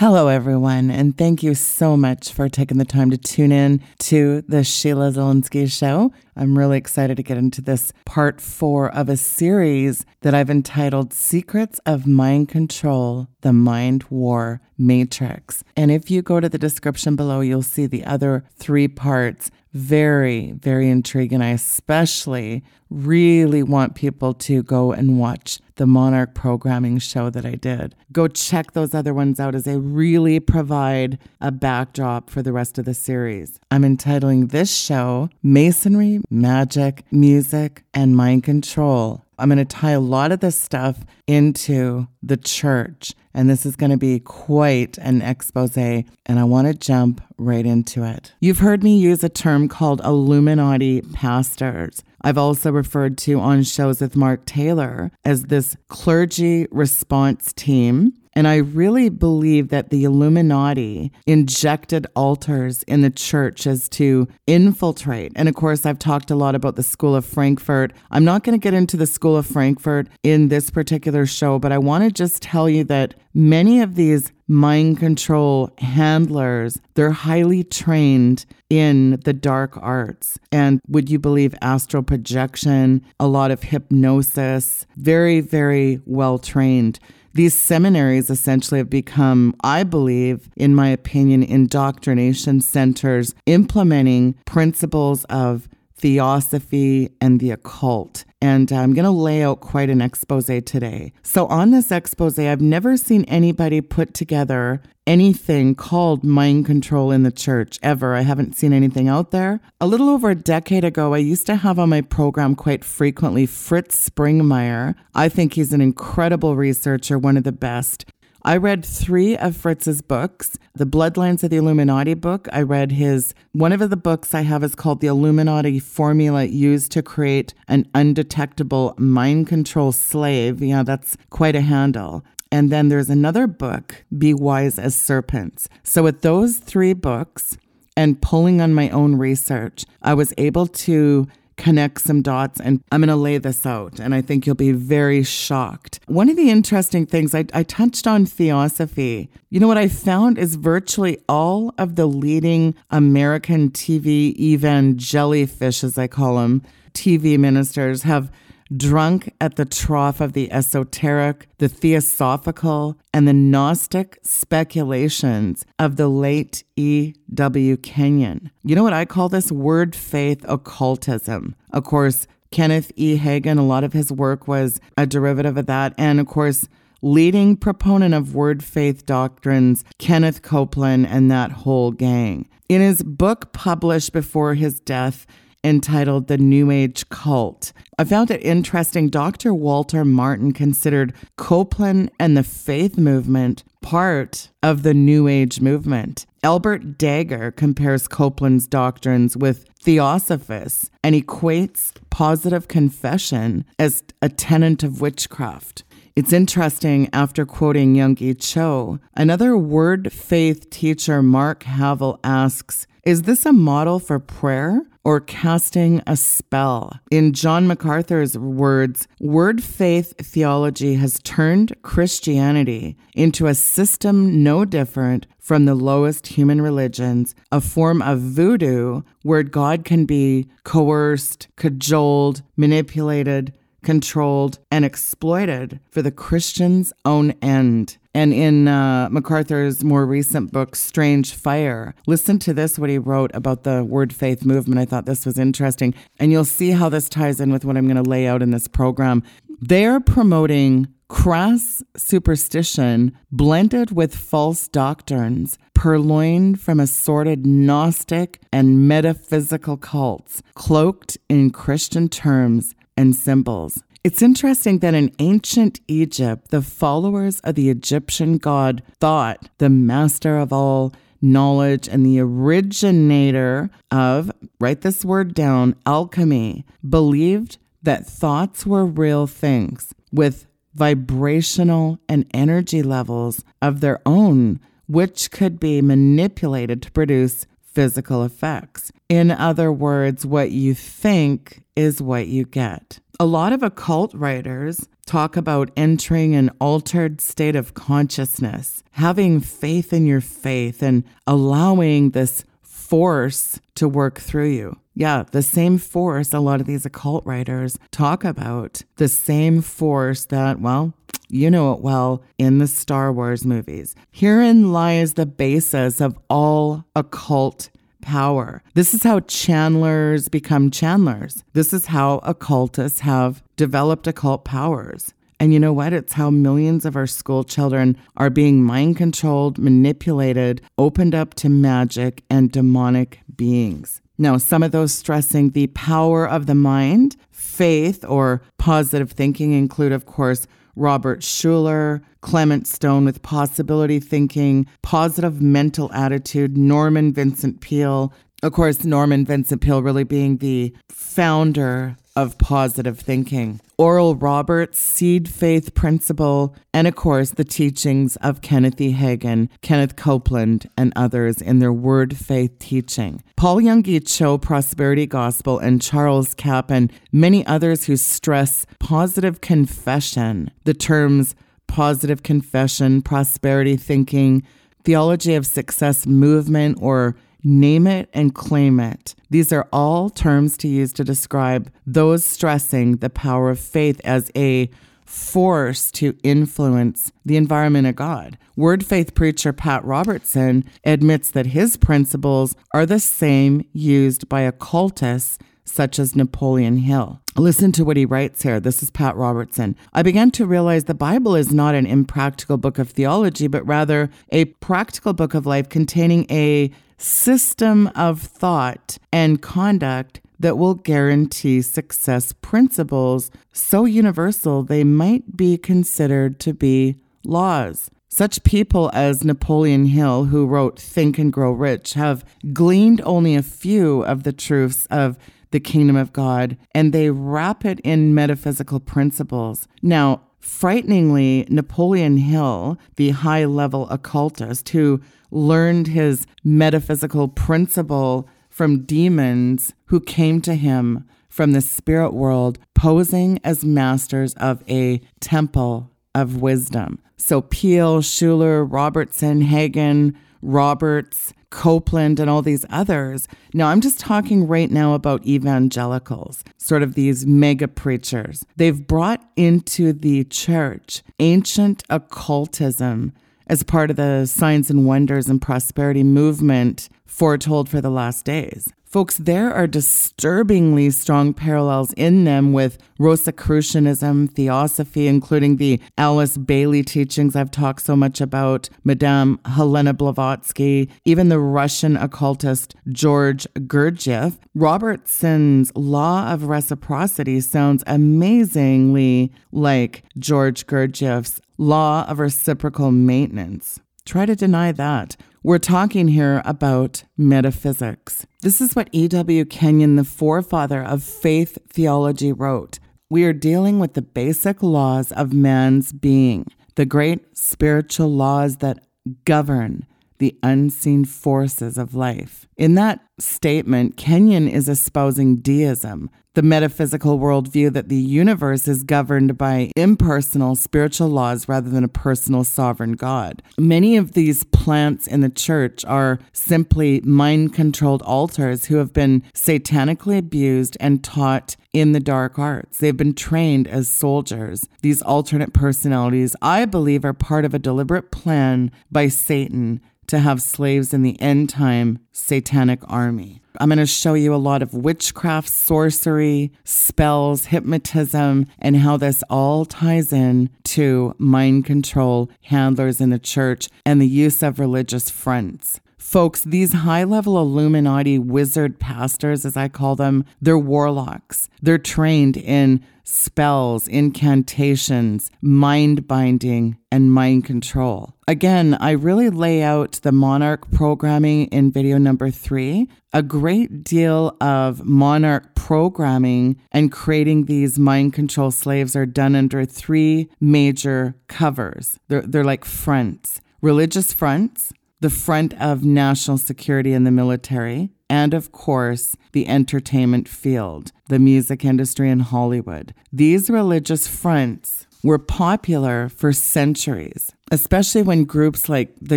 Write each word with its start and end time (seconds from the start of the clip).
Hello, 0.00 0.28
everyone, 0.28 0.90
and 0.90 1.18
thank 1.18 1.42
you 1.42 1.54
so 1.54 1.94
much 1.94 2.32
for 2.32 2.48
taking 2.48 2.78
the 2.78 2.86
time 2.86 3.10
to 3.10 3.18
tune 3.18 3.52
in 3.52 3.82
to 3.98 4.40
the 4.48 4.64
Sheila 4.64 5.10
Zilinsky 5.10 5.70
Show. 5.70 6.10
I'm 6.34 6.56
really 6.56 6.78
excited 6.78 7.18
to 7.18 7.22
get 7.22 7.36
into 7.36 7.60
this 7.60 7.92
part 8.06 8.40
four 8.40 8.90
of 8.90 9.10
a 9.10 9.18
series 9.18 10.06
that 10.22 10.32
I've 10.32 10.48
entitled 10.48 11.12
Secrets 11.12 11.80
of 11.84 12.06
Mind 12.06 12.48
Control 12.48 13.28
The 13.42 13.52
Mind 13.52 14.04
War 14.08 14.62
Matrix. 14.78 15.62
And 15.76 15.90
if 15.90 16.10
you 16.10 16.22
go 16.22 16.40
to 16.40 16.48
the 16.48 16.56
description 16.56 17.14
below, 17.14 17.42
you'll 17.42 17.60
see 17.60 17.84
the 17.84 18.06
other 18.06 18.46
three 18.56 18.88
parts 18.88 19.50
very, 19.72 20.52
very 20.52 20.88
intriguing. 20.88 21.42
I 21.42 21.50
especially 21.50 22.64
really 22.90 23.62
want 23.62 23.94
people 23.94 24.34
to 24.34 24.62
go 24.64 24.92
and 24.92 25.18
watch 25.18 25.60
the 25.76 25.86
Monarch 25.86 26.34
programming 26.34 26.98
show 26.98 27.30
that 27.30 27.46
I 27.46 27.54
did. 27.54 27.94
Go 28.12 28.26
check 28.26 28.72
those 28.72 28.94
other 28.94 29.14
ones 29.14 29.38
out 29.38 29.54
as 29.54 29.64
they 29.64 29.76
really 29.76 30.40
provide 30.40 31.18
a 31.40 31.52
backdrop 31.52 32.28
for 32.28 32.42
the 32.42 32.52
rest 32.52 32.78
of 32.78 32.84
the 32.84 32.94
series. 32.94 33.60
I'm 33.70 33.84
entitling 33.84 34.48
this 34.48 34.76
show 34.76 35.30
Masonry, 35.42 36.20
Magic, 36.30 37.04
Music, 37.12 37.84
and 37.94 38.16
Mind 38.16 38.44
Control. 38.44 39.24
I'm 39.40 39.48
going 39.48 39.58
to 39.58 39.64
tie 39.64 39.92
a 39.92 40.00
lot 40.00 40.32
of 40.32 40.40
this 40.40 40.58
stuff 40.58 40.98
into 41.26 42.06
the 42.22 42.36
church. 42.36 43.14
And 43.32 43.48
this 43.48 43.64
is 43.64 43.76
going 43.76 43.90
to 43.90 43.96
be 43.96 44.18
quite 44.18 44.98
an 44.98 45.22
expose, 45.22 45.76
and 45.76 46.04
I 46.28 46.42
want 46.42 46.66
to 46.66 46.74
jump 46.74 47.22
right 47.38 47.64
into 47.64 48.02
it. 48.02 48.34
You've 48.40 48.58
heard 48.58 48.82
me 48.82 48.98
use 48.98 49.22
a 49.22 49.28
term 49.28 49.68
called 49.68 50.00
Illuminati 50.04 51.00
pastors. 51.00 52.02
I've 52.22 52.38
also 52.38 52.70
referred 52.70 53.18
to 53.18 53.40
on 53.40 53.62
shows 53.62 54.00
with 54.00 54.16
Mark 54.16 54.46
Taylor 54.46 55.10
as 55.24 55.44
this 55.44 55.76
clergy 55.88 56.66
response 56.70 57.52
team 57.52 58.14
and 58.32 58.46
I 58.46 58.56
really 58.56 59.08
believe 59.08 59.68
that 59.68 59.90
the 59.90 60.04
Illuminati 60.04 61.12
injected 61.26 62.06
altars 62.14 62.82
in 62.84 63.02
the 63.02 63.10
church 63.10 63.66
as 63.66 63.88
to 63.90 64.28
infiltrate. 64.46 65.32
And 65.34 65.48
of 65.48 65.54
course, 65.54 65.84
I've 65.84 65.98
talked 65.98 66.30
a 66.30 66.36
lot 66.36 66.54
about 66.54 66.76
the 66.76 66.82
School 66.82 67.16
of 67.16 67.24
Frankfurt. 67.24 67.92
I'm 68.10 68.24
not 68.24 68.44
going 68.44 68.58
to 68.58 68.62
get 68.62 68.74
into 68.74 68.96
the 68.96 69.06
School 69.06 69.36
of 69.36 69.46
Frankfurt 69.46 70.08
in 70.22 70.48
this 70.48 70.70
particular 70.70 71.26
show, 71.26 71.58
but 71.58 71.72
I 71.72 71.78
want 71.78 72.04
to 72.04 72.10
just 72.10 72.42
tell 72.42 72.68
you 72.68 72.84
that 72.84 73.14
many 73.34 73.80
of 73.80 73.96
these 73.96 74.32
mind 74.50 74.98
control 74.98 75.70
handlers, 75.78 76.80
they're 76.94 77.12
highly 77.12 77.62
trained 77.62 78.44
in 78.68 79.20
the 79.24 79.32
dark 79.32 79.78
arts. 79.80 80.38
And 80.50 80.80
would 80.88 81.08
you 81.08 81.20
believe 81.20 81.54
astral 81.62 82.02
projection, 82.02 83.02
a 83.20 83.28
lot 83.28 83.52
of 83.52 83.62
hypnosis, 83.62 84.86
very, 84.96 85.40
very 85.40 86.00
well 86.04 86.38
trained. 86.38 86.98
These 87.32 87.56
seminaries 87.56 88.28
essentially 88.28 88.78
have 88.78 88.90
become, 88.90 89.54
I 89.62 89.84
believe, 89.84 90.50
in 90.56 90.74
my 90.74 90.88
opinion, 90.88 91.44
indoctrination 91.44 92.60
centers 92.60 93.36
implementing 93.46 94.34
principles 94.46 95.22
of 95.26 95.68
theosophy 96.00 97.10
and 97.20 97.40
the 97.40 97.50
occult. 97.50 98.24
And 98.42 98.72
I'm 98.72 98.94
going 98.94 99.04
to 99.04 99.10
lay 99.10 99.42
out 99.42 99.60
quite 99.60 99.90
an 99.90 100.00
expose 100.00 100.46
today. 100.46 101.12
So, 101.22 101.46
on 101.46 101.70
this 101.70 101.92
expose, 101.92 102.38
I've 102.38 102.62
never 102.62 102.96
seen 102.96 103.24
anybody 103.24 103.82
put 103.82 104.14
together 104.14 104.80
anything 105.06 105.74
called 105.74 106.24
mind 106.24 106.64
control 106.64 107.10
in 107.10 107.22
the 107.22 107.32
church 107.32 107.78
ever. 107.82 108.14
I 108.14 108.22
haven't 108.22 108.56
seen 108.56 108.72
anything 108.72 109.08
out 109.08 109.30
there. 109.30 109.60
A 109.80 109.86
little 109.86 110.08
over 110.08 110.30
a 110.30 110.34
decade 110.34 110.84
ago, 110.84 111.12
I 111.12 111.18
used 111.18 111.46
to 111.46 111.56
have 111.56 111.78
on 111.78 111.88
my 111.90 112.00
program 112.00 112.54
quite 112.54 112.84
frequently 112.84 113.44
Fritz 113.44 114.08
Springmeier. 114.08 114.94
I 115.14 115.28
think 115.28 115.54
he's 115.54 115.72
an 115.72 115.80
incredible 115.80 116.56
researcher, 116.56 117.18
one 117.18 117.36
of 117.36 117.44
the 117.44 117.52
best. 117.52 118.06
I 118.42 118.56
read 118.56 118.86
three 118.86 119.36
of 119.36 119.54
Fritz's 119.54 120.00
books. 120.00 120.58
The 120.74 120.86
Bloodlines 120.86 121.44
of 121.44 121.50
the 121.50 121.58
Illuminati 121.58 122.14
book, 122.14 122.48
I 122.52 122.62
read 122.62 122.92
his, 122.92 123.34
one 123.52 123.72
of 123.72 123.90
the 123.90 123.96
books 123.96 124.34
I 124.34 124.42
have 124.42 124.64
is 124.64 124.74
called 124.74 125.00
The 125.00 125.08
Illuminati 125.08 125.78
Formula 125.78 126.44
Used 126.44 126.90
to 126.92 127.02
Create 127.02 127.52
an 127.68 127.86
Undetectable 127.94 128.94
Mind 128.96 129.46
Control 129.46 129.92
Slave. 129.92 130.62
Yeah, 130.62 130.82
that's 130.82 131.18
quite 131.28 131.54
a 131.54 131.60
handle. 131.60 132.24
And 132.50 132.70
then 132.70 132.88
there's 132.88 133.10
another 133.10 133.46
book, 133.46 134.04
Be 134.16 134.32
Wise 134.32 134.78
as 134.78 134.94
Serpents. 134.94 135.68
So 135.82 136.02
with 136.02 136.22
those 136.22 136.56
three 136.56 136.94
books, 136.94 137.58
and 137.96 138.22
pulling 138.22 138.62
on 138.62 138.72
my 138.72 138.88
own 138.90 139.16
research, 139.16 139.84
I 140.00 140.14
was 140.14 140.32
able 140.38 140.66
to 140.66 141.28
connect 141.60 142.00
some 142.00 142.22
dots 142.22 142.58
and 142.58 142.82
I'm 142.90 143.00
going 143.00 143.08
to 143.08 143.16
lay 143.16 143.38
this 143.38 143.66
out 143.66 144.00
and 144.00 144.14
I 144.14 144.22
think 144.22 144.46
you'll 144.46 144.54
be 144.56 144.72
very 144.72 145.22
shocked. 145.22 146.00
One 146.06 146.28
of 146.28 146.36
the 146.36 146.50
interesting 146.50 147.06
things 147.06 147.34
I, 147.34 147.44
I 147.52 147.62
touched 147.62 148.06
on 148.06 148.26
theosophy. 148.26 149.30
You 149.50 149.60
know 149.60 149.68
what 149.68 149.78
I 149.78 149.88
found 149.88 150.38
is 150.38 150.54
virtually 150.54 151.18
all 151.28 151.74
of 151.76 151.96
the 151.96 152.06
leading 152.06 152.74
American 152.90 153.70
TV 153.70 154.36
evangelifish, 154.38 155.84
as 155.84 155.98
I 155.98 156.06
call 156.06 156.36
them, 156.36 156.62
TV 156.94 157.38
ministers 157.38 158.02
have 158.02 158.32
drunk 158.76 159.34
at 159.40 159.56
the 159.56 159.64
trough 159.64 160.20
of 160.20 160.32
the 160.32 160.52
esoteric, 160.52 161.48
the 161.58 161.68
theosophical, 161.68 162.98
and 163.12 163.26
the 163.26 163.32
Gnostic 163.32 164.18
speculations 164.22 165.64
of 165.78 165.96
the 165.96 166.08
late 166.08 166.64
E.W. 166.76 167.76
Kenyon. 167.78 168.50
You 168.62 168.76
know 168.76 168.82
what 168.82 168.92
I 168.92 169.04
call 169.04 169.28
this? 169.28 169.50
Word 169.50 169.94
faith 169.96 170.44
occultism. 170.48 171.54
Of 171.72 171.84
course, 171.84 172.26
Kenneth 172.50 172.90
E. 172.96 173.16
Hagin, 173.18 173.58
a 173.58 173.62
lot 173.62 173.84
of 173.84 173.92
his 173.92 174.10
work 174.10 174.48
was 174.48 174.80
a 174.96 175.06
derivative 175.06 175.56
of 175.56 175.66
that. 175.66 175.94
And 175.96 176.18
of 176.18 176.26
course, 176.26 176.68
leading 177.02 177.56
proponent 177.56 178.14
of 178.14 178.34
word 178.34 178.62
faith 178.62 179.06
doctrines, 179.06 179.84
Kenneth 179.98 180.42
Copeland 180.42 181.06
and 181.06 181.30
that 181.30 181.52
whole 181.52 181.92
gang. 181.92 182.48
In 182.68 182.80
his 182.80 183.02
book 183.02 183.52
published 183.52 184.12
before 184.12 184.54
his 184.54 184.80
death, 184.80 185.26
entitled 185.62 186.26
The 186.26 186.38
New 186.38 186.70
Age 186.70 187.08
Cult. 187.08 187.72
I 187.98 188.04
found 188.04 188.30
it 188.30 188.42
interesting. 188.42 189.08
Dr. 189.08 189.52
Walter 189.52 190.04
Martin 190.04 190.52
considered 190.52 191.12
Copeland 191.36 192.10
and 192.18 192.36
the 192.36 192.42
faith 192.42 192.96
movement 192.96 193.62
part 193.82 194.50
of 194.62 194.82
the 194.82 194.94
New 194.94 195.28
Age 195.28 195.60
movement. 195.60 196.26
Albert 196.42 196.98
Dager 196.98 197.54
compares 197.54 198.08
Copeland's 198.08 198.66
doctrines 198.66 199.36
with 199.36 199.66
theosophists 199.82 200.90
and 201.02 201.14
equates 201.14 201.92
positive 202.10 202.68
confession 202.68 203.64
as 203.78 204.02
a 204.22 204.28
tenet 204.28 204.82
of 204.82 205.00
witchcraft. 205.00 205.84
It's 206.16 206.32
interesting 206.32 207.08
after 207.12 207.46
quoting 207.46 207.94
Yonggi 207.94 208.38
Cho, 208.38 208.98
another 209.16 209.56
word 209.56 210.12
faith 210.12 210.68
teacher, 210.68 211.22
Mark 211.22 211.62
Havel, 211.62 212.18
asks, 212.24 212.86
Is 213.04 213.22
this 213.22 213.46
a 213.46 213.52
model 213.52 213.98
for 213.98 214.18
prayer? 214.18 214.82
Or 215.04 215.20
casting 215.20 216.02
a 216.06 216.16
spell. 216.16 216.98
In 217.10 217.32
John 217.32 217.66
MacArthur's 217.66 218.36
words, 218.36 219.08
word 219.18 219.62
faith 219.62 220.14
theology 220.18 220.94
has 220.94 221.20
turned 221.24 221.74
Christianity 221.82 222.96
into 223.14 223.46
a 223.46 223.54
system 223.54 224.42
no 224.42 224.64
different 224.64 225.26
from 225.38 225.64
the 225.64 225.74
lowest 225.74 226.26
human 226.28 226.60
religions, 226.60 227.34
a 227.50 227.60
form 227.60 228.02
of 228.02 228.20
voodoo 228.20 229.02
where 229.22 229.42
God 229.42 229.84
can 229.84 230.04
be 230.04 230.48
coerced, 230.64 231.48
cajoled, 231.56 232.42
manipulated, 232.56 233.52
controlled, 233.82 234.58
and 234.70 234.84
exploited 234.84 235.80
for 235.90 236.02
the 236.02 236.12
Christian's 236.12 236.92
own 237.04 237.32
end. 237.42 237.96
And 238.14 238.32
in 238.32 238.66
uh, 238.66 239.08
MacArthur's 239.10 239.84
more 239.84 240.04
recent 240.04 240.52
book, 240.52 240.74
Strange 240.74 241.32
Fire, 241.34 241.94
listen 242.06 242.38
to 242.40 242.52
this, 242.52 242.78
what 242.78 242.90
he 242.90 242.98
wrote 242.98 243.30
about 243.34 243.62
the 243.62 243.84
word 243.84 244.12
faith 244.12 244.44
movement. 244.44 244.80
I 244.80 244.84
thought 244.84 245.06
this 245.06 245.24
was 245.24 245.38
interesting. 245.38 245.94
And 246.18 246.32
you'll 246.32 246.44
see 246.44 246.70
how 246.70 246.88
this 246.88 247.08
ties 247.08 247.40
in 247.40 247.52
with 247.52 247.64
what 247.64 247.76
I'm 247.76 247.86
going 247.86 248.02
to 248.02 248.10
lay 248.10 248.26
out 248.26 248.42
in 248.42 248.50
this 248.50 248.66
program. 248.66 249.22
They're 249.60 250.00
promoting 250.00 250.88
crass 251.08 251.82
superstition 251.96 253.16
blended 253.30 253.90
with 253.90 254.14
false 254.14 254.68
doctrines 254.68 255.58
purloined 255.74 256.60
from 256.60 256.78
assorted 256.78 257.46
Gnostic 257.46 258.40
and 258.52 258.86
metaphysical 258.86 259.76
cults, 259.76 260.42
cloaked 260.54 261.16
in 261.28 261.50
Christian 261.50 262.08
terms 262.08 262.74
and 262.96 263.14
symbols. 263.16 263.82
It's 264.02 264.22
interesting 264.22 264.78
that 264.78 264.94
in 264.94 265.14
ancient 265.18 265.80
Egypt, 265.86 266.50
the 266.50 266.62
followers 266.62 267.38
of 267.40 267.54
the 267.54 267.68
Egyptian 267.68 268.38
god 268.38 268.82
Thoth, 268.98 269.50
the 269.58 269.68
master 269.68 270.38
of 270.38 270.54
all 270.54 270.94
knowledge 271.20 271.86
and 271.86 272.06
the 272.06 272.18
originator 272.18 273.68
of, 273.90 274.32
write 274.58 274.80
this 274.80 275.04
word 275.04 275.34
down, 275.34 275.76
alchemy, 275.84 276.64
believed 276.88 277.58
that 277.82 278.06
thoughts 278.06 278.64
were 278.64 278.86
real 278.86 279.26
things 279.26 279.94
with 280.10 280.46
vibrational 280.72 281.98
and 282.08 282.24
energy 282.32 282.82
levels 282.82 283.44
of 283.60 283.82
their 283.82 284.00
own, 284.06 284.60
which 284.86 285.30
could 285.30 285.60
be 285.60 285.82
manipulated 285.82 286.80
to 286.80 286.90
produce 286.90 287.44
physical 287.62 288.24
effects. 288.24 288.92
In 289.10 289.30
other 289.30 289.70
words, 289.70 290.24
what 290.24 290.52
you 290.52 290.72
think 290.72 291.62
is 291.76 292.00
what 292.00 292.28
you 292.28 292.46
get 292.46 292.98
a 293.20 293.26
lot 293.26 293.52
of 293.52 293.62
occult 293.62 294.14
writers 294.14 294.88
talk 295.04 295.36
about 295.36 295.70
entering 295.76 296.34
an 296.34 296.48
altered 296.58 297.20
state 297.20 297.54
of 297.54 297.74
consciousness, 297.74 298.82
having 298.92 299.40
faith 299.40 299.92
in 299.92 300.06
your 300.06 300.22
faith, 300.22 300.82
and 300.82 301.04
allowing 301.26 302.12
this 302.12 302.46
force 302.62 303.60
to 303.74 303.86
work 303.86 304.18
through 304.18 304.48
you. 304.48 304.74
Yeah, 304.94 305.24
the 305.32 305.42
same 305.42 305.76
force 305.76 306.32
a 306.32 306.40
lot 306.40 306.62
of 306.62 306.66
these 306.66 306.86
occult 306.86 307.26
writers 307.26 307.78
talk 307.90 308.24
about, 308.24 308.84
the 308.96 309.08
same 309.08 309.60
force 309.60 310.24
that, 310.26 310.58
well, 310.58 310.94
you 311.28 311.50
know 311.50 311.74
it 311.74 311.80
well 311.80 312.22
in 312.38 312.56
the 312.56 312.66
Star 312.66 313.12
Wars 313.12 313.44
movies. 313.44 313.94
Herein 314.10 314.72
lies 314.72 315.12
the 315.14 315.26
basis 315.26 316.00
of 316.00 316.18
all 316.30 316.86
occult 316.96 317.68
power. 318.00 318.62
This 318.74 318.94
is 318.94 319.02
how 319.02 319.20
channelers 319.20 320.30
become 320.30 320.70
channelers. 320.70 321.42
This 321.52 321.72
is 321.72 321.86
how 321.86 322.18
occultists 322.18 323.00
have 323.00 323.42
developed 323.56 324.06
occult 324.06 324.44
powers. 324.44 325.14
And 325.38 325.54
you 325.54 325.58
know 325.58 325.72
what? 325.72 325.94
It's 325.94 326.12
how 326.12 326.28
millions 326.28 326.84
of 326.84 326.96
our 326.96 327.06
school 327.06 327.44
children 327.44 327.96
are 328.16 328.28
being 328.28 328.62
mind 328.62 328.98
controlled, 328.98 329.56
manipulated, 329.58 330.60
opened 330.76 331.14
up 331.14 331.32
to 331.34 331.48
magic 331.48 332.22
and 332.28 332.52
demonic 332.52 333.20
beings. 333.36 334.02
Now, 334.18 334.36
some 334.36 334.62
of 334.62 334.70
those 334.70 334.92
stressing 334.92 335.52
the 335.52 335.68
power 335.68 336.28
of 336.28 336.44
the 336.44 336.54
mind, 336.54 337.16
faith, 337.30 338.04
or 338.06 338.42
positive 338.58 339.12
thinking 339.12 339.52
include, 339.52 339.92
of 339.92 340.04
course, 340.04 340.46
Robert 340.80 341.20
Schuller, 341.20 342.00
Clement 342.22 342.66
Stone 342.66 343.04
with 343.04 343.22
possibility 343.22 344.00
thinking, 344.00 344.66
positive 344.82 345.40
mental 345.40 345.92
attitude, 345.92 346.56
Norman 346.56 347.12
Vincent 347.12 347.60
Peale. 347.60 348.12
Of 348.42 348.52
course, 348.52 348.82
Norman 348.82 349.26
Vincent 349.26 349.60
Peale 349.60 349.82
really 349.82 350.04
being 350.04 350.38
the 350.38 350.74
founder 350.88 351.96
of 352.16 352.38
positive 352.38 352.98
thinking. 352.98 353.60
Oral 353.80 354.14
Roberts, 354.14 354.78
Seed 354.78 355.26
Faith 355.26 355.72
Principle, 355.72 356.54
and 356.74 356.86
of 356.86 356.94
course 356.96 357.30
the 357.30 357.44
teachings 357.44 358.16
of 358.16 358.42
Kenneth 358.42 358.78
E. 358.78 358.92
Hagin, 358.92 359.48
Kenneth 359.62 359.96
Copeland, 359.96 360.68
and 360.76 360.92
others 360.96 361.40
in 361.40 361.60
their 361.60 361.72
Word 361.72 362.14
Faith 362.14 362.58
teaching. 362.58 363.22
Paul 363.38 363.56
Yonggi 363.56 364.06
Cho, 364.06 364.36
Prosperity 364.36 365.06
Gospel, 365.06 365.58
and 365.58 365.80
Charles 365.80 366.34
Capps, 366.34 366.70
and 366.70 366.92
many 367.10 367.46
others 367.46 367.84
who 367.86 367.96
stress 367.96 368.66
positive 368.80 369.40
confession. 369.40 370.50
The 370.64 370.74
terms 370.74 371.34
positive 371.66 372.22
confession, 372.22 373.00
prosperity 373.00 373.78
thinking, 373.78 374.42
theology 374.84 375.34
of 375.34 375.46
success 375.46 376.04
movement, 376.04 376.76
or 376.82 377.16
Name 377.42 377.86
it 377.86 378.08
and 378.12 378.34
claim 378.34 378.80
it. 378.80 379.14
These 379.30 379.52
are 379.52 379.68
all 379.72 380.10
terms 380.10 380.56
to 380.58 380.68
use 380.68 380.92
to 380.94 381.04
describe 381.04 381.70
those 381.86 382.24
stressing 382.24 382.96
the 382.96 383.10
power 383.10 383.50
of 383.50 383.58
faith 383.58 384.00
as 384.04 384.30
a 384.36 384.70
force 385.10 385.90
to 385.90 386.16
influence 386.22 387.10
the 387.24 387.36
environment 387.36 387.86
of 387.86 387.96
God. 387.96 388.38
Word 388.56 388.84
faith 388.84 389.14
preacher 389.14 389.52
Pat 389.52 389.84
Robertson 389.84 390.64
admits 390.84 391.32
that 391.32 391.46
his 391.46 391.76
principles 391.76 392.54
are 392.72 392.86
the 392.86 393.00
same 393.00 393.64
used 393.72 394.28
by 394.28 394.42
occultists 394.42 395.38
such 395.70 395.98
as 395.98 396.16
Napoleon 396.16 396.78
Hill. 396.78 397.20
Listen 397.36 397.72
to 397.72 397.84
what 397.84 397.96
he 397.96 398.04
writes 398.04 398.42
here. 398.42 398.60
This 398.60 398.82
is 398.82 398.90
Pat 398.90 399.16
Robertson. 399.16 399.76
I 399.92 400.02
began 400.02 400.30
to 400.32 400.46
realize 400.46 400.84
the 400.84 400.94
Bible 400.94 401.36
is 401.36 401.52
not 401.52 401.74
an 401.74 401.86
impractical 401.86 402.56
book 402.56 402.78
of 402.78 402.90
theology, 402.90 403.46
but 403.46 403.66
rather 403.66 404.10
a 404.30 404.46
practical 404.46 405.12
book 405.12 405.34
of 405.34 405.46
life 405.46 405.68
containing 405.68 406.26
a 406.30 406.70
system 406.98 407.86
of 407.94 408.20
thought 408.20 408.98
and 409.12 409.40
conduct 409.40 410.20
that 410.38 410.58
will 410.58 410.74
guarantee 410.74 411.62
success 411.62 412.32
principles 412.32 413.30
so 413.52 413.84
universal 413.84 414.62
they 414.62 414.84
might 414.84 415.36
be 415.36 415.56
considered 415.56 416.40
to 416.40 416.52
be 416.52 416.96
laws. 417.24 417.90
Such 418.08 418.42
people 418.42 418.90
as 418.92 419.22
Napoleon 419.22 419.86
Hill, 419.86 420.24
who 420.24 420.46
wrote 420.46 420.80
Think 420.80 421.16
and 421.16 421.32
Grow 421.32 421.52
Rich, 421.52 421.94
have 421.94 422.24
gleaned 422.52 423.00
only 423.04 423.36
a 423.36 423.42
few 423.42 424.02
of 424.02 424.24
the 424.24 424.32
truths 424.32 424.86
of 424.90 425.16
the 425.50 425.60
kingdom 425.60 425.96
of 425.96 426.12
God 426.12 426.56
and 426.74 426.92
they 426.92 427.10
wrap 427.10 427.64
it 427.64 427.80
in 427.80 428.14
metaphysical 428.14 428.80
principles. 428.80 429.66
Now, 429.82 430.22
frighteningly, 430.40 431.46
Napoleon 431.48 432.16
Hill, 432.16 432.78
the 432.96 433.10
high 433.10 433.44
level 433.44 433.88
occultist 433.90 434.68
who 434.70 435.00
learned 435.30 435.88
his 435.88 436.26
metaphysical 436.44 437.28
principle 437.28 438.28
from 438.48 438.82
demons 438.82 439.72
who 439.86 440.00
came 440.00 440.40
to 440.42 440.54
him 440.54 441.06
from 441.28 441.52
the 441.52 441.60
spirit 441.60 442.12
world, 442.12 442.58
posing 442.74 443.38
as 443.44 443.64
masters 443.64 444.34
of 444.34 444.62
a 444.68 445.00
temple 445.20 445.90
of 446.14 446.42
wisdom. 446.42 446.98
So 447.16 447.40
Peale, 447.42 448.00
Schuller, 448.00 448.66
Robertson, 448.68 449.42
Hagin, 449.42 450.14
Roberts, 450.42 451.32
Copeland, 451.50 452.18
and 452.18 452.30
all 452.30 452.42
these 452.42 452.64
others. 452.70 453.28
Now, 453.52 453.68
I'm 453.68 453.80
just 453.80 453.98
talking 453.98 454.46
right 454.46 454.70
now 454.70 454.94
about 454.94 455.26
evangelicals, 455.26 456.44
sort 456.56 456.82
of 456.82 456.94
these 456.94 457.26
mega 457.26 457.68
preachers. 457.68 458.44
They've 458.56 458.86
brought 458.86 459.22
into 459.36 459.92
the 459.92 460.24
church 460.24 461.02
ancient 461.18 461.82
occultism 461.90 463.12
as 463.46 463.64
part 463.64 463.90
of 463.90 463.96
the 463.96 464.26
signs 464.26 464.70
and 464.70 464.86
wonders 464.86 465.28
and 465.28 465.42
prosperity 465.42 466.04
movement 466.04 466.88
foretold 467.04 467.68
for 467.68 467.80
the 467.80 467.90
last 467.90 468.24
days. 468.24 468.72
Folks, 468.90 469.18
there 469.18 469.54
are 469.54 469.68
disturbingly 469.68 470.90
strong 470.90 471.32
parallels 471.32 471.92
in 471.92 472.24
them 472.24 472.52
with 472.52 472.76
Rosicrucianism, 472.98 474.26
theosophy, 474.26 475.06
including 475.06 475.58
the 475.58 475.80
Alice 475.96 476.36
Bailey 476.36 476.82
teachings 476.82 477.36
I've 477.36 477.52
talked 477.52 477.82
so 477.82 477.94
much 477.94 478.20
about, 478.20 478.68
Madame 478.82 479.38
Helena 479.44 479.94
Blavatsky, 479.94 480.90
even 481.04 481.28
the 481.28 481.38
Russian 481.38 481.96
occultist 481.96 482.74
George 482.88 483.46
Gurdjieff. 483.54 484.38
Robertson's 484.56 485.70
law 485.76 486.32
of 486.32 486.46
reciprocity 486.46 487.40
sounds 487.40 487.84
amazingly 487.86 489.30
like 489.52 490.02
George 490.18 490.66
Gurdjieff's 490.66 491.40
law 491.58 492.04
of 492.08 492.18
reciprocal 492.18 492.90
maintenance. 492.90 493.78
Try 494.04 494.26
to 494.26 494.34
deny 494.36 494.72
that. 494.72 495.16
We're 495.42 495.58
talking 495.58 496.08
here 496.08 496.42
about 496.44 497.04
metaphysics. 497.16 498.26
This 498.42 498.60
is 498.60 498.76
what 498.76 498.90
E.W. 498.92 499.44
Kenyon, 499.46 499.96
the 499.96 500.04
forefather 500.04 500.82
of 500.82 501.02
faith 501.02 501.58
theology, 501.68 502.32
wrote. 502.32 502.78
We 503.08 503.24
are 503.24 503.32
dealing 503.32 503.78
with 503.78 503.94
the 503.94 504.02
basic 504.02 504.62
laws 504.62 505.12
of 505.12 505.32
man's 505.32 505.92
being, 505.92 506.46
the 506.74 506.84
great 506.84 507.36
spiritual 507.36 508.08
laws 508.08 508.58
that 508.58 508.84
govern 509.24 509.86
the 510.20 510.38
unseen 510.42 511.04
forces 511.04 511.76
of 511.76 511.94
life. 511.94 512.46
In 512.56 512.74
that 512.76 513.00
statement, 513.18 513.96
Kenyon 513.96 514.48
is 514.48 514.68
espousing 514.68 515.36
deism, 515.36 516.10
the 516.34 516.42
metaphysical 516.42 517.18
worldview 517.18 517.72
that 517.72 517.88
the 517.88 517.96
universe 517.96 518.68
is 518.68 518.84
governed 518.84 519.36
by 519.36 519.72
impersonal 519.76 520.54
spiritual 520.54 521.08
laws 521.08 521.48
rather 521.48 521.68
than 521.68 521.82
a 521.82 521.88
personal 521.88 522.44
sovereign 522.44 522.92
God. 522.92 523.42
Many 523.58 523.96
of 523.96 524.12
these 524.12 524.44
plants 524.44 525.06
in 525.06 525.22
the 525.22 525.30
church 525.30 525.84
are 525.86 526.20
simply 526.32 527.00
mind 527.00 527.54
controlled 527.54 528.02
altars 528.02 528.66
who 528.66 528.76
have 528.76 528.92
been 528.92 529.22
satanically 529.34 530.18
abused 530.18 530.76
and 530.80 531.02
taught 531.02 531.56
in 531.72 531.92
the 531.92 532.00
dark 532.00 532.38
arts. 532.38 532.78
They've 532.78 532.96
been 532.96 533.14
trained 533.14 533.66
as 533.66 533.88
soldiers. 533.88 534.68
These 534.82 535.02
alternate 535.02 535.52
personalities, 535.52 536.36
I 536.42 536.66
believe, 536.66 537.04
are 537.04 537.12
part 537.12 537.44
of 537.44 537.54
a 537.54 537.58
deliberate 537.58 538.10
plan 538.10 538.70
by 538.90 539.08
Satan 539.08 539.80
to 540.10 540.18
have 540.18 540.42
slaves 540.42 540.92
in 540.92 541.02
the 541.02 541.20
end 541.20 541.48
time 541.48 542.00
satanic 542.10 542.80
army. 542.88 543.40
I'm 543.58 543.68
going 543.68 543.78
to 543.78 543.86
show 543.86 544.14
you 544.14 544.34
a 544.34 544.36
lot 544.36 544.60
of 544.60 544.74
witchcraft, 544.74 545.48
sorcery, 545.48 546.52
spells, 546.64 547.46
hypnotism, 547.46 548.46
and 548.58 548.76
how 548.76 548.96
this 548.96 549.22
all 549.30 549.64
ties 549.64 550.12
in 550.12 550.50
to 550.64 551.14
mind 551.18 551.64
control, 551.64 552.28
handlers 552.42 553.00
in 553.00 553.10
the 553.10 553.18
church, 553.20 553.68
and 553.86 554.00
the 554.00 554.06
use 554.06 554.42
of 554.42 554.58
religious 554.58 555.10
fronts. 555.10 555.80
Folks, 555.96 556.42
these 556.42 556.72
high 556.72 557.04
level 557.04 557.38
Illuminati 557.38 558.18
wizard 558.18 558.80
pastors, 558.80 559.44
as 559.44 559.56
I 559.56 559.68
call 559.68 559.94
them, 559.94 560.24
they're 560.40 560.58
warlocks. 560.58 561.48
They're 561.62 561.78
trained 561.78 562.36
in 562.36 562.84
spells, 563.10 563.86
incantations, 563.88 565.30
mind 565.42 566.06
binding, 566.06 566.78
and 566.90 567.12
mind 567.12 567.44
control. 567.44 568.14
Again, 568.28 568.76
I 568.80 568.92
really 568.92 569.30
lay 569.30 569.62
out 569.62 569.92
the 570.02 570.12
monarch 570.12 570.70
programming 570.70 571.46
in 571.46 571.72
video 571.72 571.98
number 571.98 572.30
three. 572.30 572.88
A 573.12 573.22
great 573.22 573.84
deal 573.84 574.36
of 574.40 574.84
monarch 574.84 575.54
programming 575.54 576.60
and 576.72 576.92
creating 576.92 577.44
these 577.44 577.78
mind 577.78 578.12
control 578.12 578.50
slaves 578.50 578.94
are 578.94 579.06
done 579.06 579.34
under 579.34 579.64
three 579.64 580.28
major 580.40 581.14
covers. 581.28 581.98
They're, 582.08 582.22
they're 582.22 582.44
like 582.44 582.64
fronts 582.64 583.40
religious 583.60 584.12
fronts, 584.12 584.72
the 585.00 585.10
front 585.10 585.54
of 585.60 585.84
national 585.84 586.38
security 586.38 586.92
and 586.92 587.06
the 587.06 587.10
military, 587.10 587.90
and 588.10 588.34
of 588.34 588.50
course, 588.50 589.16
the 589.32 589.48
entertainment 589.48 590.28
field, 590.28 590.90
the 591.08 591.20
music 591.20 591.64
industry, 591.64 592.10
and 592.10 592.22
Hollywood. 592.22 592.92
These 593.12 593.48
religious 593.48 594.08
fronts 594.08 594.86
were 595.02 595.18
popular 595.18 596.08
for 596.08 596.32
centuries, 596.32 597.32
especially 597.50 598.02
when 598.02 598.24
groups 598.24 598.68
like 598.68 598.94
the 599.00 599.16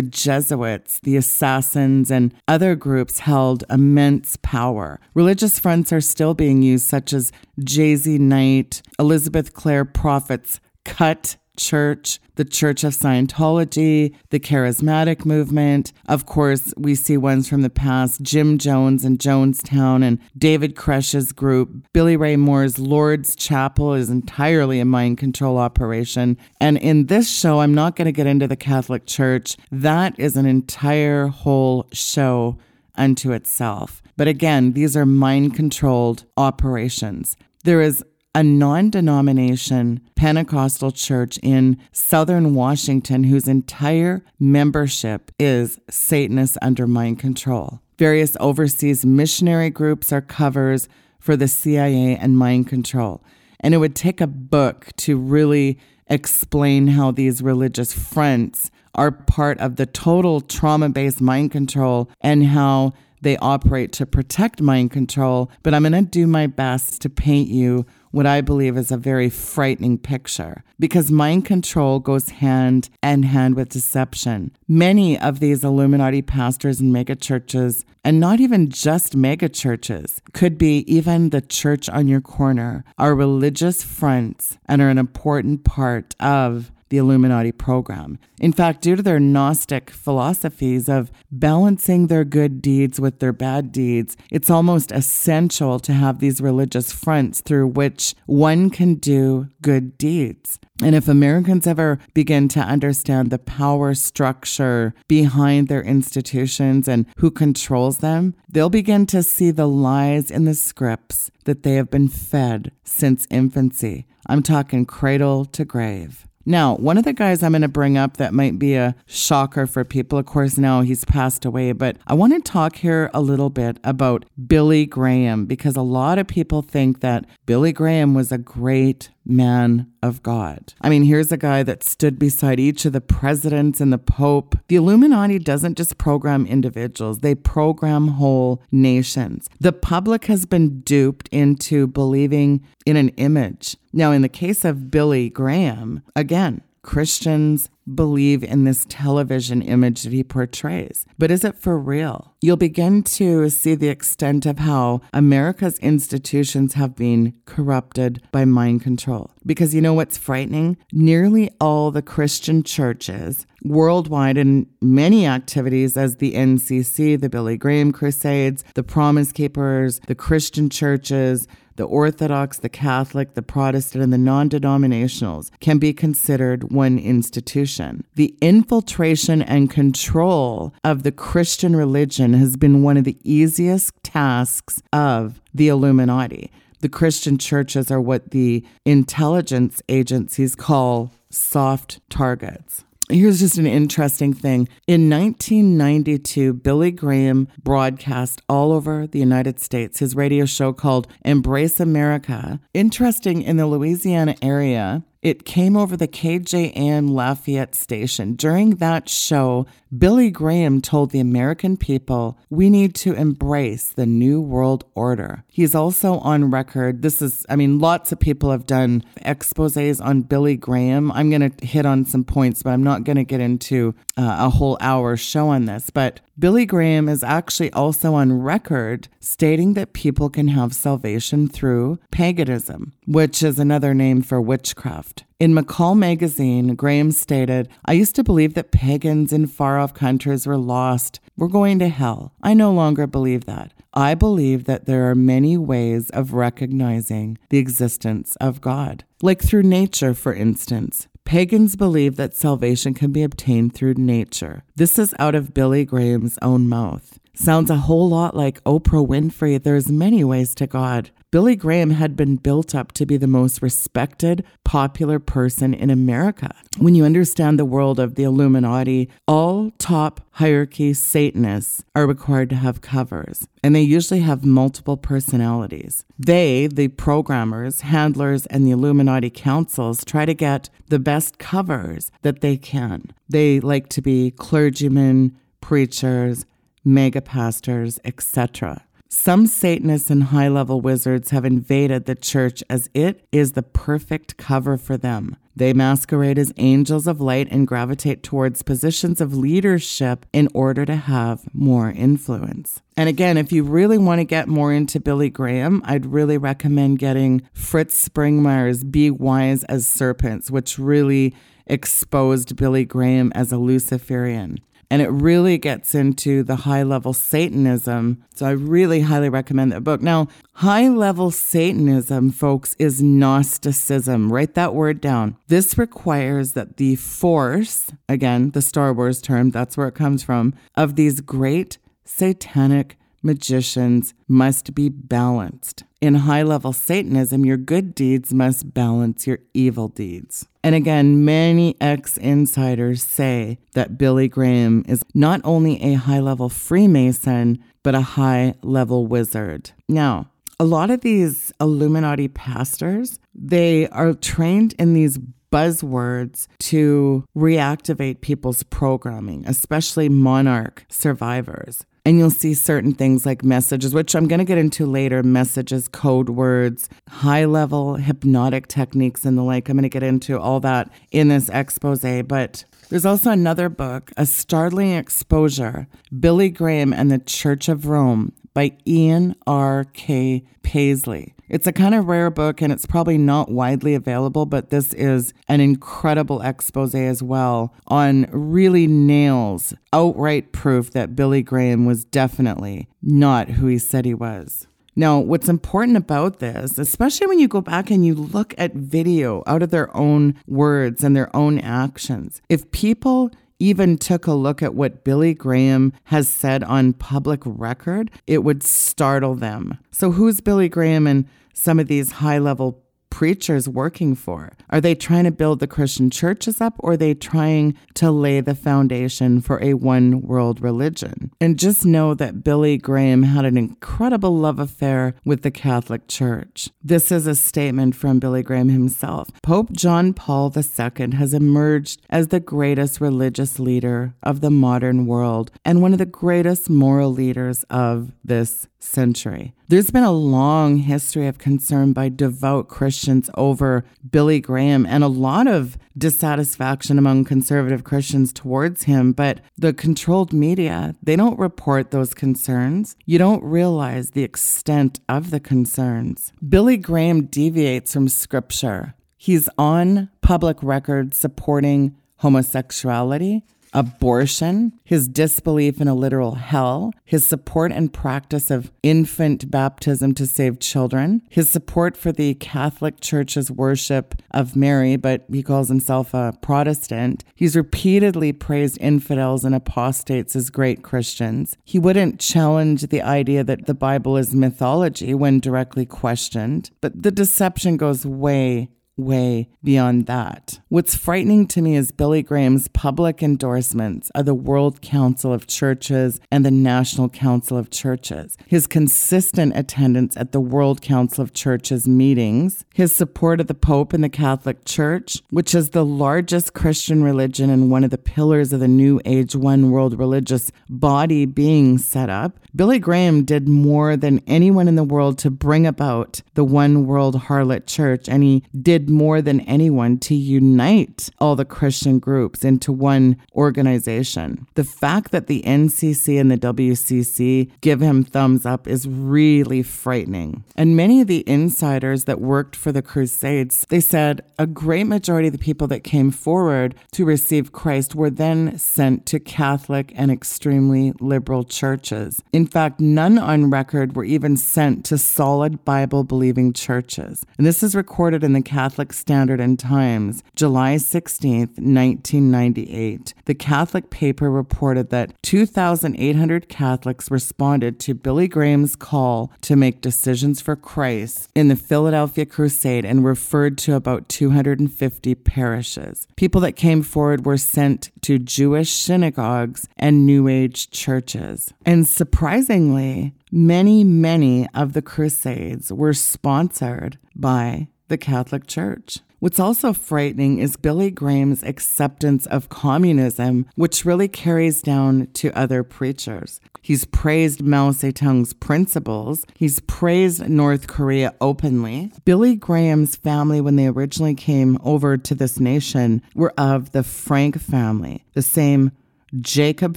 Jesuits, 0.00 1.00
the 1.02 1.16
Assassins, 1.16 2.10
and 2.10 2.32
other 2.48 2.74
groups 2.74 3.18
held 3.18 3.64
immense 3.68 4.38
power. 4.40 5.00
Religious 5.12 5.58
fronts 5.58 5.92
are 5.92 6.00
still 6.00 6.32
being 6.32 6.62
used, 6.62 6.86
such 6.86 7.12
as 7.12 7.32
JZ 7.60 8.20
Knight, 8.20 8.80
Elizabeth 8.98 9.52
Clare 9.52 9.84
Prophet's 9.84 10.60
Cut 10.84 11.36
Church, 11.56 12.20
the 12.36 12.44
Church 12.44 12.84
of 12.84 12.92
Scientology, 12.92 14.14
the 14.30 14.40
Charismatic 14.40 15.24
Movement. 15.24 15.92
Of 16.08 16.26
course, 16.26 16.74
we 16.76 16.94
see 16.94 17.16
ones 17.16 17.48
from 17.48 17.62
the 17.62 17.70
past 17.70 18.22
Jim 18.22 18.58
Jones 18.58 19.04
and 19.04 19.18
Jonestown 19.18 20.02
and 20.02 20.18
David 20.36 20.74
Koresh's 20.74 21.32
group. 21.32 21.70
Billy 21.92 22.16
Ray 22.16 22.36
Moore's 22.36 22.78
Lord's 22.78 23.36
Chapel 23.36 23.94
is 23.94 24.10
entirely 24.10 24.80
a 24.80 24.84
mind 24.84 25.18
control 25.18 25.58
operation. 25.58 26.36
And 26.60 26.78
in 26.78 27.06
this 27.06 27.30
show, 27.30 27.60
I'm 27.60 27.74
not 27.74 27.96
going 27.96 28.06
to 28.06 28.12
get 28.12 28.26
into 28.26 28.48
the 28.48 28.56
Catholic 28.56 29.06
Church. 29.06 29.56
That 29.70 30.18
is 30.18 30.36
an 30.36 30.46
entire 30.46 31.28
whole 31.28 31.86
show 31.92 32.58
unto 32.96 33.32
itself. 33.32 34.02
But 34.16 34.28
again, 34.28 34.72
these 34.72 34.96
are 34.96 35.06
mind 35.06 35.54
controlled 35.54 36.24
operations. 36.36 37.36
There 37.64 37.80
is 37.80 38.04
a 38.34 38.42
non 38.42 38.90
denomination 38.90 40.00
Pentecostal 40.16 40.90
church 40.90 41.38
in 41.42 41.78
southern 41.92 42.54
Washington 42.54 43.24
whose 43.24 43.46
entire 43.46 44.24
membership 44.40 45.30
is 45.38 45.78
Satanists 45.88 46.58
under 46.60 46.86
mind 46.86 47.18
control. 47.18 47.80
Various 47.98 48.36
overseas 48.40 49.06
missionary 49.06 49.70
groups 49.70 50.12
are 50.12 50.20
covers 50.20 50.88
for 51.20 51.36
the 51.36 51.46
CIA 51.46 52.16
and 52.16 52.36
mind 52.36 52.66
control. 52.68 53.22
And 53.60 53.72
it 53.72 53.78
would 53.78 53.94
take 53.94 54.20
a 54.20 54.26
book 54.26 54.88
to 54.98 55.16
really 55.16 55.78
explain 56.08 56.88
how 56.88 57.12
these 57.12 57.40
religious 57.40 57.92
fronts 57.92 58.70
are 58.94 59.10
part 59.10 59.58
of 59.60 59.76
the 59.76 59.86
total 59.86 60.40
trauma 60.40 60.88
based 60.88 61.20
mind 61.20 61.50
control 61.52 62.10
and 62.20 62.46
how 62.46 62.92
they 63.22 63.36
operate 63.38 63.92
to 63.92 64.06
protect 64.06 64.60
mind 64.60 64.90
control. 64.90 65.50
But 65.62 65.72
I'm 65.72 65.82
going 65.82 65.92
to 65.92 66.02
do 66.02 66.26
my 66.26 66.46
best 66.46 67.00
to 67.02 67.08
paint 67.08 67.48
you 67.48 67.86
what 68.14 68.26
I 68.26 68.42
believe 68.42 68.76
is 68.76 68.92
a 68.92 68.96
very 68.96 69.28
frightening 69.28 69.98
picture 69.98 70.62
because 70.78 71.10
mind 71.10 71.46
control 71.46 71.98
goes 71.98 72.28
hand 72.28 72.88
in 73.02 73.24
hand 73.24 73.56
with 73.56 73.70
deception. 73.70 74.52
Many 74.68 75.18
of 75.18 75.40
these 75.40 75.64
Illuminati 75.64 76.22
pastors 76.22 76.78
and 76.80 76.94
megachurches, 76.94 77.84
and 78.04 78.20
not 78.20 78.38
even 78.38 78.70
just 78.70 79.16
megachurches, 79.16 80.20
could 80.32 80.56
be 80.56 80.84
even 80.86 81.30
the 81.30 81.40
church 81.40 81.88
on 81.88 82.06
your 82.06 82.20
corner, 82.20 82.84
are 82.98 83.16
religious 83.16 83.82
fronts 83.82 84.58
and 84.66 84.80
are 84.80 84.90
an 84.90 84.98
important 84.98 85.64
part 85.64 86.14
of 86.20 86.70
the 86.94 87.00
Illuminati 87.00 87.50
program. 87.50 88.20
In 88.40 88.52
fact, 88.52 88.80
due 88.80 88.94
to 88.94 89.02
their 89.02 89.18
Gnostic 89.18 89.90
philosophies 89.90 90.88
of 90.88 91.10
balancing 91.32 92.06
their 92.06 92.22
good 92.24 92.62
deeds 92.62 93.00
with 93.00 93.18
their 93.18 93.32
bad 93.32 93.72
deeds, 93.72 94.16
it's 94.30 94.48
almost 94.48 94.92
essential 94.92 95.80
to 95.80 95.92
have 95.92 96.20
these 96.20 96.40
religious 96.40 96.92
fronts 96.92 97.40
through 97.40 97.66
which 97.66 98.14
one 98.26 98.70
can 98.70 98.94
do 98.94 99.48
good 99.60 99.98
deeds. 99.98 100.60
And 100.80 100.94
if 100.94 101.08
Americans 101.08 101.66
ever 101.66 101.98
begin 102.14 102.46
to 102.50 102.60
understand 102.60 103.30
the 103.30 103.40
power 103.40 103.92
structure 103.94 104.94
behind 105.08 105.66
their 105.66 105.82
institutions 105.82 106.86
and 106.86 107.06
who 107.16 107.32
controls 107.32 107.98
them, 107.98 108.36
they'll 108.48 108.70
begin 108.70 109.06
to 109.06 109.24
see 109.24 109.50
the 109.50 109.66
lies 109.66 110.30
in 110.30 110.44
the 110.44 110.54
scripts 110.54 111.32
that 111.44 111.64
they 111.64 111.74
have 111.74 111.90
been 111.90 112.08
fed 112.08 112.70
since 112.84 113.26
infancy. 113.30 114.06
I'm 114.26 114.44
talking 114.44 114.86
cradle 114.86 115.44
to 115.46 115.64
grave. 115.64 116.26
Now, 116.46 116.76
one 116.76 116.98
of 116.98 117.04
the 117.04 117.12
guys 117.12 117.42
I'm 117.42 117.52
going 117.52 117.62
to 117.62 117.68
bring 117.68 117.96
up 117.96 118.18
that 118.18 118.34
might 118.34 118.58
be 118.58 118.74
a 118.74 118.94
shocker 119.06 119.66
for 119.66 119.84
people, 119.84 120.18
of 120.18 120.26
course, 120.26 120.58
now 120.58 120.82
he's 120.82 121.04
passed 121.04 121.44
away, 121.44 121.72
but 121.72 121.96
I 122.06 122.14
want 122.14 122.34
to 122.34 122.40
talk 122.40 122.76
here 122.76 123.10
a 123.14 123.20
little 123.20 123.50
bit 123.50 123.78
about 123.82 124.26
Billy 124.46 124.84
Graham 124.84 125.46
because 125.46 125.76
a 125.76 125.82
lot 125.82 126.18
of 126.18 126.26
people 126.26 126.60
think 126.60 127.00
that 127.00 127.24
Billy 127.46 127.72
Graham 127.72 128.14
was 128.14 128.30
a 128.30 128.38
great 128.38 129.10
man 129.24 129.90
of 130.02 130.22
God. 130.22 130.74
I 130.82 130.90
mean, 130.90 131.04
here's 131.04 131.32
a 131.32 131.38
guy 131.38 131.62
that 131.62 131.82
stood 131.82 132.18
beside 132.18 132.60
each 132.60 132.84
of 132.84 132.92
the 132.92 133.00
presidents 133.00 133.80
and 133.80 133.90
the 133.90 133.98
Pope. 133.98 134.58
The 134.68 134.76
Illuminati 134.76 135.38
doesn't 135.38 135.78
just 135.78 135.96
program 135.96 136.46
individuals, 136.46 137.20
they 137.20 137.34
program 137.34 138.08
whole 138.08 138.62
nations. 138.70 139.48
The 139.60 139.72
public 139.72 140.26
has 140.26 140.44
been 140.44 140.80
duped 140.80 141.28
into 141.28 141.86
believing 141.86 142.62
in 142.84 142.96
an 142.96 143.08
image. 143.10 143.76
Now, 143.96 144.10
in 144.10 144.22
the 144.22 144.28
case 144.28 144.64
of 144.64 144.90
Billy 144.90 145.30
Graham, 145.30 146.02
again, 146.16 146.62
Christians 146.82 147.70
believe 147.92 148.42
in 148.42 148.64
this 148.64 148.84
television 148.88 149.62
image 149.62 150.02
that 150.02 150.12
he 150.12 150.24
portrays. 150.24 151.06
But 151.16 151.30
is 151.30 151.44
it 151.44 151.56
for 151.56 151.78
real? 151.78 152.34
You'll 152.40 152.56
begin 152.56 153.04
to 153.04 153.48
see 153.50 153.76
the 153.76 153.88
extent 153.88 154.46
of 154.46 154.58
how 154.58 155.00
America's 155.12 155.78
institutions 155.78 156.74
have 156.74 156.96
been 156.96 157.34
corrupted 157.46 158.20
by 158.32 158.44
mind 158.44 158.82
control. 158.82 159.30
Because 159.46 159.74
you 159.74 159.80
know 159.80 159.94
what's 159.94 160.18
frightening? 160.18 160.76
Nearly 160.92 161.50
all 161.60 161.92
the 161.92 162.02
Christian 162.02 162.64
churches 162.64 163.46
worldwide 163.64 164.36
in 164.36 164.66
many 164.82 165.26
activities 165.26 165.96
as 165.96 166.16
the 166.16 166.34
NCC, 166.34 167.18
the 167.18 167.30
Billy 167.30 167.56
Graham 167.56 167.92
Crusades, 167.92 168.62
the 168.74 168.82
Promise 168.82 169.32
Keepers, 169.32 170.00
the 170.06 170.14
Christian 170.14 170.68
churches, 170.68 171.48
the 171.76 171.84
Orthodox, 171.84 172.58
the 172.58 172.68
Catholic, 172.68 173.34
the 173.34 173.42
Protestant, 173.42 174.02
and 174.02 174.12
the 174.12 174.18
non 174.18 174.48
denominationals 174.48 175.50
can 175.60 175.78
be 175.78 175.92
considered 175.92 176.72
one 176.72 176.98
institution. 176.98 178.04
The 178.14 178.34
infiltration 178.40 179.42
and 179.42 179.70
control 179.70 180.72
of 180.84 181.02
the 181.02 181.12
Christian 181.12 181.74
religion 181.74 182.34
has 182.34 182.56
been 182.56 182.82
one 182.82 182.96
of 182.96 183.04
the 183.04 183.18
easiest 183.24 183.92
tasks 184.02 184.82
of 184.92 185.40
the 185.52 185.68
Illuminati. 185.68 186.50
The 186.80 186.88
Christian 186.88 187.38
churches 187.38 187.90
are 187.90 188.00
what 188.00 188.30
the 188.30 188.64
intelligence 188.84 189.82
agencies 189.88 190.54
call 190.54 191.12
soft 191.30 192.00
targets. 192.10 192.84
Here's 193.10 193.40
just 193.40 193.58
an 193.58 193.66
interesting 193.66 194.32
thing. 194.32 194.66
In 194.86 195.10
1992, 195.10 196.54
Billy 196.54 196.90
Graham 196.90 197.48
broadcast 197.62 198.40
all 198.48 198.72
over 198.72 199.06
the 199.06 199.18
United 199.18 199.60
States 199.60 199.98
his 199.98 200.16
radio 200.16 200.46
show 200.46 200.72
called 200.72 201.06
Embrace 201.22 201.80
America. 201.80 202.60
Interesting, 202.72 203.42
in 203.42 203.58
the 203.58 203.66
Louisiana 203.66 204.36
area, 204.40 205.04
it 205.24 205.46
came 205.46 205.74
over 205.74 205.96
the 205.96 206.06
KJAM 206.06 207.08
Lafayette 207.08 207.74
station. 207.74 208.34
During 208.34 208.76
that 208.76 209.08
show, 209.08 209.66
Billy 209.96 210.30
Graham 210.30 210.82
told 210.82 211.10
the 211.10 211.18
American 211.18 211.78
people, 211.78 212.38
we 212.50 212.68
need 212.68 212.94
to 212.96 213.14
embrace 213.14 213.88
the 213.88 214.04
New 214.04 214.38
World 214.40 214.84
Order. 214.94 215.42
He's 215.48 215.74
also 215.74 216.18
on 216.18 216.50
record. 216.50 217.00
This 217.00 217.22
is, 217.22 217.46
I 217.48 217.56
mean, 217.56 217.78
lots 217.78 218.12
of 218.12 218.20
people 218.20 218.50
have 218.50 218.66
done 218.66 219.02
exposes 219.16 219.98
on 219.98 220.22
Billy 220.22 220.56
Graham. 220.56 221.10
I'm 221.12 221.30
going 221.30 221.50
to 221.50 221.66
hit 221.66 221.86
on 221.86 222.04
some 222.04 222.24
points, 222.24 222.62
but 222.62 222.70
I'm 222.70 222.84
not 222.84 223.04
going 223.04 223.16
to 223.16 223.24
get 223.24 223.40
into 223.40 223.94
uh, 224.18 224.36
a 224.40 224.50
whole 224.50 224.76
hour 224.82 225.16
show 225.16 225.48
on 225.48 225.64
this. 225.64 225.88
But 225.88 226.20
Billy 226.36 226.66
Graham 226.66 227.08
is 227.08 227.22
actually 227.22 227.72
also 227.72 228.14
on 228.14 228.40
record 228.42 229.06
stating 229.20 229.74
that 229.74 229.92
people 229.92 230.28
can 230.28 230.48
have 230.48 230.74
salvation 230.74 231.48
through 231.48 232.00
paganism, 232.10 232.92
which 233.06 233.40
is 233.40 233.60
another 233.60 233.94
name 233.94 234.20
for 234.20 234.40
witchcraft. 234.40 235.24
In 235.38 235.54
McCall 235.54 235.96
magazine, 235.96 236.74
Graham 236.74 237.12
stated, 237.12 237.68
I 237.84 237.92
used 237.92 238.16
to 238.16 238.24
believe 238.24 238.54
that 238.54 238.72
pagans 238.72 239.32
in 239.32 239.46
far 239.46 239.78
off 239.78 239.94
countries 239.94 240.44
were 240.44 240.56
lost, 240.56 241.20
were 241.36 241.48
going 241.48 241.78
to 241.78 241.88
hell. 241.88 242.32
I 242.42 242.52
no 242.52 242.72
longer 242.72 243.06
believe 243.06 243.44
that. 243.44 243.72
I 243.94 244.14
believe 244.14 244.64
that 244.64 244.86
there 244.86 245.08
are 245.08 245.14
many 245.14 245.56
ways 245.56 246.10
of 246.10 246.32
recognizing 246.32 247.38
the 247.48 247.58
existence 247.58 248.34
of 248.40 248.60
God, 248.60 249.04
like 249.22 249.40
through 249.40 249.62
nature, 249.62 250.14
for 250.14 250.34
instance. 250.34 251.06
Pagans 251.24 251.76
believe 251.76 252.16
that 252.16 252.34
salvation 252.34 252.92
can 252.92 253.12
be 253.12 253.22
obtained 253.22 253.72
through 253.72 253.94
nature. 253.94 254.64
This 254.74 254.98
is 254.98 255.14
out 255.20 255.36
of 255.36 255.54
Billy 255.54 255.84
Graham's 255.84 256.38
own 256.42 256.68
mouth. 256.68 257.20
Sounds 257.34 257.70
a 257.70 257.76
whole 257.76 258.08
lot 258.08 258.36
like 258.36 258.62
Oprah 258.64 259.06
Winfrey. 259.06 259.62
There's 259.62 259.90
many 259.90 260.22
ways 260.22 260.54
to 260.56 260.66
God. 260.66 261.10
Billy 261.34 261.56
Graham 261.56 261.90
had 261.90 262.14
been 262.14 262.36
built 262.36 262.76
up 262.76 262.92
to 262.92 263.04
be 263.04 263.16
the 263.16 263.26
most 263.26 263.60
respected, 263.60 264.44
popular 264.62 265.18
person 265.18 265.74
in 265.74 265.90
America. 265.90 266.54
When 266.78 266.94
you 266.94 267.04
understand 267.04 267.58
the 267.58 267.64
world 267.64 267.98
of 267.98 268.14
the 268.14 268.22
Illuminati, 268.22 269.10
all 269.26 269.72
top 269.78 270.20
hierarchy 270.34 270.94
Satanists 270.94 271.82
are 271.96 272.06
required 272.06 272.50
to 272.50 272.54
have 272.54 272.82
covers, 272.82 273.48
and 273.64 273.74
they 273.74 273.82
usually 273.82 274.20
have 274.20 274.44
multiple 274.44 274.96
personalities. 274.96 276.04
They, 276.16 276.68
the 276.68 276.86
programmers, 276.86 277.80
handlers, 277.80 278.46
and 278.46 278.64
the 278.64 278.70
Illuminati 278.70 279.28
councils, 279.28 280.04
try 280.04 280.26
to 280.26 280.34
get 280.34 280.70
the 280.86 281.00
best 281.00 281.38
covers 281.38 282.12
that 282.22 282.42
they 282.42 282.56
can. 282.56 283.12
They 283.28 283.58
like 283.58 283.88
to 283.88 284.00
be 284.00 284.30
clergymen, 284.30 285.36
preachers, 285.60 286.46
mega 286.84 287.20
pastors, 287.20 287.98
etc. 288.04 288.84
Some 289.08 289.46
Satanists 289.46 290.10
and 290.10 290.24
high 290.24 290.48
level 290.48 290.80
wizards 290.80 291.30
have 291.30 291.44
invaded 291.44 292.06
the 292.06 292.14
church 292.14 292.64
as 292.68 292.90
it 292.94 293.26
is 293.30 293.52
the 293.52 293.62
perfect 293.62 294.36
cover 294.36 294.76
for 294.76 294.96
them. 294.96 295.36
They 295.56 295.72
masquerade 295.72 296.38
as 296.38 296.52
angels 296.56 297.06
of 297.06 297.20
light 297.20 297.46
and 297.50 297.66
gravitate 297.66 298.24
towards 298.24 298.62
positions 298.62 299.20
of 299.20 299.36
leadership 299.36 300.26
in 300.32 300.48
order 300.52 300.84
to 300.84 300.96
have 300.96 301.44
more 301.54 301.90
influence. 301.90 302.82
And 302.96 303.08
again, 303.08 303.36
if 303.36 303.52
you 303.52 303.62
really 303.62 303.98
want 303.98 304.18
to 304.18 304.24
get 304.24 304.48
more 304.48 304.72
into 304.72 304.98
Billy 304.98 305.30
Graham, 305.30 305.80
I'd 305.84 306.06
really 306.06 306.38
recommend 306.38 306.98
getting 306.98 307.42
Fritz 307.52 308.08
Springmeier's 308.08 308.82
Be 308.82 309.10
Wise 309.10 309.62
as 309.64 309.86
Serpents, 309.86 310.50
which 310.50 310.76
really 310.76 311.34
exposed 311.66 312.56
Billy 312.56 312.84
Graham 312.84 313.30
as 313.34 313.52
a 313.52 313.58
Luciferian. 313.58 314.58
And 314.90 315.02
it 315.02 315.08
really 315.08 315.58
gets 315.58 315.94
into 315.94 316.42
the 316.42 316.56
high 316.56 316.82
level 316.82 317.12
Satanism. 317.12 318.24
So 318.34 318.46
I 318.46 318.50
really 318.50 319.00
highly 319.00 319.28
recommend 319.28 319.72
that 319.72 319.84
book. 319.84 320.02
Now, 320.02 320.28
high 320.54 320.88
level 320.88 321.30
Satanism, 321.30 322.30
folks, 322.30 322.74
is 322.78 323.02
Gnosticism. 323.02 324.32
Write 324.32 324.54
that 324.54 324.74
word 324.74 325.00
down. 325.00 325.36
This 325.48 325.78
requires 325.78 326.52
that 326.52 326.76
the 326.76 326.96
force, 326.96 327.90
again, 328.08 328.50
the 328.50 328.62
Star 328.62 328.92
Wars 328.92 329.20
term, 329.20 329.50
that's 329.50 329.76
where 329.76 329.88
it 329.88 329.94
comes 329.94 330.22
from, 330.22 330.54
of 330.76 330.96
these 330.96 331.20
great 331.20 331.78
satanic 332.04 332.96
magicians 333.24 334.14
must 334.28 334.74
be 334.74 334.88
balanced. 334.88 335.84
In 336.00 336.14
high 336.14 336.42
level 336.42 336.72
Satanism, 336.72 337.44
your 337.44 337.56
good 337.56 337.94
deeds 337.94 338.34
must 338.34 338.74
balance 338.74 339.26
your 339.26 339.38
evil 339.54 339.88
deeds. 339.88 340.46
And 340.62 340.74
again, 340.74 341.24
many 341.24 341.76
ex 341.80 342.16
insiders 342.18 343.02
say 343.02 343.58
that 343.72 343.98
Billy 343.98 344.28
Graham 344.28 344.84
is 344.86 345.02
not 345.14 345.40
only 345.44 345.82
a 345.82 345.94
high 345.94 346.20
level 346.20 346.48
Freemason, 346.48 347.58
but 347.82 347.94
a 347.94 348.00
high 348.00 348.54
level 348.62 349.06
wizard. 349.06 349.72
Now, 349.88 350.30
a 350.60 350.64
lot 350.64 350.90
of 350.90 351.00
these 351.00 351.52
Illuminati 351.60 352.28
pastors, 352.28 353.18
they 353.34 353.88
are 353.88 354.12
trained 354.12 354.74
in 354.78 354.94
these 354.94 355.18
buzzwords 355.50 356.48
to 356.58 357.24
reactivate 357.36 358.20
people's 358.20 358.62
programming, 358.64 359.44
especially 359.46 360.08
monarch 360.08 360.84
survivors. 360.88 361.84
And 362.06 362.18
you'll 362.18 362.30
see 362.30 362.52
certain 362.52 362.92
things 362.92 363.24
like 363.24 363.42
messages, 363.42 363.94
which 363.94 364.14
I'm 364.14 364.28
going 364.28 364.38
to 364.38 364.44
get 364.44 364.58
into 364.58 364.84
later 364.84 365.22
messages, 365.22 365.88
code 365.88 366.28
words, 366.28 366.88
high 367.08 367.46
level 367.46 367.96
hypnotic 367.96 368.68
techniques, 368.68 369.24
and 369.24 369.38
the 369.38 369.42
like. 369.42 369.68
I'm 369.70 369.76
going 369.76 369.84
to 369.84 369.88
get 369.88 370.02
into 370.02 370.38
all 370.38 370.60
that 370.60 370.90
in 371.12 371.28
this 371.28 371.48
expose. 371.48 372.02
But 372.26 372.64
there's 372.90 373.06
also 373.06 373.30
another 373.30 373.70
book, 373.70 374.12
A 374.18 374.26
Startling 374.26 374.92
Exposure 374.92 375.88
Billy 376.20 376.50
Graham 376.50 376.92
and 376.92 377.10
the 377.10 377.18
Church 377.18 377.70
of 377.70 377.86
Rome 377.86 378.32
by 378.54 378.72
Ian 378.86 379.36
R. 379.46 379.84
K. 379.92 380.44
Paisley. 380.62 381.34
It's 381.48 381.66
a 381.66 381.72
kind 381.72 381.94
of 381.94 382.06
rare 382.06 382.30
book 382.30 382.62
and 382.62 382.72
it's 382.72 382.86
probably 382.86 383.18
not 383.18 383.50
widely 383.50 383.94
available, 383.94 384.46
but 384.46 384.70
this 384.70 384.94
is 384.94 385.34
an 385.46 385.60
incredible 385.60 386.40
expose 386.40 386.94
as 386.94 387.22
well 387.22 387.74
on 387.86 388.26
really 388.30 388.86
nails 388.86 389.74
outright 389.92 390.52
proof 390.52 390.90
that 390.92 391.14
Billy 391.14 391.42
Graham 391.42 391.84
was 391.84 392.04
definitely 392.06 392.88
not 393.02 393.50
who 393.50 393.66
he 393.66 393.78
said 393.78 394.04
he 394.04 394.14
was. 394.14 394.66
Now, 394.96 395.18
what's 395.18 395.48
important 395.48 395.96
about 395.96 396.38
this, 396.38 396.78
especially 396.78 397.26
when 397.26 397.40
you 397.40 397.48
go 397.48 397.60
back 397.60 397.90
and 397.90 398.06
you 398.06 398.14
look 398.14 398.54
at 398.56 398.74
video 398.74 399.42
out 399.46 399.62
of 399.62 399.70
their 399.70 399.94
own 399.94 400.36
words 400.46 401.02
and 401.02 401.16
their 401.16 401.34
own 401.34 401.58
actions, 401.58 402.40
if 402.48 402.70
people 402.70 403.30
even 403.58 403.98
took 403.98 404.26
a 404.26 404.32
look 404.32 404.62
at 404.62 404.74
what 404.74 405.04
Billy 405.04 405.34
Graham 405.34 405.92
has 406.04 406.28
said 406.28 406.64
on 406.64 406.92
public 406.92 407.40
record, 407.44 408.10
it 408.26 408.44
would 408.44 408.62
startle 408.62 409.34
them. 409.34 409.78
So, 409.90 410.10
who's 410.10 410.40
Billy 410.40 410.68
Graham 410.68 411.06
and 411.06 411.26
some 411.52 411.78
of 411.78 411.88
these 411.88 412.12
high 412.12 412.38
level 412.38 412.82
preachers 413.10 413.68
working 413.68 414.14
for? 414.14 414.53
Are 414.74 414.80
they 414.80 414.96
trying 414.96 415.22
to 415.22 415.30
build 415.30 415.60
the 415.60 415.68
Christian 415.68 416.10
churches 416.10 416.60
up 416.60 416.74
or 416.80 416.92
are 416.92 416.96
they 416.96 417.14
trying 417.14 417.76
to 417.94 418.10
lay 418.10 418.40
the 418.40 418.56
foundation 418.56 419.40
for 419.40 419.62
a 419.62 419.74
one 419.74 420.20
world 420.20 420.60
religion? 420.60 421.30
And 421.40 421.60
just 421.60 421.86
know 421.86 422.12
that 422.14 422.42
Billy 422.42 422.76
Graham 422.76 423.22
had 423.22 423.44
an 423.44 423.56
incredible 423.56 424.36
love 424.36 424.58
affair 424.58 425.14
with 425.24 425.42
the 425.42 425.52
Catholic 425.52 426.08
Church. 426.08 426.70
This 426.82 427.12
is 427.12 427.28
a 427.28 427.36
statement 427.36 427.94
from 427.94 428.18
Billy 428.18 428.42
Graham 428.42 428.68
himself. 428.68 429.30
Pope 429.44 429.70
John 429.70 430.12
Paul 430.12 430.52
II 430.56 431.12
has 431.12 431.34
emerged 431.34 432.02
as 432.10 432.28
the 432.28 432.40
greatest 432.40 433.00
religious 433.00 433.60
leader 433.60 434.14
of 434.24 434.40
the 434.40 434.50
modern 434.50 435.06
world 435.06 435.52
and 435.64 435.82
one 435.82 435.92
of 435.92 436.00
the 436.00 436.04
greatest 436.04 436.68
moral 436.68 437.12
leaders 437.12 437.62
of 437.70 438.10
this 438.24 438.66
century. 438.84 439.54
There's 439.68 439.90
been 439.90 440.04
a 440.04 440.12
long 440.12 440.76
history 440.76 441.26
of 441.26 441.38
concern 441.38 441.92
by 441.92 442.08
devout 442.10 442.68
Christians 442.68 443.30
over 443.34 443.84
Billy 444.08 444.40
Graham 444.40 444.86
and 444.86 445.02
a 445.02 445.08
lot 445.08 445.46
of 445.46 445.78
dissatisfaction 445.96 446.98
among 446.98 447.24
conservative 447.24 447.84
Christians 447.84 448.32
towards 448.32 448.84
him, 448.84 449.12
but 449.12 449.40
the 449.56 449.72
controlled 449.72 450.32
media, 450.32 450.94
they 451.02 451.16
don't 451.16 451.38
report 451.38 451.90
those 451.90 452.14
concerns. 452.14 452.96
You 453.06 453.18
don't 453.18 453.42
realize 453.42 454.10
the 454.10 454.22
extent 454.24 455.00
of 455.08 455.30
the 455.30 455.40
concerns. 455.40 456.32
Billy 456.46 456.76
Graham 456.76 457.26
deviates 457.26 457.92
from 457.92 458.08
scripture. 458.08 458.94
He's 459.16 459.48
on 459.56 460.10
public 460.20 460.62
record 460.62 461.14
supporting 461.14 461.96
homosexuality, 462.16 463.44
abortion, 463.74 464.72
his 464.84 465.08
disbelief 465.08 465.80
in 465.80 465.88
a 465.88 465.94
literal 465.94 466.36
hell, 466.36 466.92
his 467.04 467.26
support 467.26 467.72
and 467.72 467.92
practice 467.92 468.50
of 468.50 468.70
infant 468.82 469.50
baptism 469.50 470.14
to 470.14 470.26
save 470.26 470.60
children, 470.60 471.22
his 471.28 471.50
support 471.50 471.96
for 471.96 472.12
the 472.12 472.34
Catholic 472.34 473.00
Church's 473.00 473.50
worship 473.50 474.22
of 474.30 474.56
Mary, 474.56 474.96
but 474.96 475.24
he 475.30 475.42
calls 475.42 475.68
himself 475.68 476.14
a 476.14 476.32
Protestant. 476.40 477.24
He's 477.34 477.56
repeatedly 477.56 478.32
praised 478.32 478.78
infidels 478.80 479.44
and 479.44 479.54
apostates 479.54 480.36
as 480.36 480.50
great 480.50 480.82
Christians. 480.82 481.56
He 481.64 481.78
wouldn't 481.78 482.20
challenge 482.20 482.82
the 482.82 483.02
idea 483.02 483.44
that 483.44 483.66
the 483.66 483.74
Bible 483.74 484.16
is 484.16 484.34
mythology 484.34 485.14
when 485.14 485.40
directly 485.40 485.84
questioned, 485.84 486.70
but 486.80 487.02
the 487.02 487.10
deception 487.10 487.76
goes 487.76 488.06
way, 488.06 488.70
way 488.96 489.48
beyond 489.62 490.06
that. 490.06 490.60
What's 490.68 490.94
frightening 490.94 491.46
to 491.48 491.62
me 491.62 491.76
is 491.76 491.90
Billy 491.90 492.22
Graham's 492.22 492.68
public 492.68 493.22
endorsements 493.22 494.10
of 494.10 494.26
the 494.26 494.34
World 494.34 494.82
Council 494.82 495.32
of 495.32 495.46
Churches 495.46 496.20
and 496.30 496.44
the 496.44 496.50
National 496.50 497.08
Council 497.08 497.56
of 497.56 497.70
Churches, 497.70 498.36
his 498.46 498.66
consistent 498.66 499.56
attendance 499.56 500.16
at 500.16 500.32
the 500.32 500.40
World 500.40 500.82
Council 500.82 501.22
of 501.22 501.32
Churches 501.32 501.88
meetings, 501.88 502.64
his 502.74 502.94
support 502.94 503.40
of 503.40 503.46
the 503.46 503.54
Pope 503.54 503.92
and 503.92 504.04
the 504.04 504.08
Catholic 504.08 504.64
Church, 504.64 505.22
which 505.30 505.54
is 505.54 505.70
the 505.70 505.84
largest 505.84 506.54
Christian 506.54 507.02
religion 507.02 507.50
and 507.50 507.70
one 507.70 507.84
of 507.84 507.90
the 507.90 507.98
pillars 507.98 508.52
of 508.52 508.60
the 508.60 508.68
New 508.68 509.00
Age 509.04 509.34
One 509.34 509.70
World 509.70 509.98
religious 509.98 510.50
body 510.68 511.26
being 511.26 511.78
set 511.78 512.10
up. 512.10 512.38
Billy 512.54 512.78
Graham 512.78 513.24
did 513.24 513.48
more 513.48 513.96
than 513.96 514.22
anyone 514.26 514.68
in 514.68 514.76
the 514.76 514.84
world 514.84 515.18
to 515.18 515.30
bring 515.30 515.66
about 515.66 516.22
the 516.34 516.44
One 516.44 516.86
World 516.86 517.16
Harlot 517.22 517.66
Church, 517.66 518.08
and 518.08 518.22
he 518.22 518.44
did 518.60 518.83
did 518.84 518.90
more 518.92 519.22
than 519.22 519.40
anyone 519.42 519.98
to 519.98 520.14
unite 520.14 521.08
all 521.18 521.36
the 521.36 521.44
Christian 521.44 521.98
groups 521.98 522.44
into 522.44 522.72
one 522.72 523.16
organization. 523.34 524.46
The 524.54 524.64
fact 524.64 525.10
that 525.10 525.26
the 525.26 525.42
NCC 525.42 526.20
and 526.20 526.30
the 526.30 526.36
WCC 526.36 527.50
give 527.60 527.80
him 527.80 528.04
thumbs 528.04 528.44
up 528.44 528.68
is 528.68 528.86
really 528.86 529.62
frightening. 529.62 530.44
And 530.56 530.76
many 530.76 531.00
of 531.00 531.06
the 531.06 531.26
insiders 531.28 532.04
that 532.04 532.20
worked 532.20 532.56
for 532.56 532.72
the 532.72 532.82
Crusades, 532.82 533.64
they 533.70 533.80
said 533.80 534.22
a 534.38 534.46
great 534.46 534.86
majority 534.86 535.28
of 535.28 535.32
the 535.32 535.38
people 535.38 535.66
that 535.68 535.84
came 535.84 536.10
forward 536.10 536.74
to 536.92 537.04
receive 537.04 537.52
Christ 537.52 537.94
were 537.94 538.10
then 538.10 538.58
sent 538.58 539.06
to 539.06 539.18
Catholic 539.18 539.92
and 539.96 540.10
extremely 540.10 540.92
liberal 541.00 541.44
churches. 541.44 542.22
In 542.32 542.46
fact, 542.46 542.80
none 542.80 543.18
on 543.18 543.50
record 543.50 543.96
were 543.96 544.04
even 544.04 544.36
sent 544.36 544.84
to 544.86 544.98
solid 544.98 545.64
Bible 545.64 546.04
believing 546.04 546.52
churches. 546.52 547.24
And 547.38 547.46
this 547.46 547.62
is 547.62 547.74
recorded 547.74 548.22
in 548.22 548.34
the 548.34 548.42
Catholic 548.42 548.73
Catholic 548.74 548.92
Standard 548.92 549.38
and 549.38 549.56
Times, 549.56 550.24
July 550.34 550.78
16, 550.78 551.38
1998. 551.40 553.14
The 553.24 553.34
Catholic 553.36 553.88
paper 553.88 554.28
reported 554.28 554.90
that 554.90 555.12
2,800 555.22 556.48
Catholics 556.48 557.08
responded 557.08 557.78
to 557.78 557.94
Billy 557.94 558.26
Graham's 558.26 558.74
call 558.74 559.30
to 559.42 559.54
make 559.54 559.80
decisions 559.80 560.40
for 560.40 560.56
Christ 560.56 561.30
in 561.36 561.46
the 561.46 561.54
Philadelphia 561.54 562.26
Crusade 562.26 562.84
and 562.84 563.04
referred 563.04 563.58
to 563.58 563.76
about 563.76 564.08
250 564.08 565.14
parishes. 565.14 566.08
People 566.16 566.40
that 566.40 566.56
came 566.56 566.82
forward 566.82 567.24
were 567.24 567.38
sent 567.38 567.92
to 568.02 568.18
Jewish 568.18 568.72
synagogues 568.74 569.68
and 569.76 570.04
New 570.04 570.26
Age 570.26 570.68
churches. 570.72 571.54
And 571.64 571.86
surprisingly, 571.86 573.14
many, 573.30 573.84
many 573.84 574.48
of 574.52 574.72
the 574.72 574.82
Crusades 574.82 575.72
were 575.72 575.94
sponsored 575.94 576.98
by 577.14 577.68
the 577.88 577.98
Catholic 577.98 578.46
Church 578.46 579.00
What's 579.24 579.40
also 579.40 579.72
frightening 579.72 580.36
is 580.38 580.58
Billy 580.58 580.90
Graham's 580.90 581.42
acceptance 581.44 582.26
of 582.26 582.50
communism, 582.50 583.46
which 583.54 583.86
really 583.86 584.06
carries 584.06 584.60
down 584.60 585.08
to 585.14 585.32
other 585.32 585.62
preachers. 585.62 586.42
He's 586.60 586.84
praised 586.84 587.42
Mao 587.42 587.70
Zedong's 587.70 588.34
principles. 588.34 589.24
He's 589.34 589.60
praised 589.60 590.28
North 590.28 590.66
Korea 590.66 591.14
openly. 591.22 591.90
Billy 592.04 592.36
Graham's 592.36 592.96
family, 592.96 593.40
when 593.40 593.56
they 593.56 593.66
originally 593.66 594.14
came 594.14 594.58
over 594.62 594.98
to 594.98 595.14
this 595.14 595.40
nation, 595.40 596.02
were 596.14 596.34
of 596.36 596.72
the 596.72 596.82
Frank 596.82 597.40
family, 597.40 598.04
the 598.12 598.20
same 598.20 598.72
Jacob 599.20 599.76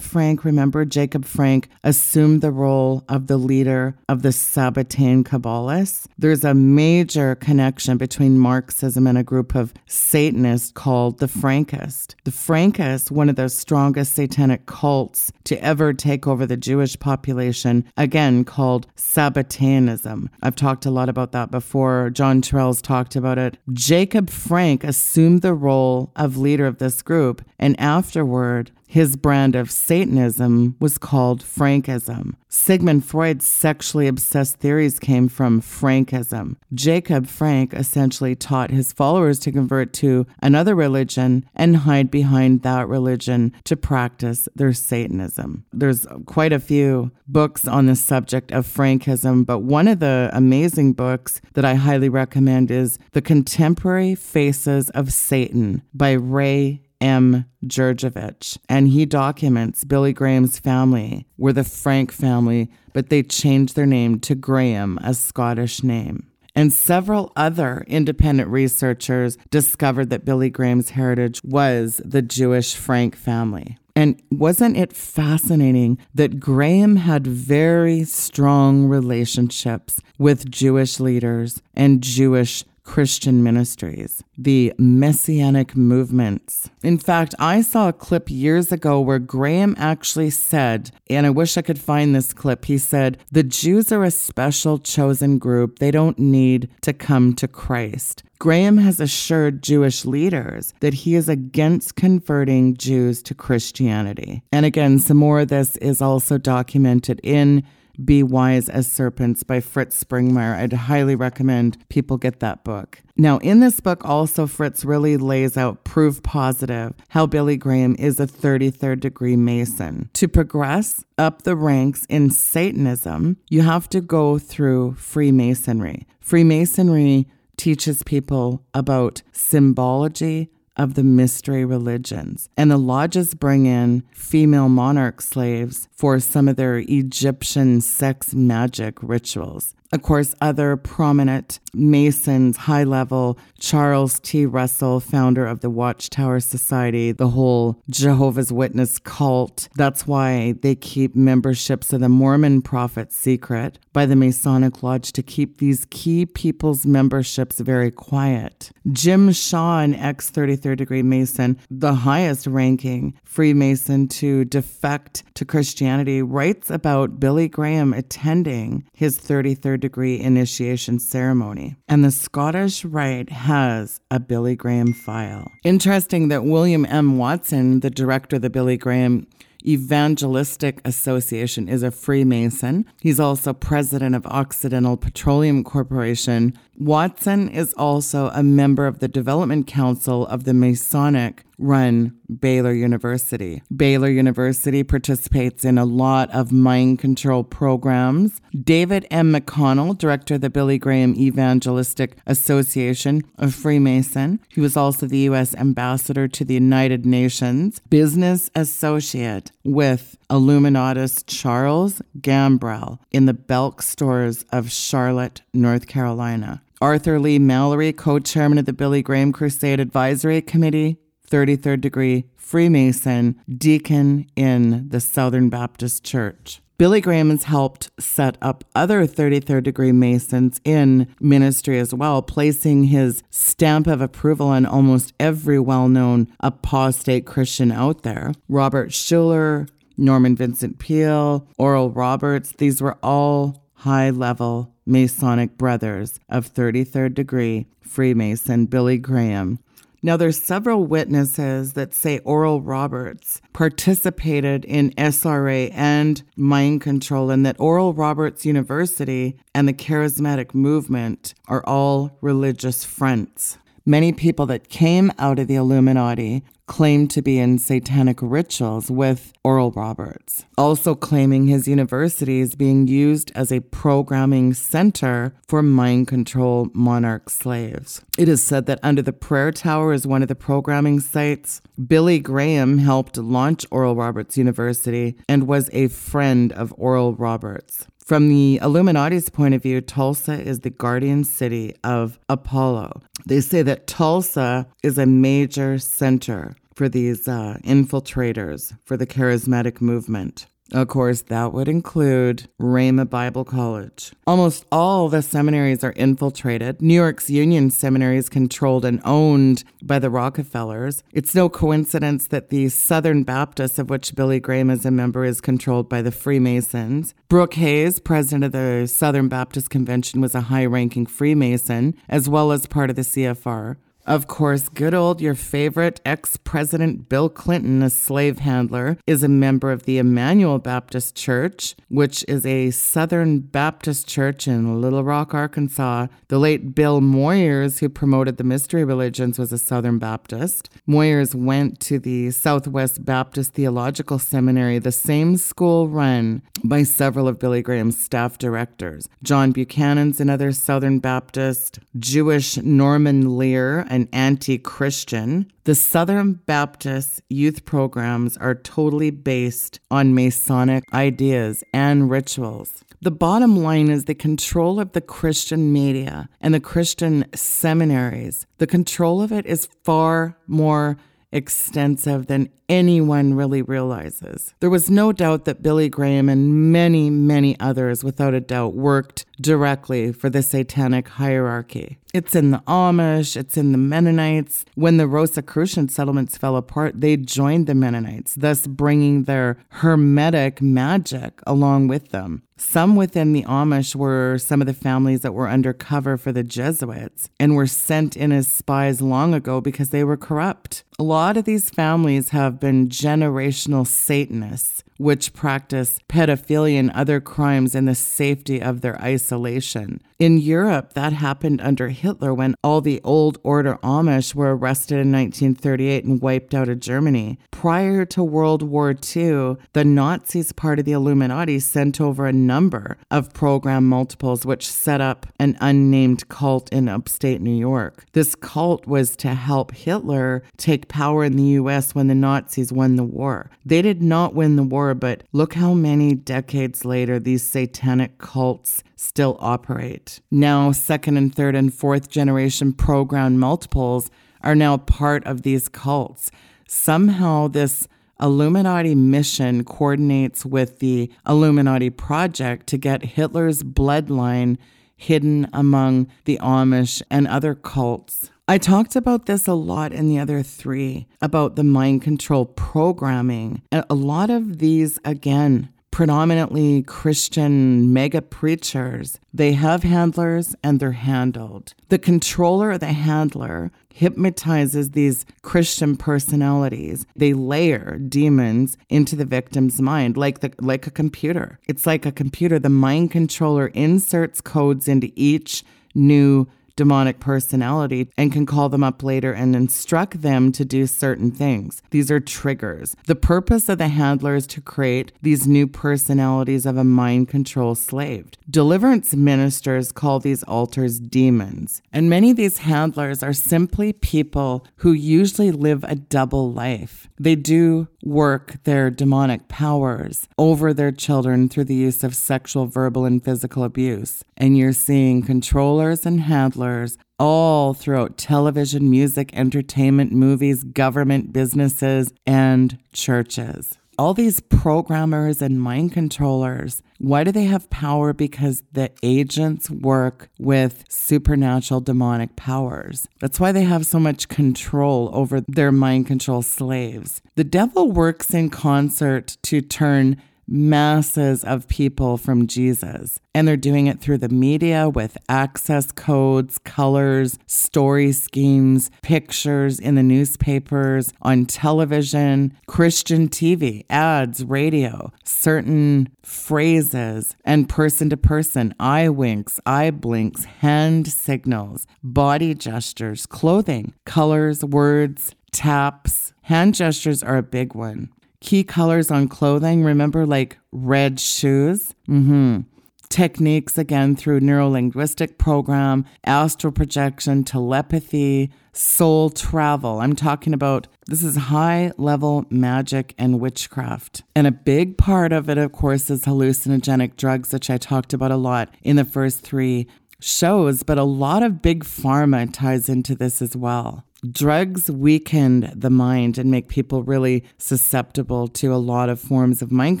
Frank, 0.00 0.44
remember, 0.44 0.84
Jacob 0.84 1.24
Frank 1.24 1.68
assumed 1.84 2.40
the 2.40 2.50
role 2.50 3.04
of 3.08 3.28
the 3.28 3.36
leader 3.36 3.96
of 4.08 4.22
the 4.22 4.30
Sabbatean 4.30 5.22
Kabbalists. 5.22 6.06
There's 6.18 6.44
a 6.44 6.54
major 6.54 7.36
connection 7.36 7.98
between 7.98 8.38
Marxism 8.38 9.06
and 9.06 9.16
a 9.16 9.22
group 9.22 9.54
of 9.54 9.72
Satanists 9.86 10.72
called 10.72 11.18
the 11.18 11.26
Frankists. 11.26 12.16
The 12.24 12.32
Frankists, 12.32 13.12
one 13.12 13.28
of 13.28 13.36
the 13.36 13.48
strongest 13.48 14.16
satanic 14.16 14.66
cults 14.66 15.30
to 15.44 15.62
ever 15.62 15.92
take 15.92 16.26
over 16.26 16.44
the 16.44 16.56
Jewish 16.56 16.98
population, 16.98 17.84
again 17.96 18.44
called 18.44 18.88
Sabbateanism. 18.96 20.28
I've 20.42 20.56
talked 20.56 20.84
a 20.84 20.90
lot 20.90 21.08
about 21.08 21.30
that 21.32 21.52
before. 21.52 22.10
John 22.10 22.42
Torell's 22.42 22.82
talked 22.82 23.14
about 23.14 23.38
it. 23.38 23.56
Jacob 23.72 24.30
Frank 24.30 24.82
assumed 24.82 25.42
the 25.42 25.54
role 25.54 26.10
of 26.16 26.36
leader 26.36 26.66
of 26.66 26.78
this 26.78 27.02
group, 27.02 27.42
and 27.58 27.78
afterward, 27.78 28.72
his 28.88 29.16
brand 29.16 29.54
of 29.54 29.70
Satanism 29.70 30.74
was 30.80 30.96
called 30.96 31.44
Frankism. 31.44 32.34
Sigmund 32.48 33.04
Freud's 33.04 33.46
sexually 33.46 34.08
obsessed 34.08 34.56
theories 34.56 34.98
came 34.98 35.28
from 35.28 35.60
Frankism. 35.60 36.56
Jacob 36.72 37.26
Frank 37.26 37.74
essentially 37.74 38.34
taught 38.34 38.70
his 38.70 38.94
followers 38.94 39.38
to 39.40 39.52
convert 39.52 39.92
to 39.92 40.26
another 40.42 40.74
religion 40.74 41.44
and 41.54 41.76
hide 41.76 42.10
behind 42.10 42.62
that 42.62 42.88
religion 42.88 43.52
to 43.64 43.76
practice 43.76 44.48
their 44.56 44.72
Satanism. 44.72 45.66
There's 45.72 46.06
quite 46.24 46.54
a 46.54 46.58
few 46.58 47.12
books 47.26 47.68
on 47.68 47.84
the 47.84 47.96
subject 47.96 48.50
of 48.52 48.66
Frankism, 48.66 49.44
but 49.44 49.58
one 49.58 49.86
of 49.86 50.00
the 50.00 50.30
amazing 50.32 50.94
books 50.94 51.42
that 51.52 51.66
I 51.66 51.74
highly 51.74 52.08
recommend 52.08 52.70
is 52.70 52.98
The 53.12 53.20
Contemporary 53.20 54.14
Faces 54.14 54.88
of 54.90 55.12
Satan 55.12 55.82
by 55.92 56.12
Ray 56.12 56.87
M. 57.00 57.46
Jurjevich, 57.64 58.58
and 58.68 58.88
he 58.88 59.06
documents 59.06 59.84
Billy 59.84 60.12
Graham's 60.12 60.58
family 60.58 61.26
were 61.36 61.52
the 61.52 61.64
Frank 61.64 62.12
family, 62.12 62.70
but 62.92 63.08
they 63.08 63.22
changed 63.22 63.76
their 63.76 63.86
name 63.86 64.18
to 64.20 64.34
Graham, 64.34 64.98
a 65.02 65.14
Scottish 65.14 65.82
name. 65.82 66.28
And 66.54 66.72
several 66.72 67.32
other 67.36 67.84
independent 67.86 68.48
researchers 68.48 69.38
discovered 69.50 70.10
that 70.10 70.24
Billy 70.24 70.50
Graham's 70.50 70.90
heritage 70.90 71.40
was 71.44 72.00
the 72.04 72.22
Jewish 72.22 72.74
Frank 72.74 73.14
family. 73.14 73.78
And 73.94 74.20
wasn't 74.30 74.76
it 74.76 74.92
fascinating 74.92 75.98
that 76.14 76.38
Graham 76.40 76.96
had 76.96 77.26
very 77.26 78.04
strong 78.04 78.86
relationships 78.86 80.00
with 80.18 80.50
Jewish 80.50 81.00
leaders 81.00 81.62
and 81.74 82.00
Jewish 82.00 82.64
Christian 82.88 83.42
ministries, 83.42 84.24
the 84.38 84.72
messianic 84.78 85.76
movements. 85.76 86.70
In 86.82 86.96
fact, 86.96 87.34
I 87.38 87.60
saw 87.60 87.88
a 87.88 87.92
clip 87.92 88.30
years 88.30 88.72
ago 88.72 88.98
where 88.98 89.18
Graham 89.18 89.74
actually 89.76 90.30
said, 90.30 90.90
and 91.10 91.26
I 91.26 91.30
wish 91.30 91.58
I 91.58 91.62
could 91.62 91.78
find 91.78 92.14
this 92.14 92.32
clip, 92.32 92.64
he 92.64 92.78
said, 92.78 93.18
The 93.30 93.42
Jews 93.42 93.92
are 93.92 94.04
a 94.04 94.10
special 94.10 94.78
chosen 94.78 95.36
group. 95.36 95.80
They 95.80 95.90
don't 95.90 96.18
need 96.18 96.70
to 96.80 96.94
come 96.94 97.34
to 97.34 97.46
Christ. 97.46 98.22
Graham 98.38 98.78
has 98.78 99.00
assured 99.00 99.62
Jewish 99.62 100.04
leaders 100.06 100.72
that 100.80 100.94
he 100.94 101.14
is 101.14 101.28
against 101.28 101.96
converting 101.96 102.74
Jews 102.76 103.22
to 103.24 103.34
Christianity. 103.34 104.42
And 104.50 104.64
again, 104.64 104.98
some 104.98 105.16
more 105.16 105.40
of 105.40 105.48
this 105.48 105.76
is 105.76 106.00
also 106.00 106.38
documented 106.38 107.20
in 107.22 107.64
be 108.04 108.22
Wise 108.22 108.68
as 108.68 108.90
Serpents 108.90 109.42
by 109.42 109.60
Fritz 109.60 110.02
Springmeier. 110.02 110.56
I'd 110.56 110.72
highly 110.72 111.14
recommend 111.14 111.78
people 111.88 112.16
get 112.16 112.40
that 112.40 112.64
book. 112.64 113.02
Now, 113.16 113.38
in 113.38 113.60
this 113.60 113.80
book, 113.80 114.04
also, 114.04 114.46
Fritz 114.46 114.84
really 114.84 115.16
lays 115.16 115.56
out 115.56 115.84
proof 115.84 116.22
positive 116.22 116.94
how 117.08 117.26
Billy 117.26 117.56
Graham 117.56 117.96
is 117.98 118.20
a 118.20 118.26
33rd 118.26 119.00
degree 119.00 119.36
Mason. 119.36 120.08
To 120.14 120.28
progress 120.28 121.04
up 121.16 121.42
the 121.42 121.56
ranks 121.56 122.06
in 122.08 122.30
Satanism, 122.30 123.38
you 123.50 123.62
have 123.62 123.88
to 123.90 124.00
go 124.00 124.38
through 124.38 124.94
Freemasonry. 124.94 126.06
Freemasonry 126.20 127.26
teaches 127.56 128.04
people 128.04 128.64
about 128.72 129.22
symbology, 129.32 130.50
of 130.78 130.94
the 130.94 131.02
mystery 131.02 131.64
religions. 131.64 132.48
And 132.56 132.70
the 132.70 132.78
lodges 132.78 133.34
bring 133.34 133.66
in 133.66 134.04
female 134.12 134.68
monarch 134.68 135.20
slaves 135.20 135.88
for 135.92 136.20
some 136.20 136.48
of 136.48 136.56
their 136.56 136.78
Egyptian 136.78 137.80
sex 137.80 138.34
magic 138.34 138.96
rituals. 139.02 139.74
Of 139.90 140.02
course, 140.02 140.34
other 140.40 140.76
prominent 140.76 141.60
Masons, 141.72 142.56
high 142.56 142.84
level, 142.84 143.38
Charles 143.58 144.20
T. 144.20 144.44
Russell, 144.44 145.00
founder 145.00 145.46
of 145.46 145.60
the 145.60 145.70
Watchtower 145.70 146.40
Society, 146.40 147.12
the 147.12 147.28
whole 147.28 147.80
Jehovah's 147.88 148.52
Witness 148.52 148.98
cult. 148.98 149.68
That's 149.76 150.06
why 150.06 150.54
they 150.60 150.74
keep 150.74 151.16
memberships 151.16 151.92
of 151.92 152.00
the 152.00 152.08
Mormon 152.08 152.62
prophet 152.62 153.12
secret 153.12 153.78
by 153.92 154.06
the 154.06 154.16
Masonic 154.16 154.82
Lodge 154.82 155.12
to 155.12 155.22
keep 155.22 155.58
these 155.58 155.86
key 155.90 156.26
people's 156.26 156.84
memberships 156.84 157.58
very 157.58 157.90
quiet. 157.90 158.70
Jim 158.92 159.32
Shaw, 159.32 159.80
an 159.80 159.94
ex 159.94 160.30
33rd 160.30 160.76
degree 160.76 161.02
Mason, 161.02 161.58
the 161.70 161.94
highest 161.94 162.46
ranking 162.46 163.14
Freemason 163.24 164.08
to 164.08 164.44
defect 164.44 165.22
to 165.34 165.44
Christianity, 165.44 166.22
writes 166.22 166.70
about 166.70 167.20
Billy 167.20 167.48
Graham 167.48 167.92
attending 167.92 168.84
his 168.92 169.18
33rd 169.18 169.77
degree 169.78 170.20
initiation 170.20 170.98
ceremony. 170.98 171.76
And 171.88 172.04
the 172.04 172.10
Scottish 172.10 172.84
Rite 172.84 173.30
has 173.30 174.00
a 174.10 174.20
Billy 174.20 174.56
Graham 174.56 174.92
file. 174.92 175.50
Interesting 175.64 176.28
that 176.28 176.44
William 176.44 176.84
M. 176.86 177.18
Watson, 177.18 177.80
the 177.80 177.90
director 177.90 178.36
of 178.36 178.42
the 178.42 178.50
Billy 178.50 178.76
Graham 178.76 179.26
Evangelistic 179.66 180.80
Association 180.84 181.68
is 181.68 181.82
a 181.82 181.90
Freemason. 181.90 182.86
He's 183.00 183.18
also 183.18 183.52
president 183.52 184.14
of 184.14 184.24
Occidental 184.26 184.96
Petroleum 184.96 185.64
Corporation. 185.64 186.56
Watson 186.78 187.48
is 187.48 187.74
also 187.74 188.30
a 188.34 188.42
member 188.42 188.86
of 188.86 189.00
the 189.00 189.08
Development 189.08 189.66
Council 189.66 190.26
of 190.28 190.44
the 190.44 190.54
Masonic 190.54 191.44
run 191.58 192.16
Baylor 192.40 192.72
University. 192.72 193.62
Baylor 193.74 194.08
University 194.08 194.82
participates 194.82 195.64
in 195.64 195.78
a 195.78 195.84
lot 195.84 196.30
of 196.30 196.52
mind 196.52 196.98
control 196.98 197.44
programs. 197.44 198.40
David 198.62 199.06
M. 199.10 199.32
McConnell, 199.32 199.96
director 199.96 200.34
of 200.34 200.40
the 200.40 200.50
Billy 200.50 200.78
Graham 200.78 201.14
Evangelistic 201.16 202.16
Association, 202.26 203.22
a 203.38 203.50
Freemason. 203.50 204.40
He 204.48 204.60
was 204.60 204.76
also 204.76 205.06
the 205.06 205.18
U.S. 205.18 205.54
ambassador 205.54 206.28
to 206.28 206.44
the 206.44 206.54
United 206.54 207.04
Nations, 207.04 207.80
business 207.90 208.50
associate 208.54 209.52
with 209.64 210.16
Illuminatus 210.30 211.24
Charles 211.26 212.02
Gambrell 212.20 212.98
in 213.10 213.26
the 213.26 213.34
Belk 213.34 213.82
stores 213.82 214.44
of 214.52 214.70
Charlotte, 214.70 215.42
North 215.52 215.86
Carolina. 215.86 216.62
Arthur 216.80 217.18
Lee 217.18 217.40
Mallory, 217.40 217.92
co 217.92 218.20
chairman 218.20 218.58
of 218.58 218.64
the 218.64 218.72
Billy 218.72 219.02
Graham 219.02 219.32
Crusade 219.32 219.80
Advisory 219.80 220.40
Committee, 220.40 220.98
33rd 221.28 221.80
degree 221.80 222.24
Freemason, 222.36 223.40
deacon 223.48 224.26
in 224.34 224.88
the 224.88 225.00
Southern 225.00 225.48
Baptist 225.48 226.04
Church. 226.04 226.60
Billy 226.78 227.00
Graham 227.00 227.30
has 227.30 227.42
helped 227.42 227.90
set 227.98 228.38
up 228.40 228.62
other 228.74 229.04
33rd 229.04 229.64
degree 229.64 229.90
Masons 229.90 230.60
in 230.64 231.12
ministry 231.20 231.76
as 231.78 231.92
well, 231.92 232.22
placing 232.22 232.84
his 232.84 233.24
stamp 233.30 233.88
of 233.88 234.00
approval 234.00 234.46
on 234.46 234.64
almost 234.64 235.12
every 235.18 235.58
well 235.58 235.88
known 235.88 236.28
apostate 236.38 237.26
Christian 237.26 237.72
out 237.72 238.04
there. 238.04 238.32
Robert 238.48 238.90
Schuller, 238.90 239.68
Norman 239.96 240.36
Vincent 240.36 240.78
Peale, 240.78 241.48
Oral 241.58 241.90
Roberts, 241.90 242.52
these 242.52 242.80
were 242.80 242.96
all 243.02 243.64
high 243.74 244.10
level 244.10 244.72
Masonic 244.86 245.58
brothers 245.58 246.20
of 246.28 246.54
33rd 246.54 247.14
degree 247.14 247.66
Freemason 247.80 248.66
Billy 248.66 248.98
Graham, 248.98 249.58
now, 250.00 250.16
there's 250.16 250.40
several 250.40 250.84
witnesses 250.84 251.72
that 251.72 251.92
say 251.92 252.20
Oral 252.20 252.60
Roberts 252.60 253.40
participated 253.52 254.64
in 254.64 254.90
SRA 254.92 255.72
and 255.74 256.22
mind 256.36 256.82
control, 256.82 257.30
and 257.30 257.44
that 257.44 257.58
Oral 257.58 257.92
Roberts 257.92 258.46
University 258.46 259.36
and 259.54 259.66
the 259.66 259.72
charismatic 259.72 260.54
movement 260.54 261.34
are 261.48 261.66
all 261.66 262.16
religious 262.20 262.84
fronts. 262.84 263.58
Many 263.88 264.12
people 264.12 264.44
that 264.44 264.68
came 264.68 265.10
out 265.18 265.38
of 265.38 265.48
the 265.48 265.54
Illuminati 265.54 266.44
claimed 266.66 267.10
to 267.12 267.22
be 267.22 267.38
in 267.38 267.56
satanic 267.56 268.18
rituals 268.20 268.90
with 268.90 269.32
Oral 269.42 269.70
Roberts, 269.70 270.44
also 270.58 270.94
claiming 270.94 271.46
his 271.46 271.66
university 271.66 272.40
is 272.40 272.54
being 272.54 272.86
used 272.86 273.32
as 273.34 273.50
a 273.50 273.60
programming 273.60 274.52
center 274.52 275.32
for 275.48 275.62
mind 275.62 276.06
control 276.06 276.68
monarch 276.74 277.30
slaves. 277.30 278.02
It 278.18 278.28
is 278.28 278.42
said 278.42 278.66
that 278.66 278.78
Under 278.82 279.00
the 279.00 279.14
Prayer 279.14 279.52
Tower 279.52 279.94
is 279.94 280.06
one 280.06 280.20
of 280.20 280.28
the 280.28 280.34
programming 280.34 281.00
sites. 281.00 281.62
Billy 281.86 282.18
Graham 282.18 282.76
helped 282.76 283.16
launch 283.16 283.64
Oral 283.70 283.96
Roberts 283.96 284.36
University 284.36 285.16
and 285.30 285.48
was 285.48 285.70
a 285.72 285.88
friend 285.88 286.52
of 286.52 286.74
Oral 286.76 287.14
Roberts. 287.14 287.86
From 288.08 288.30
the 288.30 288.58
Illuminati's 288.62 289.28
point 289.28 289.52
of 289.52 289.62
view, 289.62 289.82
Tulsa 289.82 290.40
is 290.40 290.60
the 290.60 290.70
guardian 290.70 291.24
city 291.24 291.74
of 291.84 292.18
Apollo. 292.30 293.02
They 293.26 293.42
say 293.42 293.60
that 293.60 293.86
Tulsa 293.86 294.66
is 294.82 294.96
a 294.96 295.04
major 295.04 295.76
center 295.78 296.56
for 296.74 296.88
these 296.88 297.28
uh, 297.28 297.58
infiltrators 297.64 298.74
for 298.86 298.96
the 298.96 299.06
charismatic 299.06 299.82
movement. 299.82 300.46
Of 300.72 300.88
course, 300.88 301.22
that 301.22 301.52
would 301.54 301.68
include 301.68 302.48
Rhema 302.60 303.08
Bible 303.08 303.44
College. 303.44 304.12
Almost 304.26 304.66
all 304.70 305.08
the 305.08 305.22
seminaries 305.22 305.82
are 305.82 305.92
infiltrated. 305.92 306.82
New 306.82 306.94
York's 306.94 307.30
Union 307.30 307.70
Seminary 307.70 308.18
is 308.18 308.28
controlled 308.28 308.84
and 308.84 309.00
owned 309.04 309.64
by 309.82 309.98
the 309.98 310.10
Rockefellers. 310.10 311.02
It's 311.12 311.34
no 311.34 311.48
coincidence 311.48 312.26
that 312.26 312.50
the 312.50 312.68
Southern 312.68 313.22
Baptist, 313.22 313.78
of 313.78 313.88
which 313.88 314.14
Billy 314.14 314.40
Graham 314.40 314.68
is 314.68 314.84
a 314.84 314.90
member, 314.90 315.24
is 315.24 315.40
controlled 315.40 315.88
by 315.88 316.02
the 316.02 316.12
Freemasons. 316.12 317.14
Brooks 317.28 317.56
Hays, 317.56 317.98
president 317.98 318.44
of 318.44 318.52
the 318.52 318.86
Southern 318.86 319.28
Baptist 319.28 319.70
Convention, 319.70 320.20
was 320.20 320.34
a 320.34 320.42
high 320.42 320.66
ranking 320.66 321.06
Freemason, 321.06 321.94
as 322.08 322.28
well 322.28 322.52
as 322.52 322.66
part 322.66 322.90
of 322.90 322.96
the 322.96 323.02
CFR. 323.02 323.76
Of 324.08 324.26
course, 324.26 324.70
good 324.70 324.94
old 324.94 325.20
your 325.20 325.34
favorite 325.34 326.00
ex 326.02 326.38
president 326.38 327.10
Bill 327.10 327.28
Clinton, 327.28 327.82
a 327.82 327.90
slave 327.90 328.38
handler, 328.38 328.96
is 329.06 329.22
a 329.22 329.28
member 329.28 329.70
of 329.70 329.82
the 329.82 329.98
Immanuel 329.98 330.58
Baptist 330.58 331.14
Church, 331.14 331.76
which 331.90 332.24
is 332.26 332.46
a 332.46 332.70
Southern 332.70 333.40
Baptist 333.40 334.08
church 334.08 334.48
in 334.48 334.80
Little 334.80 335.04
Rock, 335.04 335.34
Arkansas. 335.34 336.06
The 336.28 336.38
late 336.38 336.74
Bill 336.74 337.02
Moyers, 337.02 337.80
who 337.80 337.90
promoted 337.90 338.38
the 338.38 338.44
mystery 338.44 338.82
religions, 338.82 339.38
was 339.38 339.52
a 339.52 339.58
Southern 339.58 339.98
Baptist. 339.98 340.70
Moyers 340.88 341.34
went 341.34 341.78
to 341.80 341.98
the 341.98 342.30
Southwest 342.30 343.04
Baptist 343.04 343.52
Theological 343.52 344.18
Seminary, 344.18 344.78
the 344.78 344.90
same 344.90 345.36
school 345.36 345.86
run 345.86 346.40
by 346.64 346.82
several 346.82 347.28
of 347.28 347.38
Billy 347.38 347.60
Graham's 347.60 348.02
staff 348.02 348.38
directors. 348.38 349.06
John 349.22 349.52
Buchanan's 349.52 350.18
another 350.18 350.52
Southern 350.52 350.98
Baptist, 350.98 351.78
Jewish 351.98 352.56
Norman 352.56 353.36
Lear, 353.36 353.86
an 353.98 354.08
anti 354.12 354.58
Christian. 354.58 355.50
The 355.64 355.74
Southern 355.74 356.34
Baptist 356.34 357.20
youth 357.28 357.64
programs 357.64 358.36
are 358.36 358.54
totally 358.54 359.10
based 359.10 359.80
on 359.90 360.14
Masonic 360.14 360.84
ideas 360.94 361.64
and 361.72 362.08
rituals. 362.08 362.84
The 363.02 363.10
bottom 363.10 363.56
line 363.56 363.90
is 363.90 364.04
the 364.04 364.14
control 364.14 364.78
of 364.78 364.92
the 364.92 365.00
Christian 365.00 365.72
media 365.72 366.28
and 366.40 366.54
the 366.54 366.60
Christian 366.60 367.24
seminaries. 367.34 368.46
The 368.58 368.66
control 368.68 369.20
of 369.20 369.32
it 369.32 369.46
is 369.46 369.68
far 369.82 370.36
more 370.46 370.96
extensive 371.32 372.26
than 372.26 372.48
anyone 372.68 373.34
really 373.34 373.62
realizes. 373.62 374.54
There 374.60 374.70
was 374.70 374.90
no 374.90 375.12
doubt 375.12 375.44
that 375.44 375.62
Billy 375.62 375.88
Graham 375.88 376.28
and 376.28 376.72
many, 376.72 377.10
many 377.10 377.58
others, 377.60 378.04
without 378.04 378.34
a 378.34 378.40
doubt, 378.40 378.74
worked 378.74 379.24
directly 379.40 380.12
for 380.12 380.30
the 380.30 380.42
satanic 380.42 381.08
hierarchy. 381.08 381.98
It's 382.14 382.34
in 382.34 382.50
the 382.50 382.62
Amish, 382.66 383.36
it's 383.36 383.56
in 383.56 383.72
the 383.72 383.78
Mennonites. 383.78 384.64
When 384.74 384.96
the 384.96 385.06
Rosicrucian 385.06 385.88
settlements 385.88 386.36
fell 386.36 386.56
apart, 386.56 387.00
they 387.00 387.16
joined 387.16 387.66
the 387.66 387.74
Mennonites, 387.74 388.34
thus 388.34 388.66
bringing 388.66 389.24
their 389.24 389.58
hermetic 389.68 390.62
magic 390.62 391.40
along 391.46 391.88
with 391.88 392.10
them. 392.10 392.42
Some 392.58 392.96
within 392.96 393.32
the 393.32 393.44
Amish 393.44 393.94
were 393.94 394.36
some 394.38 394.60
of 394.60 394.66
the 394.66 394.74
families 394.74 395.20
that 395.20 395.32
were 395.32 395.48
undercover 395.48 396.16
for 396.16 396.32
the 396.32 396.42
Jesuits 396.42 397.30
and 397.38 397.54
were 397.54 397.66
sent 397.66 398.16
in 398.16 398.32
as 398.32 398.48
spies 398.48 399.00
long 399.00 399.32
ago 399.32 399.60
because 399.60 399.90
they 399.90 400.04
were 400.04 400.16
corrupt. 400.16 400.82
A 400.98 401.04
lot 401.04 401.36
of 401.36 401.44
these 401.44 401.70
families 401.70 402.30
have 402.30 402.58
been 402.58 402.88
generational 402.88 403.86
Satanists 403.86 404.82
which 404.98 405.32
practice 405.32 406.00
pedophilia 406.08 406.78
and 406.78 406.90
other 406.90 407.20
crimes 407.20 407.74
in 407.74 407.86
the 407.86 407.94
safety 407.94 408.60
of 408.60 408.80
their 408.80 409.00
isolation. 409.00 410.00
In 410.18 410.38
Europe, 410.38 410.94
that 410.94 411.12
happened 411.12 411.60
under 411.60 411.90
Hitler 411.90 412.34
when 412.34 412.56
all 412.64 412.80
the 412.80 413.00
old 413.04 413.38
order 413.44 413.78
Amish 413.84 414.34
were 414.34 414.56
arrested 414.56 414.94
in 414.94 415.12
1938 415.12 416.04
and 416.04 416.20
wiped 416.20 416.54
out 416.54 416.68
of 416.68 416.80
Germany. 416.80 417.38
Prior 417.52 418.04
to 418.06 418.24
World 418.24 418.64
War 418.64 418.90
II, 418.90 419.58
the 419.74 419.84
Nazis, 419.84 420.50
part 420.50 420.80
of 420.80 420.86
the 420.86 420.92
Illuminati, 420.92 421.60
sent 421.60 422.00
over 422.00 422.26
a 422.26 422.32
number 422.32 422.98
of 423.12 423.32
program 423.32 423.88
multiples 423.88 424.44
which 424.44 424.68
set 424.68 425.00
up 425.00 425.24
an 425.38 425.56
unnamed 425.60 426.28
cult 426.28 426.68
in 426.72 426.88
upstate 426.88 427.40
New 427.40 427.56
York. 427.56 428.04
This 428.12 428.34
cult 428.34 428.88
was 428.88 429.14
to 429.18 429.34
help 429.34 429.70
Hitler 429.70 430.42
take 430.56 430.88
power 430.88 431.22
in 431.22 431.36
the 431.36 431.54
US 431.60 431.94
when 431.94 432.08
the 432.08 432.16
Nazis 432.16 432.72
won 432.72 432.96
the 432.96 433.04
war. 433.04 433.52
They 433.64 433.82
did 433.82 434.02
not 434.02 434.34
win 434.34 434.56
the 434.56 434.64
war, 434.64 434.96
but 434.96 435.22
look 435.32 435.54
how 435.54 435.74
many 435.74 436.16
decades 436.16 436.84
later 436.84 437.20
these 437.20 437.44
satanic 437.44 438.18
cults 438.18 438.82
still 438.98 439.36
operate. 439.40 440.20
Now, 440.30 440.72
second 440.72 441.16
and 441.16 441.34
third 441.34 441.54
and 441.54 441.72
fourth 441.72 442.10
generation 442.10 442.72
program 442.72 443.38
multiples 443.38 444.10
are 444.42 444.54
now 444.54 444.76
part 444.76 445.24
of 445.24 445.42
these 445.42 445.68
cults. 445.68 446.30
Somehow, 446.66 447.48
this 447.48 447.88
Illuminati 448.20 448.94
mission 448.94 449.62
coordinates 449.64 450.44
with 450.44 450.80
the 450.80 451.10
Illuminati 451.26 451.90
project 451.90 452.66
to 452.68 452.76
get 452.76 453.04
Hitler's 453.04 453.62
bloodline 453.62 454.58
hidden 454.96 455.48
among 455.52 456.08
the 456.24 456.38
Amish 456.42 457.00
and 457.08 457.28
other 457.28 457.54
cults. 457.54 458.30
I 458.48 458.58
talked 458.58 458.96
about 458.96 459.26
this 459.26 459.46
a 459.46 459.52
lot 459.52 459.92
in 459.92 460.08
the 460.08 460.18
other 460.18 460.42
three 460.42 461.06
about 461.20 461.54
the 461.54 461.62
mind 461.62 462.02
control 462.02 462.46
programming. 462.46 463.62
A 463.70 463.94
lot 463.94 464.30
of 464.30 464.58
these, 464.58 464.98
again, 465.04 465.68
predominantly 465.98 466.80
Christian 466.84 467.92
mega 467.92 468.22
preachers, 468.22 469.18
they 469.34 469.54
have 469.54 469.82
handlers 469.82 470.54
and 470.62 470.78
they're 470.78 470.92
handled. 470.92 471.74
The 471.88 471.98
controller 471.98 472.70
or 472.70 472.78
the 472.78 472.92
handler 472.92 473.72
hypnotizes 473.92 474.92
these 474.92 475.26
Christian 475.42 475.96
personalities. 475.96 477.04
They 477.16 477.32
layer 477.32 477.98
demons 477.98 478.78
into 478.88 479.16
the 479.16 479.24
victim's 479.24 479.82
mind 479.82 480.16
like 480.16 480.38
the 480.38 480.52
like 480.60 480.86
a 480.86 480.92
computer. 480.92 481.58
It's 481.66 481.84
like 481.84 482.06
a 482.06 482.12
computer. 482.12 482.60
The 482.60 482.68
mind 482.68 483.10
controller 483.10 483.66
inserts 483.66 484.40
codes 484.40 484.86
into 484.86 485.10
each 485.16 485.64
new 485.96 486.46
demonic 486.78 487.18
personality 487.18 488.08
and 488.16 488.32
can 488.32 488.46
call 488.46 488.68
them 488.68 488.84
up 488.84 489.02
later 489.02 489.32
and 489.32 489.56
instruct 489.56 490.22
them 490.22 490.52
to 490.52 490.64
do 490.64 490.86
certain 490.86 491.32
things. 491.32 491.82
These 491.90 492.08
are 492.08 492.20
triggers. 492.20 492.94
The 493.06 493.16
purpose 493.16 493.68
of 493.68 493.78
the 493.78 493.88
handler 493.88 494.36
is 494.36 494.46
to 494.46 494.60
create 494.60 495.10
these 495.20 495.48
new 495.48 495.66
personalities 495.66 496.64
of 496.66 496.76
a 496.76 496.84
mind 496.84 497.28
control 497.28 497.74
slave. 497.74 498.28
Deliverance 498.48 499.12
ministers 499.12 499.90
call 499.90 500.20
these 500.20 500.44
altars 500.44 501.00
demons. 501.00 501.82
And 501.92 502.08
many 502.08 502.30
of 502.30 502.36
these 502.36 502.58
handlers 502.58 503.24
are 503.24 503.32
simply 503.32 503.92
people 503.92 504.64
who 504.76 504.92
usually 504.92 505.50
live 505.50 505.82
a 505.82 505.96
double 505.96 506.52
life. 506.52 507.07
They 507.18 507.34
do 507.34 507.88
work 508.02 508.62
their 508.64 508.90
demonic 508.90 509.48
powers 509.48 510.28
over 510.38 510.72
their 510.72 510.92
children 510.92 511.48
through 511.48 511.64
the 511.64 511.74
use 511.74 512.04
of 512.04 512.14
sexual, 512.14 512.66
verbal, 512.66 513.04
and 513.04 513.24
physical 513.24 513.64
abuse. 513.64 514.22
And 514.36 514.56
you're 514.56 514.72
seeing 514.72 515.22
controllers 515.22 516.06
and 516.06 516.20
handlers 516.20 516.96
all 517.18 517.74
throughout 517.74 518.16
television, 518.16 518.88
music, 518.88 519.30
entertainment, 519.32 520.12
movies, 520.12 520.62
government, 520.62 521.32
businesses, 521.32 522.12
and 522.26 522.78
churches 522.92 523.78
all 523.98 524.14
these 524.14 524.38
programmers 524.40 525.42
and 525.42 525.60
mind 525.60 525.92
controllers, 525.92 526.82
why 526.98 527.24
do 527.24 527.32
they 527.32 527.44
have 527.44 527.70
power? 527.70 528.12
Because 528.12 528.62
the 528.72 528.90
agents 529.02 529.70
work 529.70 530.28
with 530.38 530.84
supernatural 530.88 531.80
demonic 531.80 532.36
powers. 532.36 533.08
That's 533.20 533.38
why 533.40 533.52
they 533.52 533.64
have 533.64 533.86
so 533.86 533.98
much 533.98 534.28
control 534.28 535.10
over 535.12 535.40
their 535.46 535.72
mind 535.72 536.06
control 536.06 536.42
slaves. 536.42 537.22
The 537.36 537.44
devil 537.44 537.90
works 537.92 538.34
in 538.34 538.50
concert 538.50 539.36
to 539.44 539.60
turn 539.60 540.20
masses 540.48 541.44
of 541.44 541.68
people 541.68 542.16
from 542.16 542.46
Jesus. 542.46 543.20
And 543.34 543.46
they're 543.46 543.56
doing 543.56 543.86
it 543.86 544.00
through 544.00 544.18
the 544.18 544.28
media 544.28 544.88
with 544.88 545.18
access 545.28 545.92
codes, 545.92 546.58
colors, 546.58 547.38
story 547.46 548.12
schemes, 548.12 548.90
pictures 549.02 549.78
in 549.78 549.94
the 549.94 550.02
newspapers, 550.02 551.12
on 551.22 551.46
television, 551.46 552.56
Christian 552.66 553.28
TV, 553.28 553.84
ads, 553.90 554.44
radio, 554.44 555.12
certain 555.22 556.08
phrases, 556.22 557.36
and 557.44 557.68
person 557.68 558.10
to 558.10 558.16
person, 558.16 558.74
eye 558.80 559.08
winks, 559.08 559.60
eye 559.66 559.90
blinks, 559.90 560.44
hand 560.44 561.06
signals, 561.08 561.86
body 562.02 562.54
gestures, 562.54 563.26
clothing, 563.26 563.92
colors, 564.04 564.64
words, 564.64 565.34
taps. 565.52 566.32
Hand 566.42 566.74
gestures 566.74 567.22
are 567.22 567.36
a 567.36 567.42
big 567.42 567.74
one. 567.74 568.10
Key 568.40 568.62
colors 568.62 569.10
on 569.10 569.28
clothing, 569.28 569.82
remember 569.82 570.24
like 570.24 570.58
red 570.70 571.18
shoes? 571.18 571.94
Mm-hmm. 572.08 572.60
Techniques 573.08 573.78
again 573.78 574.14
through 574.14 574.40
neurolinguistic 574.40 575.38
program, 575.38 576.04
astral 576.24 576.72
projection, 576.72 577.42
telepathy, 577.42 578.50
soul 578.72 579.30
travel. 579.30 580.00
I'm 580.00 580.14
talking 580.14 580.54
about 580.54 580.86
this 581.06 581.24
is 581.24 581.36
high 581.36 581.90
level 581.96 582.44
magic 582.50 583.14
and 583.18 583.40
witchcraft. 583.40 584.22
And 584.36 584.46
a 584.46 584.52
big 584.52 584.98
part 584.98 585.32
of 585.32 585.48
it, 585.48 585.58
of 585.58 585.72
course, 585.72 586.10
is 586.10 586.24
hallucinogenic 586.26 587.16
drugs, 587.16 587.52
which 587.52 587.70
I 587.70 587.78
talked 587.78 588.12
about 588.12 588.30
a 588.30 588.36
lot 588.36 588.72
in 588.82 588.96
the 588.96 589.04
first 589.04 589.40
three 589.40 589.88
shows, 590.20 590.82
but 590.82 590.98
a 590.98 591.04
lot 591.04 591.42
of 591.42 591.62
big 591.62 591.84
pharma 591.84 592.52
ties 592.52 592.88
into 592.88 593.14
this 593.14 593.40
as 593.40 593.56
well. 593.56 594.04
Drugs 594.28 594.90
weaken 594.90 595.72
the 595.76 595.90
mind 595.90 596.38
and 596.38 596.50
make 596.50 596.66
people 596.66 597.04
really 597.04 597.44
susceptible 597.56 598.48
to 598.48 598.74
a 598.74 598.76
lot 598.76 599.08
of 599.08 599.20
forms 599.20 599.62
of 599.62 599.70
mind 599.70 600.00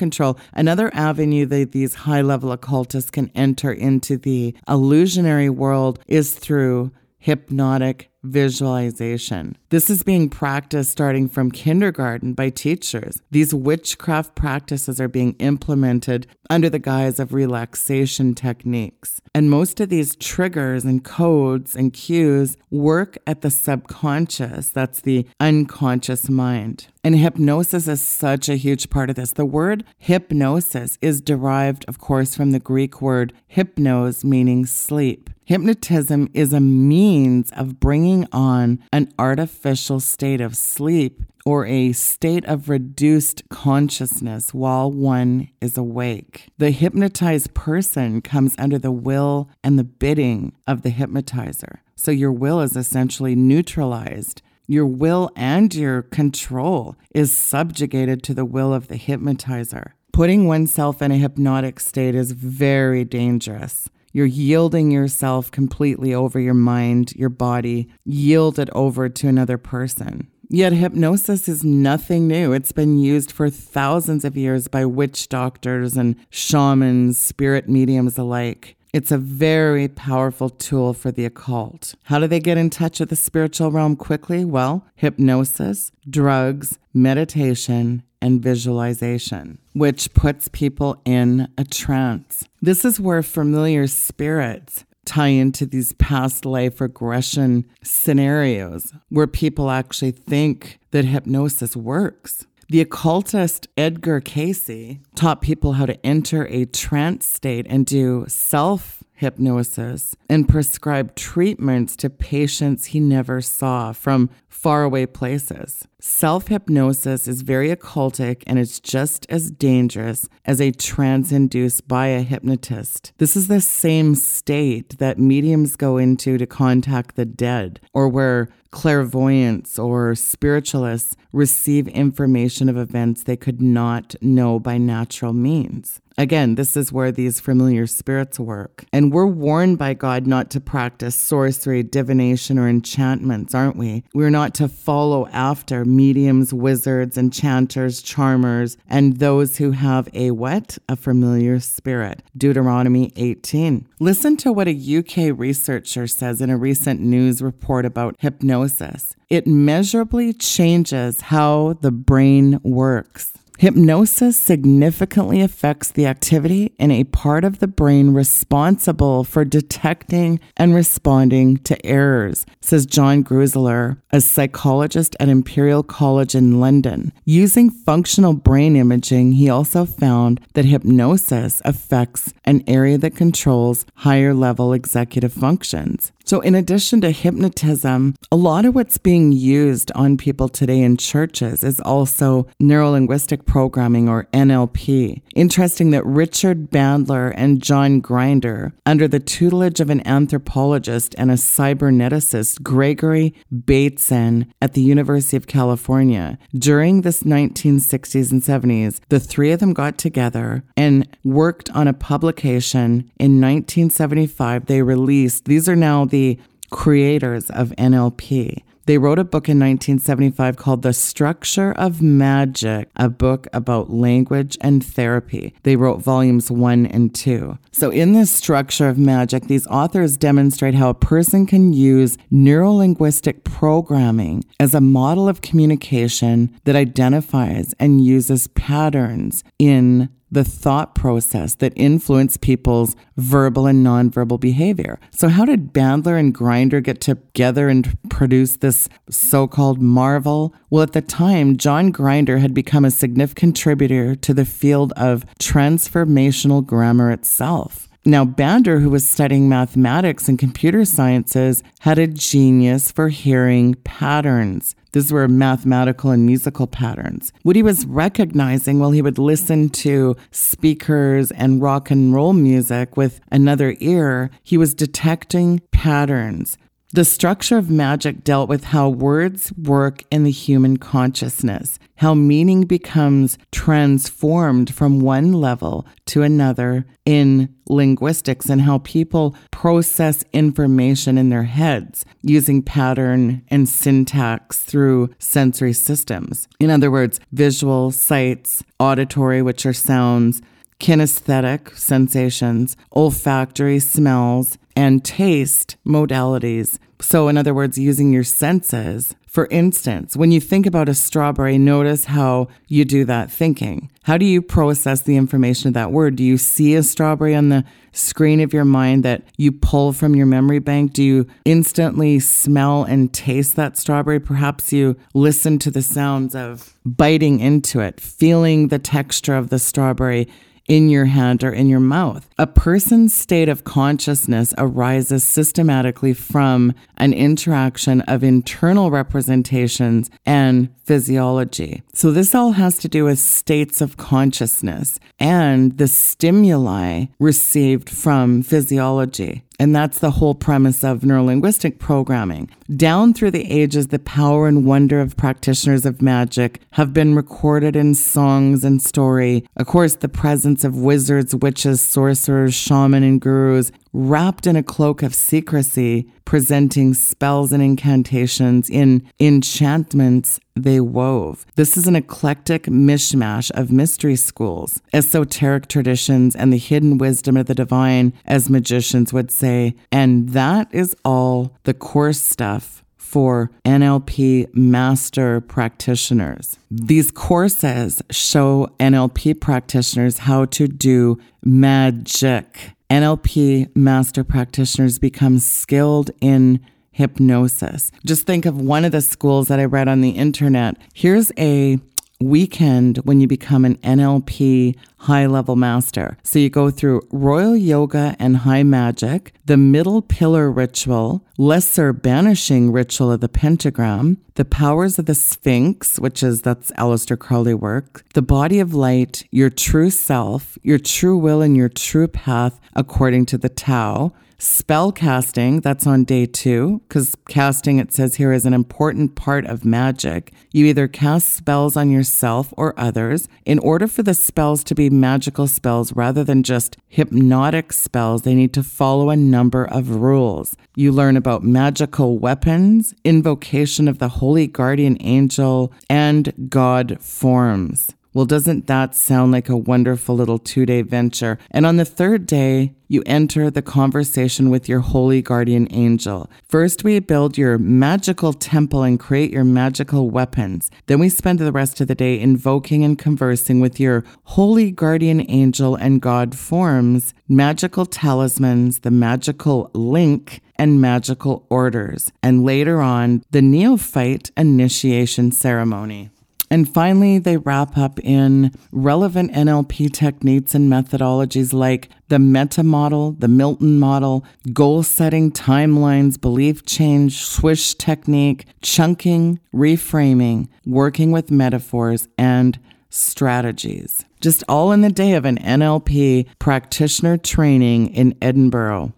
control. 0.00 0.36
Another 0.52 0.90
avenue 0.92 1.46
that 1.46 1.70
these 1.70 1.94
high 1.94 2.22
level 2.22 2.50
occultists 2.50 3.12
can 3.12 3.30
enter 3.36 3.70
into 3.72 4.16
the 4.16 4.56
illusionary 4.66 5.48
world 5.48 6.00
is 6.08 6.34
through 6.34 6.90
hypnotic 7.18 8.10
visualization. 8.22 9.56
This 9.70 9.90
is 9.90 10.02
being 10.02 10.28
practiced 10.28 10.90
starting 10.90 11.28
from 11.28 11.50
kindergarten 11.50 12.34
by 12.34 12.50
teachers. 12.50 13.22
These 13.30 13.54
witchcraft 13.54 14.34
practices 14.34 15.00
are 15.00 15.08
being 15.08 15.34
implemented 15.34 16.26
under 16.50 16.68
the 16.68 16.78
guise 16.78 17.18
of 17.18 17.32
relaxation 17.32 18.34
techniques. 18.34 19.20
And 19.34 19.50
most 19.50 19.80
of 19.80 19.88
these 19.88 20.16
triggers 20.16 20.84
and 20.84 21.04
codes 21.04 21.76
and 21.76 21.92
cues 21.92 22.56
work 22.70 23.18
at 23.26 23.42
the 23.42 23.50
subconscious, 23.50 24.70
that's 24.70 25.00
the 25.00 25.26
unconscious 25.38 26.28
mind. 26.28 26.88
And 27.04 27.16
hypnosis 27.16 27.86
is 27.86 28.02
such 28.02 28.48
a 28.48 28.56
huge 28.56 28.90
part 28.90 29.10
of 29.10 29.16
this. 29.16 29.32
The 29.32 29.46
word 29.46 29.84
hypnosis 29.98 30.98
is 31.00 31.20
derived, 31.20 31.84
of 31.86 31.98
course, 31.98 32.34
from 32.34 32.50
the 32.50 32.58
Greek 32.58 33.00
word 33.00 33.32
hypnos, 33.54 34.24
meaning 34.24 34.66
sleep. 34.66 35.30
Hypnotism 35.48 36.28
is 36.34 36.52
a 36.52 36.60
means 36.60 37.50
of 37.52 37.80
bringing 37.80 38.26
on 38.32 38.84
an 38.92 39.10
artificial 39.18 39.98
state 39.98 40.42
of 40.42 40.54
sleep 40.54 41.22
or 41.46 41.64
a 41.64 41.92
state 41.92 42.44
of 42.44 42.68
reduced 42.68 43.48
consciousness 43.48 44.52
while 44.52 44.92
one 44.92 45.48
is 45.62 45.78
awake. 45.78 46.48
The 46.58 46.70
hypnotized 46.70 47.54
person 47.54 48.20
comes 48.20 48.56
under 48.58 48.78
the 48.78 48.92
will 48.92 49.48
and 49.64 49.78
the 49.78 49.84
bidding 49.84 50.52
of 50.66 50.82
the 50.82 50.90
hypnotizer. 50.90 51.80
So 51.96 52.10
your 52.10 52.30
will 52.30 52.60
is 52.60 52.76
essentially 52.76 53.34
neutralized. 53.34 54.42
Your 54.66 54.84
will 54.84 55.30
and 55.34 55.74
your 55.74 56.02
control 56.02 56.94
is 57.14 57.34
subjugated 57.34 58.22
to 58.24 58.34
the 58.34 58.44
will 58.44 58.74
of 58.74 58.88
the 58.88 58.98
hypnotizer. 58.98 59.94
Putting 60.12 60.46
oneself 60.46 61.00
in 61.00 61.10
a 61.10 61.16
hypnotic 61.16 61.80
state 61.80 62.14
is 62.14 62.32
very 62.32 63.02
dangerous. 63.06 63.88
You're 64.18 64.26
yielding 64.26 64.90
yourself 64.90 65.48
completely 65.52 66.12
over 66.12 66.40
your 66.40 66.52
mind, 66.52 67.12
your 67.12 67.28
body, 67.28 67.88
yield 68.04 68.58
it 68.58 68.68
over 68.72 69.08
to 69.08 69.28
another 69.28 69.58
person. 69.58 70.26
Yet 70.48 70.72
hypnosis 70.72 71.48
is 71.48 71.62
nothing 71.62 72.26
new. 72.26 72.52
It's 72.52 72.72
been 72.72 72.98
used 72.98 73.30
for 73.30 73.48
thousands 73.48 74.24
of 74.24 74.36
years 74.36 74.66
by 74.66 74.86
witch 74.86 75.28
doctors 75.28 75.96
and 75.96 76.16
shamans, 76.30 77.16
spirit 77.16 77.68
mediums 77.68 78.18
alike. 78.18 78.74
It's 78.92 79.12
a 79.12 79.18
very 79.18 79.86
powerful 79.86 80.50
tool 80.50 80.94
for 80.94 81.12
the 81.12 81.24
occult. 81.24 81.94
How 82.02 82.18
do 82.18 82.26
they 82.26 82.40
get 82.40 82.58
in 82.58 82.70
touch 82.70 82.98
with 82.98 83.10
the 83.10 83.14
spiritual 83.14 83.70
realm 83.70 83.94
quickly? 83.94 84.44
Well, 84.44 84.84
hypnosis, 84.96 85.92
drugs, 86.10 86.80
meditation, 86.92 88.02
and 88.20 88.42
visualization, 88.42 89.58
which 89.72 90.12
puts 90.14 90.48
people 90.48 91.00
in 91.04 91.48
a 91.56 91.64
trance. 91.64 92.44
This 92.60 92.84
is 92.84 93.00
where 93.00 93.22
familiar 93.22 93.86
spirits 93.86 94.84
tie 95.04 95.28
into 95.28 95.64
these 95.64 95.94
past 95.94 96.44
life 96.44 96.80
regression 96.80 97.64
scenarios 97.82 98.92
where 99.08 99.26
people 99.26 99.70
actually 99.70 100.10
think 100.10 100.78
that 100.90 101.06
hypnosis 101.06 101.74
works. 101.74 102.46
The 102.68 102.82
occultist 102.82 103.66
Edgar 103.78 104.20
Cayce 104.20 104.98
taught 105.14 105.40
people 105.40 105.72
how 105.72 105.86
to 105.86 106.04
enter 106.04 106.46
a 106.48 106.66
trance 106.66 107.24
state 107.24 107.66
and 107.70 107.86
do 107.86 108.26
self 108.28 108.97
hypnosis 109.18 110.14
and 110.30 110.48
prescribe 110.48 111.14
treatments 111.16 111.96
to 111.96 112.08
patients 112.08 112.86
he 112.86 113.00
never 113.00 113.40
saw 113.40 113.92
from 113.92 114.30
faraway 114.48 115.06
places. 115.06 115.86
Self 116.00 116.46
hypnosis 116.48 117.26
is 117.26 117.42
very 117.42 117.74
occultic 117.74 118.44
and 118.46 118.58
it's 118.60 118.78
just 118.78 119.26
as 119.28 119.50
dangerous 119.50 120.28
as 120.44 120.60
a 120.60 120.70
trance 120.70 121.32
induced 121.32 121.88
by 121.88 122.06
a 122.08 122.22
hypnotist. 122.22 123.12
This 123.18 123.34
is 123.34 123.48
the 123.48 123.60
same 123.60 124.14
state 124.14 124.98
that 124.98 125.18
mediums 125.18 125.74
go 125.74 125.96
into 125.96 126.38
to 126.38 126.46
contact 126.46 127.16
the 127.16 127.24
dead, 127.24 127.80
or 127.92 128.08
where 128.08 128.48
clairvoyants 128.70 129.78
or 129.78 130.14
spiritualists 130.14 131.16
receive 131.32 131.88
information 131.88 132.68
of 132.68 132.76
events 132.76 133.24
they 133.24 133.36
could 133.36 133.60
not 133.60 134.14
know 134.20 134.60
by 134.60 134.78
natural 134.78 135.32
means. 135.32 136.00
Again, 136.18 136.56
this 136.56 136.76
is 136.76 136.92
where 136.92 137.12
these 137.12 137.38
familiar 137.38 137.86
spirits 137.86 138.40
work. 138.40 138.84
And 138.92 139.12
we're 139.12 139.24
warned 139.24 139.78
by 139.78 139.94
God 139.94 140.26
not 140.26 140.50
to 140.50 140.60
practice 140.60 141.14
sorcery, 141.14 141.84
divination, 141.84 142.58
or 142.58 142.68
enchantments, 142.68 143.54
aren't 143.54 143.76
we? 143.76 144.02
We're 144.12 144.28
not 144.28 144.52
to 144.56 144.68
follow 144.68 145.28
after 145.28 145.84
mediums, 145.84 146.52
wizards, 146.52 147.16
enchanters, 147.16 148.02
charmers, 148.02 148.76
and 148.88 149.18
those 149.18 149.58
who 149.58 149.70
have 149.70 150.08
a 150.12 150.32
what? 150.32 150.76
A 150.88 150.96
familiar 150.96 151.60
spirit. 151.60 152.24
Deuteronomy 152.36 153.12
18. 153.14 153.86
Listen 154.00 154.36
to 154.38 154.52
what 154.52 154.66
a 154.66 154.98
UK 154.98 155.38
researcher 155.38 156.08
says 156.08 156.40
in 156.40 156.50
a 156.50 156.56
recent 156.56 156.98
news 157.00 157.40
report 157.40 157.84
about 157.84 158.16
hypnosis. 158.18 159.14
It 159.28 159.46
measurably 159.46 160.32
changes 160.32 161.20
how 161.20 161.78
the 161.80 161.92
brain 161.92 162.58
works. 162.64 163.37
Hypnosis 163.60 164.38
significantly 164.38 165.40
affects 165.40 165.90
the 165.90 166.06
activity 166.06 166.72
in 166.78 166.92
a 166.92 167.02
part 167.02 167.42
of 167.42 167.58
the 167.58 167.66
brain 167.66 168.10
responsible 168.10 169.24
for 169.24 169.44
detecting 169.44 170.38
and 170.56 170.76
responding 170.76 171.56
to 171.56 171.84
errors, 171.84 172.46
says 172.60 172.86
John 172.86 173.24
Gruzelier, 173.24 174.00
a 174.12 174.20
psychologist 174.20 175.16
at 175.18 175.28
Imperial 175.28 175.82
College 175.82 176.36
in 176.36 176.60
London. 176.60 177.12
Using 177.24 177.68
functional 177.68 178.32
brain 178.32 178.76
imaging, 178.76 179.32
he 179.32 179.50
also 179.50 179.84
found 179.84 180.40
that 180.54 180.64
hypnosis 180.64 181.60
affects 181.64 182.32
an 182.44 182.62
area 182.68 182.96
that 182.98 183.16
controls 183.16 183.86
higher 183.96 184.34
level 184.34 184.72
executive 184.72 185.32
functions. 185.32 186.12
So, 186.28 186.40
in 186.40 186.54
addition 186.54 187.00
to 187.00 187.10
hypnotism, 187.10 188.14
a 188.30 188.36
lot 188.36 188.66
of 188.66 188.74
what's 188.74 188.98
being 188.98 189.32
used 189.32 189.90
on 189.94 190.18
people 190.18 190.50
today 190.50 190.82
in 190.82 190.98
churches 190.98 191.64
is 191.64 191.80
also 191.80 192.46
neurolinguistic 192.60 193.46
programming 193.46 194.10
or 194.10 194.24
NLP. 194.34 195.22
Interesting 195.34 195.90
that 195.92 196.04
Richard 196.04 196.70
Bandler 196.70 197.32
and 197.34 197.62
John 197.62 198.00
Grinder, 198.00 198.74
under 198.84 199.08
the 199.08 199.20
tutelage 199.20 199.80
of 199.80 199.88
an 199.88 200.06
anthropologist 200.06 201.14
and 201.16 201.30
a 201.30 201.34
cyberneticist, 201.34 202.62
Gregory 202.62 203.32
Bateson, 203.64 204.52
at 204.60 204.74
the 204.74 204.82
University 204.82 205.38
of 205.38 205.46
California, 205.46 206.38
during 206.54 207.00
this 207.00 207.22
1960s 207.22 208.30
and 208.32 208.42
70s, 208.42 209.00
the 209.08 209.18
three 209.18 209.50
of 209.50 209.60
them 209.60 209.72
got 209.72 209.96
together 209.96 210.62
and 210.76 211.08
worked 211.24 211.70
on 211.70 211.88
a 211.88 211.94
publication 211.94 213.10
in 213.18 213.40
1975. 213.40 214.66
They 214.66 214.82
released, 214.82 215.46
these 215.46 215.70
are 215.70 215.76
now 215.76 216.04
the 216.04 216.17
the 216.18 216.38
creators 216.70 217.48
of 217.50 217.68
NLP. 217.78 218.62
They 218.86 218.96
wrote 218.96 219.18
a 219.18 219.24
book 219.24 219.50
in 219.50 219.58
1975 219.58 220.56
called 220.56 220.80
The 220.80 220.94
Structure 220.94 221.72
of 221.72 222.00
Magic, 222.00 222.88
a 222.96 223.10
book 223.10 223.46
about 223.52 223.90
language 223.90 224.56
and 224.62 224.82
therapy. 224.82 225.52
They 225.62 225.76
wrote 225.76 226.00
volumes 226.00 226.50
one 226.50 226.86
and 226.86 227.14
two. 227.14 227.58
So, 227.70 227.90
in 227.90 228.14
this 228.14 228.32
structure 228.32 228.88
of 228.88 228.96
magic, 228.96 229.44
these 229.44 229.66
authors 229.66 230.16
demonstrate 230.16 230.74
how 230.74 230.88
a 230.88 230.94
person 230.94 231.44
can 231.44 231.74
use 231.74 232.16
neurolinguistic 232.32 233.44
programming 233.44 234.42
as 234.58 234.74
a 234.74 234.80
model 234.80 235.28
of 235.28 235.42
communication 235.42 236.58
that 236.64 236.74
identifies 236.74 237.74
and 237.78 238.02
uses 238.02 238.46
patterns 238.48 239.44
in 239.58 240.08
the 240.30 240.44
thought 240.44 240.94
process 240.94 241.54
that 241.56 241.72
influenced 241.76 242.40
people's 242.40 242.94
verbal 243.16 243.66
and 243.66 243.84
nonverbal 243.84 244.38
behavior. 244.38 244.98
So, 245.10 245.28
how 245.28 245.44
did 245.44 245.72
Bandler 245.72 246.18
and 246.18 246.34
Grinder 246.34 246.80
get 246.80 247.00
together 247.00 247.68
and 247.68 247.96
produce 248.10 248.56
this 248.56 248.88
so 249.08 249.46
called 249.46 249.80
marvel? 249.80 250.54
Well, 250.70 250.82
at 250.82 250.92
the 250.92 251.02
time, 251.02 251.56
John 251.56 251.90
Grinder 251.90 252.38
had 252.38 252.52
become 252.52 252.84
a 252.84 252.90
significant 252.90 253.38
contributor 253.48 254.14
to 254.14 254.34
the 254.34 254.44
field 254.44 254.92
of 254.92 255.24
transformational 255.40 256.64
grammar 256.64 257.10
itself. 257.10 257.88
Now, 258.04 258.24
Bandler, 258.24 258.80
who 258.80 258.90
was 258.90 259.08
studying 259.08 259.48
mathematics 259.48 260.28
and 260.28 260.38
computer 260.38 260.84
sciences, 260.84 261.62
had 261.80 261.98
a 261.98 262.06
genius 262.06 262.90
for 262.90 263.08
hearing 263.08 263.74
patterns. 263.84 264.74
These 264.92 265.12
were 265.12 265.28
mathematical 265.28 266.10
and 266.10 266.24
musical 266.24 266.66
patterns. 266.66 267.32
What 267.42 267.56
he 267.56 267.62
was 267.62 267.84
recognizing 267.84 268.78
while 268.78 268.92
he 268.92 269.02
would 269.02 269.18
listen 269.18 269.68
to 269.70 270.16
speakers 270.30 271.30
and 271.32 271.60
rock 271.60 271.90
and 271.90 272.14
roll 272.14 272.32
music 272.32 272.96
with 272.96 273.20
another 273.30 273.76
ear, 273.80 274.30
he 274.42 274.56
was 274.56 274.74
detecting 274.74 275.60
patterns 275.72 276.56
the 276.92 277.04
structure 277.04 277.58
of 277.58 277.68
magic 277.68 278.24
dealt 278.24 278.48
with 278.48 278.64
how 278.64 278.88
words 278.88 279.52
work 279.52 280.04
in 280.10 280.24
the 280.24 280.30
human 280.30 280.78
consciousness, 280.78 281.78
how 281.96 282.14
meaning 282.14 282.62
becomes 282.62 283.36
transformed 283.52 284.72
from 284.72 285.00
one 285.00 285.32
level 285.32 285.86
to 286.06 286.22
another 286.22 286.86
in 287.04 287.54
linguistics, 287.68 288.48
and 288.48 288.62
how 288.62 288.78
people 288.78 289.36
process 289.50 290.24
information 290.32 291.18
in 291.18 291.28
their 291.28 291.42
heads 291.42 292.06
using 292.22 292.62
pattern 292.62 293.44
and 293.48 293.68
syntax 293.68 294.58
through 294.58 295.10
sensory 295.18 295.74
systems. 295.74 296.48
In 296.58 296.70
other 296.70 296.90
words, 296.90 297.20
visual, 297.32 297.90
sights, 297.90 298.64
auditory, 298.80 299.42
which 299.42 299.66
are 299.66 299.74
sounds, 299.74 300.40
kinesthetic 300.80 301.76
sensations, 301.76 302.76
olfactory 302.94 303.78
smells, 303.78 304.56
and 304.78 305.04
taste 305.04 305.76
modalities. 305.84 306.78
So, 307.00 307.26
in 307.26 307.36
other 307.36 307.52
words, 307.52 307.78
using 307.78 308.12
your 308.12 308.22
senses. 308.22 309.16
For 309.26 309.48
instance, 309.50 310.16
when 310.16 310.30
you 310.30 310.40
think 310.40 310.66
about 310.66 310.88
a 310.88 310.94
strawberry, 310.94 311.58
notice 311.58 312.06
how 312.06 312.46
you 312.68 312.84
do 312.84 313.04
that 313.04 313.30
thinking. 313.30 313.90
How 314.04 314.16
do 314.16 314.24
you 314.24 314.40
process 314.40 315.02
the 315.02 315.16
information 315.16 315.68
of 315.68 315.74
that 315.74 315.90
word? 315.90 316.14
Do 316.14 316.24
you 316.24 316.38
see 316.38 316.76
a 316.76 316.82
strawberry 316.84 317.34
on 317.34 317.48
the 317.48 317.64
screen 317.92 318.40
of 318.40 318.52
your 318.52 318.64
mind 318.64 319.04
that 319.04 319.24
you 319.36 319.50
pull 319.50 319.92
from 319.92 320.14
your 320.14 320.26
memory 320.26 320.60
bank? 320.60 320.92
Do 320.92 321.02
you 321.02 321.26
instantly 321.44 322.20
smell 322.20 322.84
and 322.84 323.12
taste 323.12 323.56
that 323.56 323.76
strawberry? 323.76 324.20
Perhaps 324.20 324.72
you 324.72 324.96
listen 325.12 325.58
to 325.58 325.70
the 325.72 325.82
sounds 325.82 326.34
of 326.34 326.74
biting 326.86 327.40
into 327.40 327.80
it, 327.80 328.00
feeling 328.00 328.68
the 328.68 328.78
texture 328.78 329.36
of 329.36 329.50
the 329.50 329.58
strawberry 329.58 330.28
in 330.68 330.88
your 330.88 331.06
hand 331.06 331.42
or 331.42 331.50
in 331.50 331.68
your 331.68 331.80
mouth. 331.80 332.28
A 332.38 332.46
person's 332.46 333.16
state 333.16 333.48
of 333.48 333.64
consciousness 333.64 334.54
arises 334.58 335.24
systematically 335.24 336.12
from 336.12 336.74
an 336.98 337.12
interaction 337.12 338.02
of 338.02 338.22
internal 338.22 338.90
representations 338.90 340.10
and 340.24 340.68
physiology. 340.84 341.82
So, 341.92 342.12
this 342.12 342.34
all 342.34 342.52
has 342.52 342.78
to 342.78 342.88
do 342.88 343.04
with 343.04 343.18
states 343.18 343.80
of 343.80 343.96
consciousness 343.96 345.00
and 345.18 345.76
the 345.78 345.88
stimuli 345.88 347.06
received 347.18 347.90
from 347.90 348.42
physiology. 348.42 349.42
And 349.60 349.74
that's 349.74 349.98
the 349.98 350.12
whole 350.12 350.36
premise 350.36 350.84
of 350.84 351.00
neurolinguistic 351.00 351.80
programming. 351.80 352.48
Down 352.76 353.12
through 353.12 353.32
the 353.32 353.50
ages, 353.50 353.88
the 353.88 353.98
power 353.98 354.46
and 354.46 354.64
wonder 354.64 355.00
of 355.00 355.16
practitioners 355.16 355.84
of 355.84 356.00
magic 356.00 356.60
have 356.72 356.94
been 356.94 357.16
recorded 357.16 357.74
in 357.74 357.96
songs 357.96 358.64
and 358.64 358.80
story. 358.80 359.44
Of 359.56 359.66
course, 359.66 359.96
the 359.96 360.08
presence 360.08 360.62
of 360.62 360.76
wizards, 360.76 361.34
witches, 361.34 361.80
sorcerers, 361.80 362.54
shamans, 362.54 363.04
and 363.04 363.20
gurus 363.20 363.72
wrapped 363.92 364.46
in 364.46 364.56
a 364.56 364.62
cloak 364.62 365.02
of 365.02 365.14
secrecy, 365.14 366.10
presenting 366.24 366.94
spells 366.94 367.52
and 367.52 367.62
incantations 367.62 368.68
in 368.68 369.08
enchantments 369.18 370.40
they 370.54 370.80
wove. 370.80 371.46
This 371.56 371.76
is 371.76 371.86
an 371.86 371.96
eclectic 371.96 372.64
mishmash 372.64 373.50
of 373.52 373.70
mystery 373.72 374.16
schools, 374.16 374.82
esoteric 374.92 375.68
traditions, 375.68 376.34
and 376.34 376.52
the 376.52 376.58
hidden 376.58 376.98
wisdom 376.98 377.36
of 377.36 377.46
the 377.46 377.54
divine, 377.54 378.12
as 378.24 378.50
magicians 378.50 379.12
would 379.12 379.30
say. 379.30 379.74
And 379.90 380.30
that 380.30 380.68
is 380.72 380.96
all 381.04 381.56
the 381.64 381.74
course 381.74 382.20
stuff 382.20 382.84
for 383.08 383.50
NLP 383.64 384.54
master 384.54 385.40
practitioners. 385.40 386.58
These 386.70 387.10
courses 387.10 388.02
show 388.10 388.68
NLP 388.78 389.40
practitioners 389.40 390.18
how 390.18 390.44
to 390.46 390.68
do 390.68 391.18
magic. 391.42 392.72
NLP 392.90 393.74
master 393.76 394.24
practitioners 394.24 394.98
become 394.98 395.38
skilled 395.38 396.10
in 396.20 396.60
hypnosis. 396.90 397.92
Just 398.04 398.26
think 398.26 398.46
of 398.46 398.60
one 398.60 398.84
of 398.84 398.92
the 398.92 399.02
schools 399.02 399.48
that 399.48 399.60
I 399.60 399.64
read 399.66 399.88
on 399.88 400.00
the 400.00 400.10
internet. 400.10 400.76
Here's 400.94 401.30
a 401.38 401.78
weekend 402.20 402.98
when 402.98 403.20
you 403.20 403.28
become 403.28 403.64
an 403.64 403.76
NLP 403.76 404.76
high 404.98 405.26
level 405.26 405.54
master. 405.54 406.18
So 406.24 406.38
you 406.38 406.50
go 406.50 406.70
through 406.70 407.06
royal 407.12 407.56
yoga 407.56 408.16
and 408.18 408.38
high 408.38 408.64
magic, 408.64 409.32
the 409.44 409.56
middle 409.56 410.02
pillar 410.02 410.50
ritual, 410.50 411.24
lesser 411.36 411.92
banishing 411.92 412.72
ritual 412.72 413.12
of 413.12 413.20
the 413.20 413.28
pentagram, 413.28 414.18
the 414.34 414.44
powers 414.44 414.98
of 414.98 415.06
the 415.06 415.14
sphinx, 415.14 415.98
which 415.98 416.22
is 416.22 416.42
that's 416.42 416.72
Aleister 416.72 417.18
Crowley 417.18 417.54
work, 417.54 418.04
the 418.14 418.22
body 418.22 418.58
of 418.58 418.74
light, 418.74 419.24
your 419.30 419.50
true 419.50 419.90
self, 419.90 420.58
your 420.62 420.78
true 420.78 421.16
will 421.16 421.40
and 421.40 421.56
your 421.56 421.68
true 421.68 422.08
path 422.08 422.60
according 422.74 423.26
to 423.26 423.38
the 423.38 423.48
Tao, 423.48 424.12
Spell 424.40 424.92
casting, 424.92 425.58
that's 425.62 425.84
on 425.84 426.04
day 426.04 426.24
two, 426.24 426.80
because 426.86 427.16
casting, 427.28 427.78
it 427.78 427.92
says 427.92 428.14
here, 428.14 428.32
is 428.32 428.46
an 428.46 428.54
important 428.54 429.16
part 429.16 429.44
of 429.44 429.64
magic. 429.64 430.32
You 430.52 430.66
either 430.66 430.86
cast 430.86 431.34
spells 431.34 431.76
on 431.76 431.90
yourself 431.90 432.54
or 432.56 432.72
others. 432.78 433.26
In 433.44 433.58
order 433.58 433.88
for 433.88 434.04
the 434.04 434.14
spells 434.14 434.62
to 434.64 434.76
be 434.76 434.90
magical 434.90 435.48
spells 435.48 435.92
rather 435.92 436.22
than 436.22 436.44
just 436.44 436.76
hypnotic 436.86 437.72
spells, 437.72 438.22
they 438.22 438.36
need 438.36 438.52
to 438.52 438.62
follow 438.62 439.10
a 439.10 439.16
number 439.16 439.64
of 439.64 439.90
rules. 439.96 440.54
You 440.76 440.92
learn 440.92 441.16
about 441.16 441.42
magical 441.42 442.20
weapons, 442.20 442.94
invocation 443.02 443.88
of 443.88 443.98
the 443.98 444.08
holy 444.08 444.46
guardian 444.46 444.98
angel, 445.00 445.72
and 445.90 446.48
God 446.48 446.98
forms. 447.00 447.90
Well, 448.18 448.26
doesn't 448.26 448.66
that 448.66 448.96
sound 448.96 449.30
like 449.30 449.48
a 449.48 449.56
wonderful 449.56 450.16
little 450.16 450.40
two 450.40 450.66
day 450.66 450.82
venture? 450.82 451.38
And 451.52 451.64
on 451.64 451.76
the 451.76 451.84
third 451.84 452.26
day, 452.26 452.74
you 452.88 453.04
enter 453.06 453.48
the 453.48 453.62
conversation 453.62 454.50
with 454.50 454.68
your 454.68 454.80
holy 454.80 455.22
guardian 455.22 455.68
angel. 455.70 456.28
First, 456.48 456.82
we 456.82 456.98
build 456.98 457.38
your 457.38 457.58
magical 457.58 458.32
temple 458.32 458.82
and 458.82 458.98
create 458.98 459.30
your 459.30 459.44
magical 459.44 460.10
weapons. 460.10 460.68
Then, 460.86 460.98
we 460.98 461.08
spend 461.10 461.38
the 461.38 461.52
rest 461.52 461.80
of 461.80 461.86
the 461.86 461.94
day 461.94 462.18
invoking 462.18 462.82
and 462.82 462.98
conversing 462.98 463.60
with 463.60 463.78
your 463.78 464.02
holy 464.24 464.72
guardian 464.72 465.24
angel 465.30 465.76
and 465.76 466.02
God 466.02 466.36
forms, 466.36 467.14
magical 467.28 467.86
talismans, 467.86 468.80
the 468.80 468.90
magical 468.90 469.70
link, 469.74 470.40
and 470.56 470.80
magical 470.80 471.46
orders. 471.50 472.10
And 472.20 472.44
later 472.44 472.80
on, 472.80 473.22
the 473.30 473.42
neophyte 473.42 474.32
initiation 474.36 475.30
ceremony. 475.30 476.10
And 476.50 476.72
finally, 476.72 477.18
they 477.18 477.36
wrap 477.36 477.76
up 477.76 478.00
in 478.00 478.52
relevant 478.72 479.32
NLP 479.32 479.92
techniques 479.92 480.54
and 480.54 480.70
methodologies 480.70 481.52
like 481.52 481.90
the 482.08 482.18
meta 482.18 482.62
model, 482.62 483.12
the 483.12 483.28
Milton 483.28 483.78
model, 483.78 484.24
goal 484.52 484.82
setting, 484.82 485.30
timelines, 485.30 486.20
belief 486.20 486.64
change, 486.64 487.22
swish 487.22 487.74
technique, 487.74 488.46
chunking, 488.62 489.40
reframing, 489.54 490.48
working 490.64 491.12
with 491.12 491.30
metaphors, 491.30 492.08
and 492.16 492.58
strategies. 492.88 494.04
Just 494.20 494.42
all 494.48 494.72
in 494.72 494.80
the 494.80 494.90
day 494.90 495.14
of 495.14 495.24
an 495.24 495.36
NLP 495.38 496.26
practitioner 496.38 497.18
training 497.18 497.94
in 497.94 498.16
Edinburgh. 498.22 498.92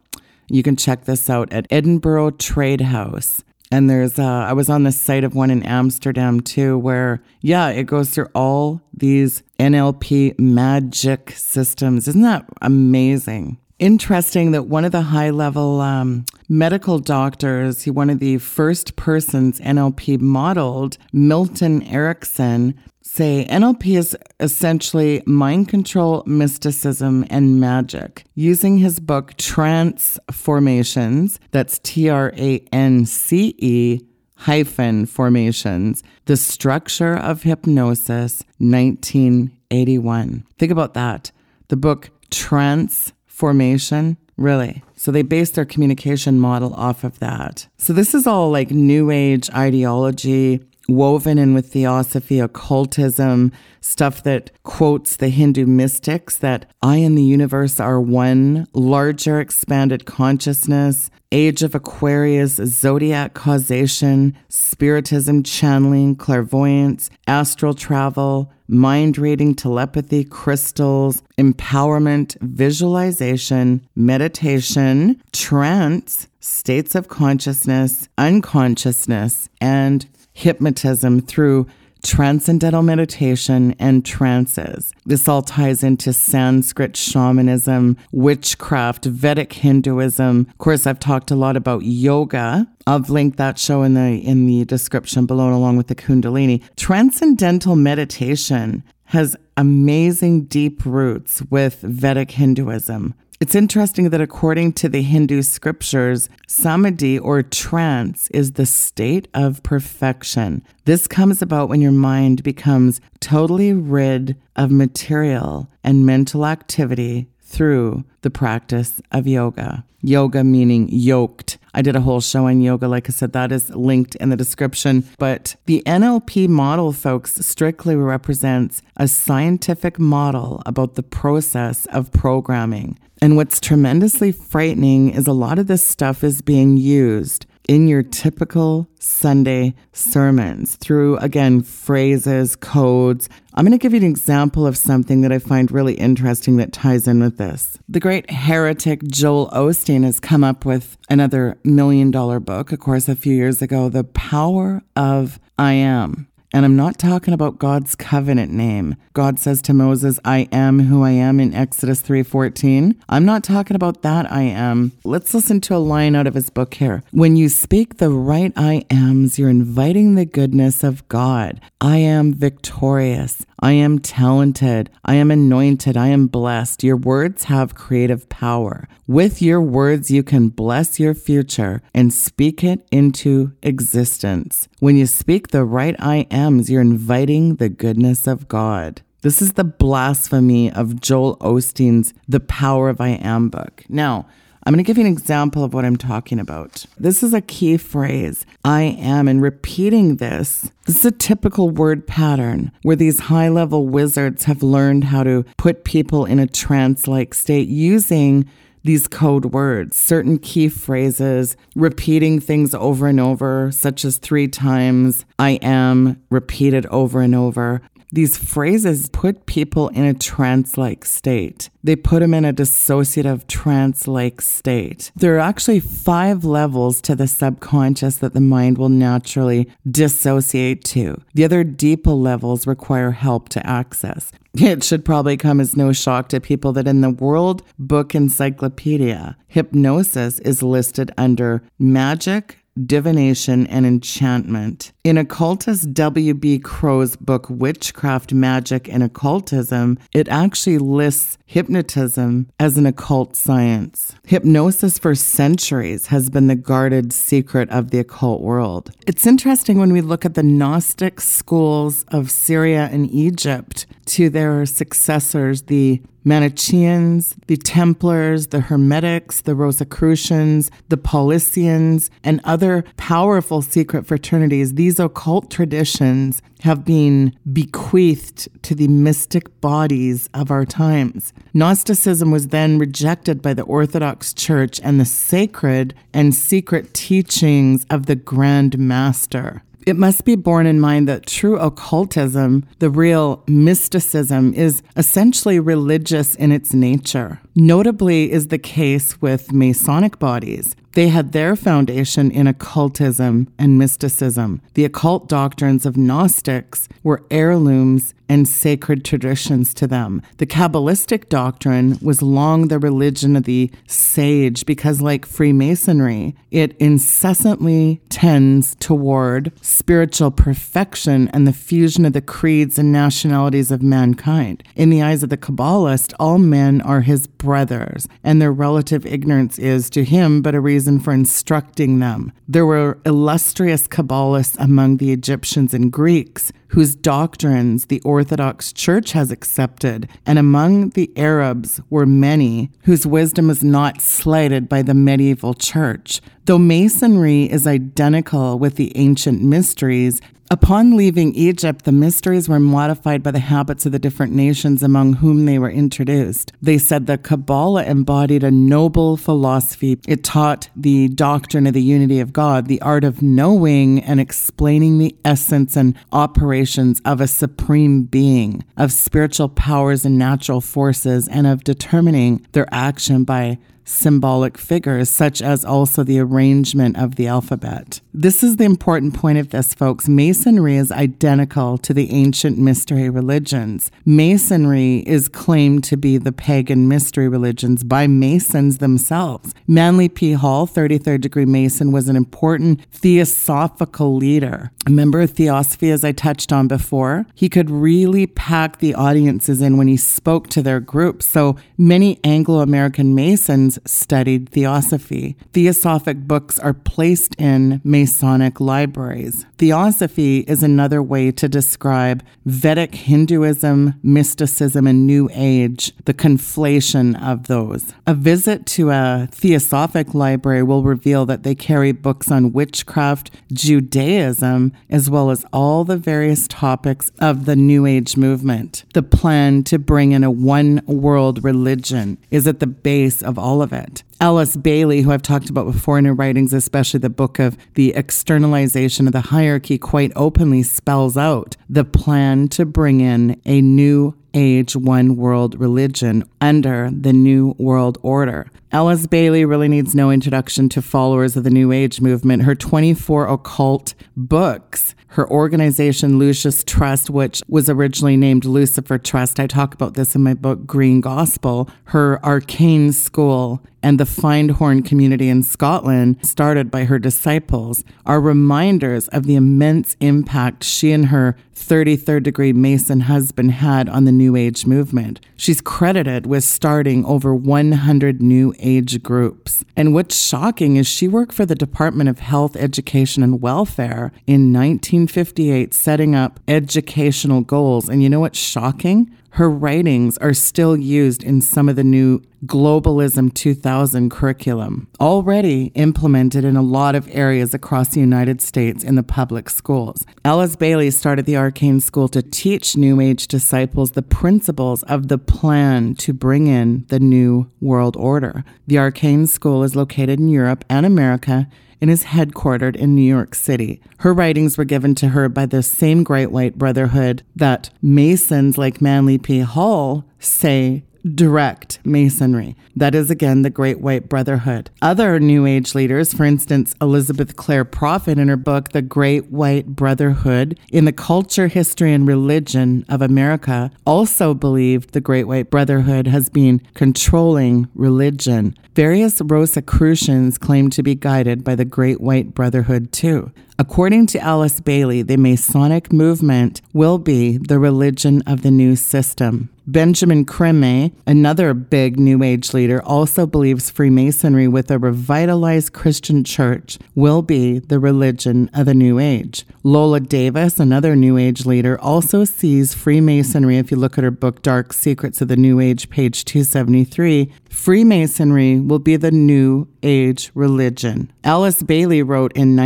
You 0.48 0.62
can 0.62 0.76
check 0.76 1.04
this 1.04 1.28
out 1.28 1.52
at 1.52 1.66
Edinburgh 1.70 2.32
Trade 2.32 2.80
House. 2.80 3.42
And 3.70 3.88
there's, 3.88 4.18
uh, 4.18 4.24
I 4.24 4.52
was 4.52 4.68
on 4.68 4.82
the 4.82 4.92
site 4.92 5.22
of 5.22 5.34
one 5.34 5.50
in 5.50 5.62
Amsterdam 5.62 6.40
too, 6.40 6.76
where, 6.76 7.22
yeah, 7.40 7.68
it 7.68 7.84
goes 7.84 8.10
through 8.10 8.28
all 8.34 8.80
these 8.92 9.42
NLP 9.60 10.38
magic 10.38 11.32
systems. 11.36 12.08
Isn't 12.08 12.22
that 12.22 12.46
amazing? 12.60 13.58
Interesting 13.78 14.50
that 14.50 14.66
one 14.66 14.84
of 14.84 14.92
the 14.92 15.02
high 15.02 15.30
level 15.30 15.80
um, 15.80 16.26
medical 16.48 16.98
doctors, 16.98 17.86
one 17.86 18.10
of 18.10 18.18
the 18.18 18.38
first 18.38 18.96
persons 18.96 19.60
NLP 19.60 20.20
modeled, 20.20 20.98
Milton 21.12 21.82
Erickson, 21.84 22.78
say 23.02 23.46
NLP 23.50 23.98
is 23.98 24.16
essentially 24.38 25.22
mind 25.26 25.68
control, 25.68 26.22
mysticism, 26.26 27.26
and 27.30 27.60
magic. 27.60 28.24
Using 28.34 28.78
his 28.78 29.00
book 29.00 29.34
Trance-formations, 29.36 31.40
that's 31.50 31.78
T 31.80 32.08
R 32.08 32.32
A 32.36 32.58
N 32.72 33.06
C 33.06 33.54
E 33.58 34.00
hyphen 34.40 35.04
formations, 35.04 36.02
the 36.24 36.36
structure 36.36 37.14
of 37.14 37.42
hypnosis, 37.42 38.42
1981. 38.58 40.44
Think 40.58 40.72
about 40.72 40.94
that. 40.94 41.30
The 41.68 41.76
book 41.76 42.10
Transformation, 42.30 44.16
really. 44.38 44.82
So 44.96 45.10
they 45.10 45.22
base 45.22 45.50
their 45.50 45.66
communication 45.66 46.40
model 46.40 46.72
off 46.74 47.04
of 47.04 47.18
that. 47.18 47.66
So 47.76 47.92
this 47.92 48.14
is 48.14 48.26
all 48.26 48.50
like 48.50 48.70
new 48.70 49.10
age 49.10 49.50
ideology 49.54 50.60
woven 50.96 51.38
in 51.38 51.54
with 51.54 51.72
theosophy, 51.72 52.40
occultism, 52.40 53.52
stuff 53.80 54.22
that 54.22 54.50
quotes 54.62 55.16
the 55.16 55.28
Hindu 55.28 55.66
mystics 55.66 56.36
that 56.38 56.70
I 56.82 56.96
and 56.96 57.16
the 57.16 57.22
universe 57.22 57.80
are 57.80 58.00
one, 58.00 58.66
larger 58.74 59.40
expanded 59.40 60.04
consciousness, 60.04 61.10
age 61.32 61.62
of 61.62 61.74
Aquarius, 61.74 62.56
zodiac 62.56 63.34
causation, 63.34 64.36
spiritism, 64.48 65.42
channeling, 65.42 66.16
clairvoyance, 66.16 67.10
astral 67.26 67.74
travel, 67.74 68.50
mind 68.68 69.18
reading, 69.18 69.54
telepathy, 69.54 70.24
crystals, 70.24 71.22
empowerment, 71.38 72.36
visualization, 72.40 73.86
meditation, 73.94 75.20
trance, 75.32 76.28
states 76.40 76.94
of 76.94 77.08
consciousness, 77.08 78.08
unconsciousness, 78.18 79.48
and 79.60 80.06
hypnotism 80.40 81.20
through 81.20 81.66
transcendental 82.02 82.82
meditation 82.82 83.74
and 83.78 84.04
trances. 84.04 84.92
This 85.04 85.28
all 85.28 85.42
ties 85.42 85.82
into 85.82 86.12
Sanskrit 86.12 86.96
shamanism, 86.96 87.96
witchcraft, 88.12 89.04
Vedic 89.04 89.52
Hinduism. 89.52 90.46
Of 90.50 90.58
course, 90.58 90.86
I've 90.86 91.00
talked 91.00 91.30
a 91.30 91.36
lot 91.36 91.56
about 91.56 91.82
yoga. 91.82 92.66
I've 92.86 93.10
linked 93.10 93.36
that 93.38 93.58
show 93.58 93.82
in 93.82 93.94
the 93.94 94.16
in 94.16 94.46
the 94.46 94.64
description 94.64 95.26
below 95.26 95.52
along 95.52 95.76
with 95.76 95.88
the 95.88 95.94
Kundalini. 95.94 96.62
Transcendental 96.76 97.76
meditation 97.76 98.82
has 99.06 99.36
amazing 99.56 100.44
deep 100.44 100.84
roots 100.86 101.42
with 101.50 101.80
Vedic 101.80 102.30
Hinduism. 102.30 103.14
It's 103.40 103.54
interesting 103.54 104.10
that 104.10 104.20
according 104.20 104.74
to 104.74 104.88
the 104.90 105.00
Hindu 105.00 105.40
scriptures, 105.40 106.28
samadhi 106.46 107.18
or 107.18 107.42
trance 107.42 108.28
is 108.32 108.52
the 108.52 108.66
state 108.66 109.28
of 109.32 109.62
perfection. 109.62 110.62
This 110.84 111.08
comes 111.08 111.40
about 111.40 111.70
when 111.70 111.80
your 111.80 111.90
mind 111.90 112.42
becomes 112.42 113.00
totally 113.18 113.72
rid 113.72 114.36
of 114.56 114.70
material 114.70 115.70
and 115.82 116.04
mental 116.04 116.44
activity 116.44 117.28
through 117.40 118.04
the 118.20 118.28
practice 118.28 119.00
of 119.10 119.26
yoga. 119.26 119.86
Yoga 120.02 120.44
meaning 120.44 120.90
yoked. 120.90 121.56
I 121.72 121.80
did 121.80 121.96
a 121.96 122.02
whole 122.02 122.20
show 122.20 122.46
on 122.46 122.60
yoga. 122.60 122.88
Like 122.88 123.08
I 123.08 123.12
said, 123.12 123.32
that 123.32 123.52
is 123.52 123.70
linked 123.70 124.16
in 124.16 124.28
the 124.28 124.36
description. 124.36 125.08
But 125.18 125.56
the 125.64 125.82
NLP 125.86 126.46
model, 126.48 126.92
folks, 126.92 127.36
strictly 127.46 127.96
represents 127.96 128.82
a 128.98 129.08
scientific 129.08 129.98
model 129.98 130.62
about 130.66 130.94
the 130.94 131.02
process 131.02 131.86
of 131.86 132.12
programming. 132.12 132.98
And 133.22 133.36
what's 133.36 133.60
tremendously 133.60 134.32
frightening 134.32 135.10
is 135.10 135.26
a 135.26 135.34
lot 135.34 135.58
of 135.58 135.66
this 135.66 135.86
stuff 135.86 136.24
is 136.24 136.40
being 136.40 136.78
used 136.78 137.44
in 137.68 137.86
your 137.86 138.02
typical 138.02 138.88
Sunday 138.98 139.74
sermons 139.92 140.76
through, 140.76 141.18
again, 141.18 141.62
phrases, 141.62 142.56
codes. 142.56 143.28
I'm 143.54 143.66
going 143.66 143.78
to 143.78 143.82
give 143.82 143.92
you 143.92 144.00
an 144.00 144.06
example 144.06 144.66
of 144.66 144.76
something 144.76 145.20
that 145.20 145.32
I 145.32 145.38
find 145.38 145.70
really 145.70 145.94
interesting 145.94 146.56
that 146.56 146.72
ties 146.72 147.06
in 147.06 147.20
with 147.20 147.36
this. 147.36 147.78
The 147.88 148.00
great 148.00 148.30
heretic 148.30 149.02
Joel 149.02 149.50
Osteen 149.50 150.02
has 150.04 150.18
come 150.18 150.42
up 150.42 150.64
with 150.64 150.96
another 151.10 151.58
million 151.62 152.10
dollar 152.10 152.40
book, 152.40 152.72
of 152.72 152.80
course, 152.80 153.06
a 153.06 153.14
few 153.14 153.34
years 153.34 153.60
ago 153.60 153.90
The 153.90 154.04
Power 154.04 154.82
of 154.96 155.38
I 155.58 155.74
Am. 155.74 156.26
And 156.52 156.64
I'm 156.64 156.74
not 156.74 156.98
talking 156.98 157.32
about 157.32 157.60
God's 157.60 157.94
covenant 157.94 158.52
name. 158.52 158.96
God 159.12 159.38
says 159.38 159.62
to 159.62 159.74
Moses, 159.74 160.18
I 160.24 160.48
am 160.50 160.80
who 160.80 161.04
I 161.04 161.10
am 161.10 161.38
in 161.38 161.54
Exodus 161.54 162.02
3:14. 162.02 162.96
I'm 163.08 163.24
not 163.24 163.44
talking 163.44 163.76
about 163.76 164.02
that 164.02 164.30
I 164.32 164.42
am. 164.42 164.92
Let's 165.04 165.32
listen 165.32 165.60
to 165.62 165.76
a 165.76 165.78
line 165.78 166.16
out 166.16 166.26
of 166.26 166.34
his 166.34 166.50
book 166.50 166.74
here. 166.74 167.04
When 167.12 167.36
you 167.36 167.48
speak 167.48 167.98
the 167.98 168.10
right 168.10 168.52
I 168.56 168.84
ams, 168.90 169.38
you're 169.38 169.48
inviting 169.48 170.16
the 170.16 170.24
goodness 170.24 170.82
of 170.82 171.06
God. 171.08 171.60
I 171.80 171.98
am 171.98 172.34
victorious. 172.34 173.46
I 173.62 173.72
am 173.72 173.98
talented. 173.98 174.88
I 175.04 175.16
am 175.16 175.30
anointed. 175.30 175.96
I 175.96 176.08
am 176.08 176.28
blessed. 176.28 176.82
Your 176.82 176.96
words 176.96 177.44
have 177.44 177.74
creative 177.74 178.28
power. 178.30 178.88
With 179.06 179.42
your 179.42 179.60
words, 179.60 180.10
you 180.10 180.22
can 180.22 180.48
bless 180.48 180.98
your 180.98 181.12
future 181.12 181.82
and 181.94 182.12
speak 182.12 182.64
it 182.64 182.86
into 182.90 183.52
existence. 183.62 184.66
When 184.78 184.96
you 184.96 185.04
speak 185.06 185.48
the 185.48 185.64
right 185.64 185.94
I 185.98 186.26
ams, 186.30 186.70
you're 186.70 186.80
inviting 186.80 187.56
the 187.56 187.68
goodness 187.68 188.26
of 188.26 188.48
God. 188.48 189.02
This 189.22 189.42
is 189.42 189.52
the 189.52 189.64
blasphemy 189.64 190.72
of 190.72 190.98
Joel 190.98 191.36
Osteen's 191.42 192.14
The 192.26 192.40
Power 192.40 192.88
of 192.88 193.02
I 193.02 193.10
Am 193.10 193.50
book. 193.50 193.84
Now, 193.90 194.26
I'm 194.66 194.74
going 194.74 194.84
to 194.84 194.86
give 194.86 194.98
you 194.98 195.06
an 195.06 195.12
example 195.12 195.64
of 195.64 195.72
what 195.72 195.86
I'm 195.86 195.96
talking 195.96 196.38
about. 196.38 196.84
This 196.98 197.22
is 197.22 197.32
a 197.32 197.40
key 197.40 197.78
phrase. 197.78 198.44
I 198.62 198.82
am, 198.82 199.26
and 199.26 199.40
repeating 199.40 200.16
this, 200.16 200.70
this 200.84 200.98
is 200.98 201.04
a 201.06 201.10
typical 201.12 201.70
word 201.70 202.06
pattern 202.06 202.70
where 202.82 202.96
these 202.96 203.20
high 203.20 203.48
level 203.48 203.86
wizards 203.86 204.44
have 204.44 204.62
learned 204.62 205.04
how 205.04 205.22
to 205.22 205.44
put 205.56 205.84
people 205.84 206.26
in 206.26 206.38
a 206.38 206.46
trance 206.46 207.08
like 207.08 207.32
state 207.32 207.68
using 207.68 208.48
these 208.82 209.08
code 209.08 209.46
words, 209.46 209.96
certain 209.96 210.38
key 210.38 210.68
phrases, 210.68 211.56
repeating 211.74 212.40
things 212.40 212.74
over 212.74 213.06
and 213.06 213.20
over, 213.20 213.70
such 213.72 214.04
as 214.04 214.18
three 214.18 214.48
times, 214.48 215.24
I 215.38 215.52
am, 215.62 216.22
repeated 216.30 216.86
over 216.86 217.20
and 217.20 217.34
over. 217.34 217.82
These 218.12 218.36
phrases 218.36 219.08
put 219.08 219.46
people 219.46 219.88
in 219.88 220.04
a 220.04 220.14
trance 220.14 220.76
like 220.76 221.04
state. 221.04 221.70
They 221.82 221.96
put 221.96 222.20
them 222.20 222.34
in 222.34 222.44
a 222.44 222.52
dissociative 222.52 223.46
trance 223.46 224.08
like 224.08 224.40
state. 224.40 225.10
There 225.14 225.36
are 225.36 225.40
actually 225.40 225.80
five 225.80 226.44
levels 226.44 227.00
to 227.02 227.14
the 227.14 227.28
subconscious 227.28 228.16
that 228.16 228.34
the 228.34 228.40
mind 228.40 228.78
will 228.78 228.88
naturally 228.88 229.70
dissociate 229.88 230.84
to. 230.84 231.22
The 231.34 231.44
other 231.44 231.64
deeper 231.64 232.12
levels 232.12 232.66
require 232.66 233.12
help 233.12 233.48
to 233.50 233.66
access. 233.66 234.32
It 234.54 234.82
should 234.82 235.04
probably 235.04 235.36
come 235.36 235.60
as 235.60 235.76
no 235.76 235.92
shock 235.92 236.28
to 236.30 236.40
people 236.40 236.72
that 236.72 236.88
in 236.88 237.02
the 237.02 237.10
World 237.10 237.62
Book 237.78 238.14
Encyclopedia, 238.16 239.36
hypnosis 239.46 240.40
is 240.40 240.62
listed 240.62 241.12
under 241.16 241.62
magic, 241.78 242.58
divination, 242.86 243.66
and 243.66 243.86
enchantment. 243.86 244.92
In 245.04 245.18
occultist 245.18 245.92
W.B. 245.94 246.58
Crow's 246.60 247.16
book, 247.16 247.46
Witchcraft, 247.48 248.32
Magic, 248.32 248.88
and 248.88 249.02
Occultism, 249.02 249.98
it 250.12 250.28
actually 250.28 250.78
lists 250.78 251.38
hypnotism 251.46 252.48
as 252.58 252.78
an 252.78 252.86
occult 252.86 253.34
science. 253.34 254.14
Hypnosis 254.24 254.98
for 254.98 255.14
centuries 255.14 256.06
has 256.06 256.30
been 256.30 256.46
the 256.46 256.54
guarded 256.54 257.12
secret 257.12 257.68
of 257.70 257.90
the 257.90 257.98
occult 257.98 258.40
world. 258.40 258.90
It's 259.06 259.26
interesting 259.26 259.78
when 259.78 259.92
we 259.92 260.00
look 260.00 260.24
at 260.24 260.34
the 260.34 260.42
Gnostic 260.42 261.20
schools 261.20 262.04
of 262.08 262.30
Syria 262.30 262.88
and 262.92 263.10
Egypt 263.10 263.86
to 264.06 264.28
their 264.30 264.66
successors, 264.66 265.62
the 265.62 266.02
Manichaeans, 266.24 267.36
the 267.46 267.56
Templars, 267.56 268.48
the 268.48 268.60
Hermetics, 268.60 269.40
the 269.40 269.54
Rosicrucians, 269.54 270.70
the 270.88 270.96
Paulicians, 270.96 272.10
and 272.22 272.40
other 272.44 272.84
powerful 272.96 273.62
secret 273.62 274.06
fraternities, 274.06 274.74
these 274.74 275.00
occult 275.00 275.50
traditions 275.50 276.42
have 276.60 276.84
been 276.84 277.34
bequeathed 277.52 278.48
to 278.62 278.74
the 278.74 278.88
mystic 278.88 279.60
bodies 279.60 280.28
of 280.34 280.50
our 280.50 280.64
times. 280.64 281.32
Gnosticism 281.54 282.30
was 282.30 282.48
then 282.48 282.78
rejected 282.78 283.40
by 283.40 283.54
the 283.54 283.62
Orthodox 283.62 284.34
Church 284.34 284.80
and 284.82 285.00
the 285.00 285.04
sacred 285.04 285.94
and 286.12 286.34
secret 286.34 286.92
teachings 286.92 287.86
of 287.88 288.06
the 288.06 288.16
Grand 288.16 288.78
Master. 288.78 289.62
It 289.86 289.96
must 289.96 290.24
be 290.24 290.36
borne 290.36 290.66
in 290.66 290.80
mind 290.80 291.08
that 291.08 291.26
true 291.26 291.58
occultism, 291.58 292.66
the 292.78 292.90
real 292.90 293.42
mysticism, 293.48 294.52
is 294.54 294.82
essentially 294.96 295.58
religious 295.58 296.34
in 296.34 296.52
its 296.52 296.74
nature. 296.74 297.40
Notably 297.54 298.30
is 298.30 298.48
the 298.48 298.58
case 298.58 299.20
with 299.20 299.52
Masonic 299.52 300.18
bodies. 300.18 300.76
They 300.94 301.08
had 301.08 301.32
their 301.32 301.54
foundation 301.54 302.30
in 302.30 302.46
occultism 302.46 303.48
and 303.58 303.78
mysticism. 303.78 304.60
The 304.74 304.84
occult 304.84 305.28
doctrines 305.28 305.86
of 305.86 305.96
Gnostics 305.96 306.88
were 307.02 307.24
heirlooms 307.30 308.12
and 308.30 308.46
sacred 308.46 309.04
traditions 309.04 309.74
to 309.74 309.88
them. 309.88 310.22
The 310.36 310.46
Kabbalistic 310.46 311.28
doctrine 311.28 311.98
was 312.00 312.22
long 312.22 312.68
the 312.68 312.78
religion 312.78 313.34
of 313.34 313.42
the 313.42 313.72
sage 313.88 314.64
because, 314.64 315.02
like 315.02 315.26
Freemasonry, 315.26 316.36
it 316.52 316.76
incessantly 316.78 318.00
tends 318.08 318.76
toward 318.76 319.50
spiritual 319.60 320.30
perfection 320.30 321.26
and 321.32 321.44
the 321.44 321.52
fusion 321.52 322.04
of 322.04 322.12
the 322.12 322.20
creeds 322.20 322.78
and 322.78 322.92
nationalities 322.92 323.72
of 323.72 323.82
mankind. 323.82 324.62
In 324.76 324.90
the 324.90 325.02
eyes 325.02 325.24
of 325.24 325.28
the 325.28 325.36
Kabbalist, 325.36 326.14
all 326.20 326.38
men 326.38 326.80
are 326.82 327.00
his 327.00 327.26
brothers, 327.26 328.06
and 328.22 328.40
their 328.40 328.52
relative 328.52 329.04
ignorance 329.04 329.58
is 329.58 329.90
to 329.90 330.04
him 330.04 330.40
but 330.40 330.54
a 330.54 330.60
reason 330.60 331.00
for 331.00 331.12
instructing 331.12 331.98
them. 331.98 332.30
There 332.46 332.66
were 332.66 333.00
illustrious 333.04 333.88
Kabbalists 333.88 334.56
among 334.60 334.98
the 334.98 335.10
Egyptians 335.10 335.74
and 335.74 335.90
Greeks 335.90 336.52
whose 336.70 336.94
doctrines 336.94 337.86
the 337.86 338.00
Orthodox 338.02 338.72
Church 338.72 339.12
has 339.12 339.30
accepted, 339.30 340.08
and 340.24 340.38
among 340.38 340.90
the 340.90 341.10
Arabs 341.16 341.80
were 341.90 342.06
many 342.06 342.70
whose 342.84 343.06
wisdom 343.06 343.50
is 343.50 343.64
not 343.64 344.00
slighted 344.00 344.68
by 344.68 344.82
the 344.82 344.94
medieval 344.94 345.54
church. 345.54 346.20
Though 346.44 346.58
Masonry 346.58 347.44
is 347.44 347.66
identical 347.66 348.58
with 348.58 348.76
the 348.76 348.96
ancient 348.96 349.42
mysteries, 349.42 350.20
Upon 350.52 350.96
leaving 350.96 351.32
Egypt, 351.36 351.84
the 351.84 351.92
mysteries 351.92 352.48
were 352.48 352.58
modified 352.58 353.22
by 353.22 353.30
the 353.30 353.38
habits 353.38 353.86
of 353.86 353.92
the 353.92 354.00
different 354.00 354.32
nations 354.32 354.82
among 354.82 355.12
whom 355.12 355.44
they 355.44 355.60
were 355.60 355.70
introduced. 355.70 356.52
They 356.60 356.76
said 356.76 357.06
that 357.06 357.22
Kabbalah 357.22 357.84
embodied 357.84 358.42
a 358.42 358.50
noble 358.50 359.16
philosophy. 359.16 360.00
It 360.08 360.24
taught 360.24 360.68
the 360.74 361.06
doctrine 361.06 361.68
of 361.68 361.72
the 361.72 361.80
unity 361.80 362.18
of 362.18 362.32
God, 362.32 362.66
the 362.66 362.82
art 362.82 363.04
of 363.04 363.22
knowing 363.22 364.00
and 364.00 364.18
explaining 364.18 364.98
the 364.98 365.14
essence 365.24 365.76
and 365.76 365.94
operations 366.10 367.00
of 367.04 367.20
a 367.20 367.28
supreme 367.28 368.02
being, 368.02 368.64
of 368.76 368.90
spiritual 368.90 369.50
powers 369.50 370.04
and 370.04 370.18
natural 370.18 370.60
forces, 370.60 371.28
and 371.28 371.46
of 371.46 371.62
determining 371.62 372.44
their 372.50 372.66
action 372.72 373.22
by 373.22 373.58
symbolic 373.90 374.56
figures, 374.56 375.10
such 375.10 375.42
as 375.42 375.64
also 375.64 376.04
the 376.04 376.20
arrangement 376.20 376.96
of 376.96 377.16
the 377.16 377.26
alphabet. 377.26 378.00
This 378.14 378.42
is 378.42 378.56
the 378.56 378.64
important 378.64 379.14
point 379.14 379.38
of 379.38 379.50
this, 379.50 379.74
folks. 379.74 380.08
Masonry 380.08 380.76
is 380.76 380.92
identical 380.92 381.78
to 381.78 381.92
the 381.92 382.10
ancient 382.12 382.58
mystery 382.58 383.10
religions. 383.10 383.90
Masonry 384.04 384.98
is 385.06 385.28
claimed 385.28 385.84
to 385.84 385.96
be 385.96 386.18
the 386.18 386.32
pagan 386.32 386.88
mystery 386.88 387.28
religions 387.28 387.82
by 387.84 388.06
Masons 388.06 388.78
themselves. 388.78 389.54
Manly 389.66 390.08
P. 390.08 390.32
Hall, 390.32 390.66
33rd 390.66 391.20
degree 391.20 391.44
Mason, 391.44 391.92
was 391.92 392.08
an 392.08 392.16
important 392.16 392.84
theosophical 392.92 394.14
leader. 394.14 394.70
Member 394.88 395.20
of 395.20 395.30
Theosophy, 395.32 395.90
as 395.90 396.04
I 396.04 396.12
touched 396.12 396.52
on 396.52 396.68
before, 396.68 397.26
he 397.34 397.48
could 397.48 397.70
really 397.70 398.26
pack 398.26 398.78
the 398.78 398.94
audiences 398.94 399.60
in 399.60 399.76
when 399.76 399.88
he 399.88 399.96
spoke 399.96 400.48
to 400.48 400.62
their 400.62 400.80
groups. 400.80 401.26
So 401.26 401.56
many 401.76 402.18
Anglo 402.24 402.60
American 402.60 403.14
Masons 403.14 403.78
studied 403.86 404.48
Theosophy. 404.48 405.36
Theosophic 405.52 406.26
books 406.26 406.58
are 406.58 406.74
placed 406.74 407.34
in 407.36 407.80
Masonic 407.84 408.60
libraries. 408.60 409.46
Theosophy 409.58 410.38
is 410.40 410.62
another 410.62 411.02
way 411.02 411.30
to 411.32 411.48
describe 411.48 412.22
Vedic 412.46 412.94
Hinduism, 412.94 413.94
mysticism, 414.02 414.86
and 414.86 415.06
New 415.06 415.28
Age, 415.32 415.92
the 416.04 416.14
conflation 416.14 417.20
of 417.22 417.46
those. 417.46 417.92
A 418.06 418.14
visit 418.14 418.66
to 418.66 418.90
a 418.90 419.28
Theosophic 419.30 420.14
library 420.14 420.62
will 420.62 420.82
reveal 420.82 421.26
that 421.26 421.42
they 421.42 421.54
carry 421.54 421.92
books 421.92 422.30
on 422.30 422.52
witchcraft, 422.52 423.30
Judaism, 423.52 424.72
as 424.88 425.10
well 425.10 425.30
as 425.30 425.44
all 425.52 425.84
the 425.84 425.96
various 425.96 426.48
topics 426.48 427.10
of 427.20 427.44
the 427.44 427.56
New 427.56 427.86
Age 427.86 428.16
movement. 428.16 428.84
The 428.94 429.02
plan 429.02 429.62
to 429.64 429.78
bring 429.78 430.12
in 430.12 430.24
a 430.24 430.30
one 430.30 430.82
world 430.86 431.44
religion 431.44 432.18
is 432.30 432.46
at 432.46 432.60
the 432.60 432.66
base 432.66 433.22
of 433.22 433.38
all 433.38 433.62
of 433.62 433.69
it. 433.72 434.02
Alice 434.20 434.56
Bailey, 434.56 435.00
who 435.00 435.12
I've 435.12 435.22
talked 435.22 435.48
about 435.48 435.70
before 435.70 435.98
in 435.98 436.04
her 436.04 436.14
writings, 436.14 436.52
especially 436.52 437.00
the 437.00 437.10
book 437.10 437.38
of 437.38 437.56
The 437.74 437.94
Externalization 437.94 439.06
of 439.06 439.12
the 439.12 439.20
Hierarchy, 439.20 439.78
quite 439.78 440.12
openly 440.14 440.62
spells 440.62 441.16
out 441.16 441.56
the 441.68 441.84
plan 441.84 442.48
to 442.48 442.66
bring 442.66 443.00
in 443.00 443.40
a 443.44 443.60
new 443.60 444.14
age, 444.34 444.76
one 444.76 445.16
world 445.16 445.58
religion 445.58 446.24
under 446.40 446.90
the 446.92 447.12
New 447.12 447.54
World 447.58 447.98
Order. 448.02 448.50
Alice 448.72 449.08
Bailey 449.08 449.44
really 449.44 449.66
needs 449.66 449.96
no 449.96 450.12
introduction 450.12 450.68
to 450.68 450.80
followers 450.80 451.36
of 451.36 451.42
the 451.42 451.50
New 451.50 451.72
Age 451.72 452.00
movement. 452.00 452.44
Her 452.44 452.54
24 452.54 453.26
occult 453.26 453.94
books, 454.16 454.94
her 455.08 455.28
organization, 455.28 456.20
Lucis 456.20 456.62
Trust, 456.62 457.10
which 457.10 457.42
was 457.48 457.68
originally 457.68 458.16
named 458.16 458.44
Lucifer 458.44 458.96
Trust, 458.96 459.40
I 459.40 459.48
talk 459.48 459.74
about 459.74 459.94
this 459.94 460.14
in 460.14 460.22
my 460.22 460.34
book, 460.34 460.66
Green 460.66 461.00
Gospel, 461.00 461.68
her 461.86 462.24
arcane 462.24 462.92
school, 462.92 463.60
and 463.82 463.98
the 463.98 464.04
Findhorn 464.04 464.84
community 464.84 465.28
in 465.28 465.42
Scotland, 465.42 466.18
started 466.22 466.70
by 466.70 466.84
her 466.84 466.98
disciples, 466.98 467.82
are 468.06 468.20
reminders 468.20 469.08
of 469.08 469.24
the 469.24 469.34
immense 469.34 469.96
impact 470.00 470.62
she 470.62 470.92
and 470.92 471.06
her 471.06 471.36
33rd 471.56 472.22
degree 472.22 472.52
Mason 472.52 473.00
husband 473.00 473.52
had 473.52 473.88
on 473.88 474.04
the 474.04 474.12
New 474.12 474.36
Age 474.36 474.66
movement. 474.66 475.20
She's 475.36 475.60
credited 475.60 476.26
with 476.26 476.44
starting 476.44 477.04
over 477.04 477.34
100 477.34 478.22
New 478.22 478.54
Age 478.60 479.02
groups. 479.02 479.64
And 479.76 479.94
what's 479.94 480.16
shocking 480.16 480.76
is 480.76 480.86
she 480.86 481.08
worked 481.08 481.32
for 481.32 481.46
the 481.46 481.54
Department 481.54 482.08
of 482.08 482.18
Health, 482.18 482.56
Education, 482.56 483.22
and 483.22 483.42
Welfare 483.42 484.12
in 484.26 484.52
1958, 484.52 485.74
setting 485.74 486.14
up 486.14 486.40
educational 486.46 487.40
goals. 487.40 487.88
And 487.88 488.02
you 488.02 488.08
know 488.08 488.20
what's 488.20 488.38
shocking? 488.38 489.10
Her 489.34 489.48
writings 489.48 490.18
are 490.18 490.34
still 490.34 490.76
used 490.76 491.22
in 491.22 491.40
some 491.40 491.68
of 491.68 491.76
the 491.76 491.84
new 491.84 492.20
Globalism 492.46 493.32
2000 493.32 494.10
curriculum, 494.10 494.88
already 494.98 495.66
implemented 495.74 496.44
in 496.44 496.56
a 496.56 496.62
lot 496.62 496.94
of 496.94 497.08
areas 497.12 497.54
across 497.54 497.88
the 497.90 498.00
United 498.00 498.40
States 498.40 498.82
in 498.82 498.96
the 498.96 499.02
public 499.02 499.48
schools. 499.48 500.04
Alice 500.24 500.56
Bailey 500.56 500.90
started 500.90 501.26
the 501.26 501.36
Arcane 501.36 501.80
School 501.80 502.08
to 502.08 502.22
teach 502.22 502.76
New 502.76 503.00
Age 503.00 503.28
disciples 503.28 503.92
the 503.92 504.02
principles 504.02 504.82
of 504.84 505.08
the 505.08 505.18
plan 505.18 505.94
to 505.96 506.12
bring 506.12 506.46
in 506.46 506.86
the 506.88 507.00
New 507.00 507.50
World 507.60 507.96
Order. 507.96 508.44
The 508.66 508.78
Arcane 508.78 509.26
School 509.26 509.62
is 509.62 509.76
located 509.76 510.18
in 510.18 510.28
Europe 510.28 510.64
and 510.68 510.84
America 510.84 511.46
and 511.80 511.90
is 511.90 512.04
headquartered 512.04 512.76
in 512.76 512.94
New 512.94 513.02
York 513.02 513.34
City. 513.34 513.80
Her 513.98 514.12
writings 514.12 514.58
were 514.58 514.64
given 514.64 514.94
to 514.96 515.08
her 515.08 515.28
by 515.28 515.46
the 515.46 515.62
same 515.62 516.02
Great 516.04 516.30
White 516.30 516.58
Brotherhood 516.58 517.22
that 517.36 517.70
Masons 517.82 518.58
like 518.58 518.80
Manly 518.80 519.18
P. 519.18 519.40
Hall 519.40 520.04
say 520.18 520.84
direct 521.02 521.78
masonry. 521.84 522.56
That 522.76 522.94
is 522.94 523.10
again 523.10 523.42
the 523.42 523.50
Great 523.50 523.80
White 523.80 524.08
Brotherhood. 524.08 524.70
Other 524.82 525.18
New 525.20 525.46
Age 525.46 525.74
leaders, 525.74 526.12
for 526.12 526.24
instance, 526.24 526.74
Elizabeth 526.80 527.36
Clare 527.36 527.64
Prophet 527.64 528.18
in 528.18 528.28
her 528.28 528.36
book, 528.36 528.70
The 528.70 528.82
Great 528.82 529.30
White 529.30 529.68
Brotherhood 529.68 530.58
in 530.70 530.84
the 530.84 530.92
Culture, 530.92 531.48
History, 531.48 531.92
and 531.92 532.06
Religion 532.06 532.84
of 532.88 533.02
America, 533.02 533.70
also 533.86 534.34
believed 534.34 534.92
the 534.92 535.00
Great 535.00 535.24
White 535.24 535.50
Brotherhood 535.50 536.06
has 536.06 536.28
been 536.28 536.60
controlling 536.74 537.68
religion. 537.74 538.56
Various 538.74 539.20
Rosicrucians 539.20 540.38
claim 540.38 540.70
to 540.70 540.82
be 540.82 540.94
guided 540.94 541.44
by 541.44 541.54
the 541.54 541.64
Great 541.64 542.00
White 542.00 542.34
Brotherhood 542.34 542.92
too. 542.92 543.32
According 543.60 544.06
to 544.06 544.18
Alice 544.20 544.58
Bailey, 544.58 545.02
the 545.02 545.18
Masonic 545.18 545.92
movement 545.92 546.62
will 546.72 546.96
be 546.96 547.36
the 547.36 547.58
religion 547.58 548.22
of 548.26 548.40
the 548.40 548.50
new 548.50 548.74
system. 548.74 549.50
Benjamin 549.66 550.24
Creme, 550.24 550.90
another 551.06 551.54
big 551.54 552.00
New 552.00 552.24
Age 552.24 552.54
leader, 552.54 552.82
also 552.82 553.26
believes 553.26 553.70
Freemasonry 553.70 554.48
with 554.48 554.70
a 554.70 554.78
revitalized 554.78 555.72
Christian 555.72 556.24
church 556.24 556.78
will 556.96 557.22
be 557.22 557.58
the 557.60 557.78
religion 557.78 558.50
of 558.52 558.66
the 558.66 558.74
New 558.74 558.98
Age. 558.98 559.44
Lola 559.62 560.00
Davis, 560.00 560.58
another 560.58 560.96
New 560.96 561.18
Age 561.18 561.46
leader, 561.46 561.78
also 561.80 562.24
sees 562.24 562.74
Freemasonry, 562.74 563.58
if 563.58 563.70
you 563.70 563.76
look 563.76 563.96
at 563.96 564.02
her 564.02 564.10
book 564.10 564.42
Dark 564.42 564.72
Secrets 564.72 565.20
of 565.20 565.28
the 565.28 565.36
New 565.36 565.60
Age, 565.60 565.88
page 565.88 566.24
273, 566.24 567.30
Freemasonry 567.48 568.58
will 568.58 568.78
be 568.78 568.96
the 568.96 569.12
New 569.12 569.68
Age 569.82 570.32
religion. 570.34 571.12
Alice 571.22 571.62
Bailey 571.62 572.02
wrote 572.02 572.32
in 572.32 572.56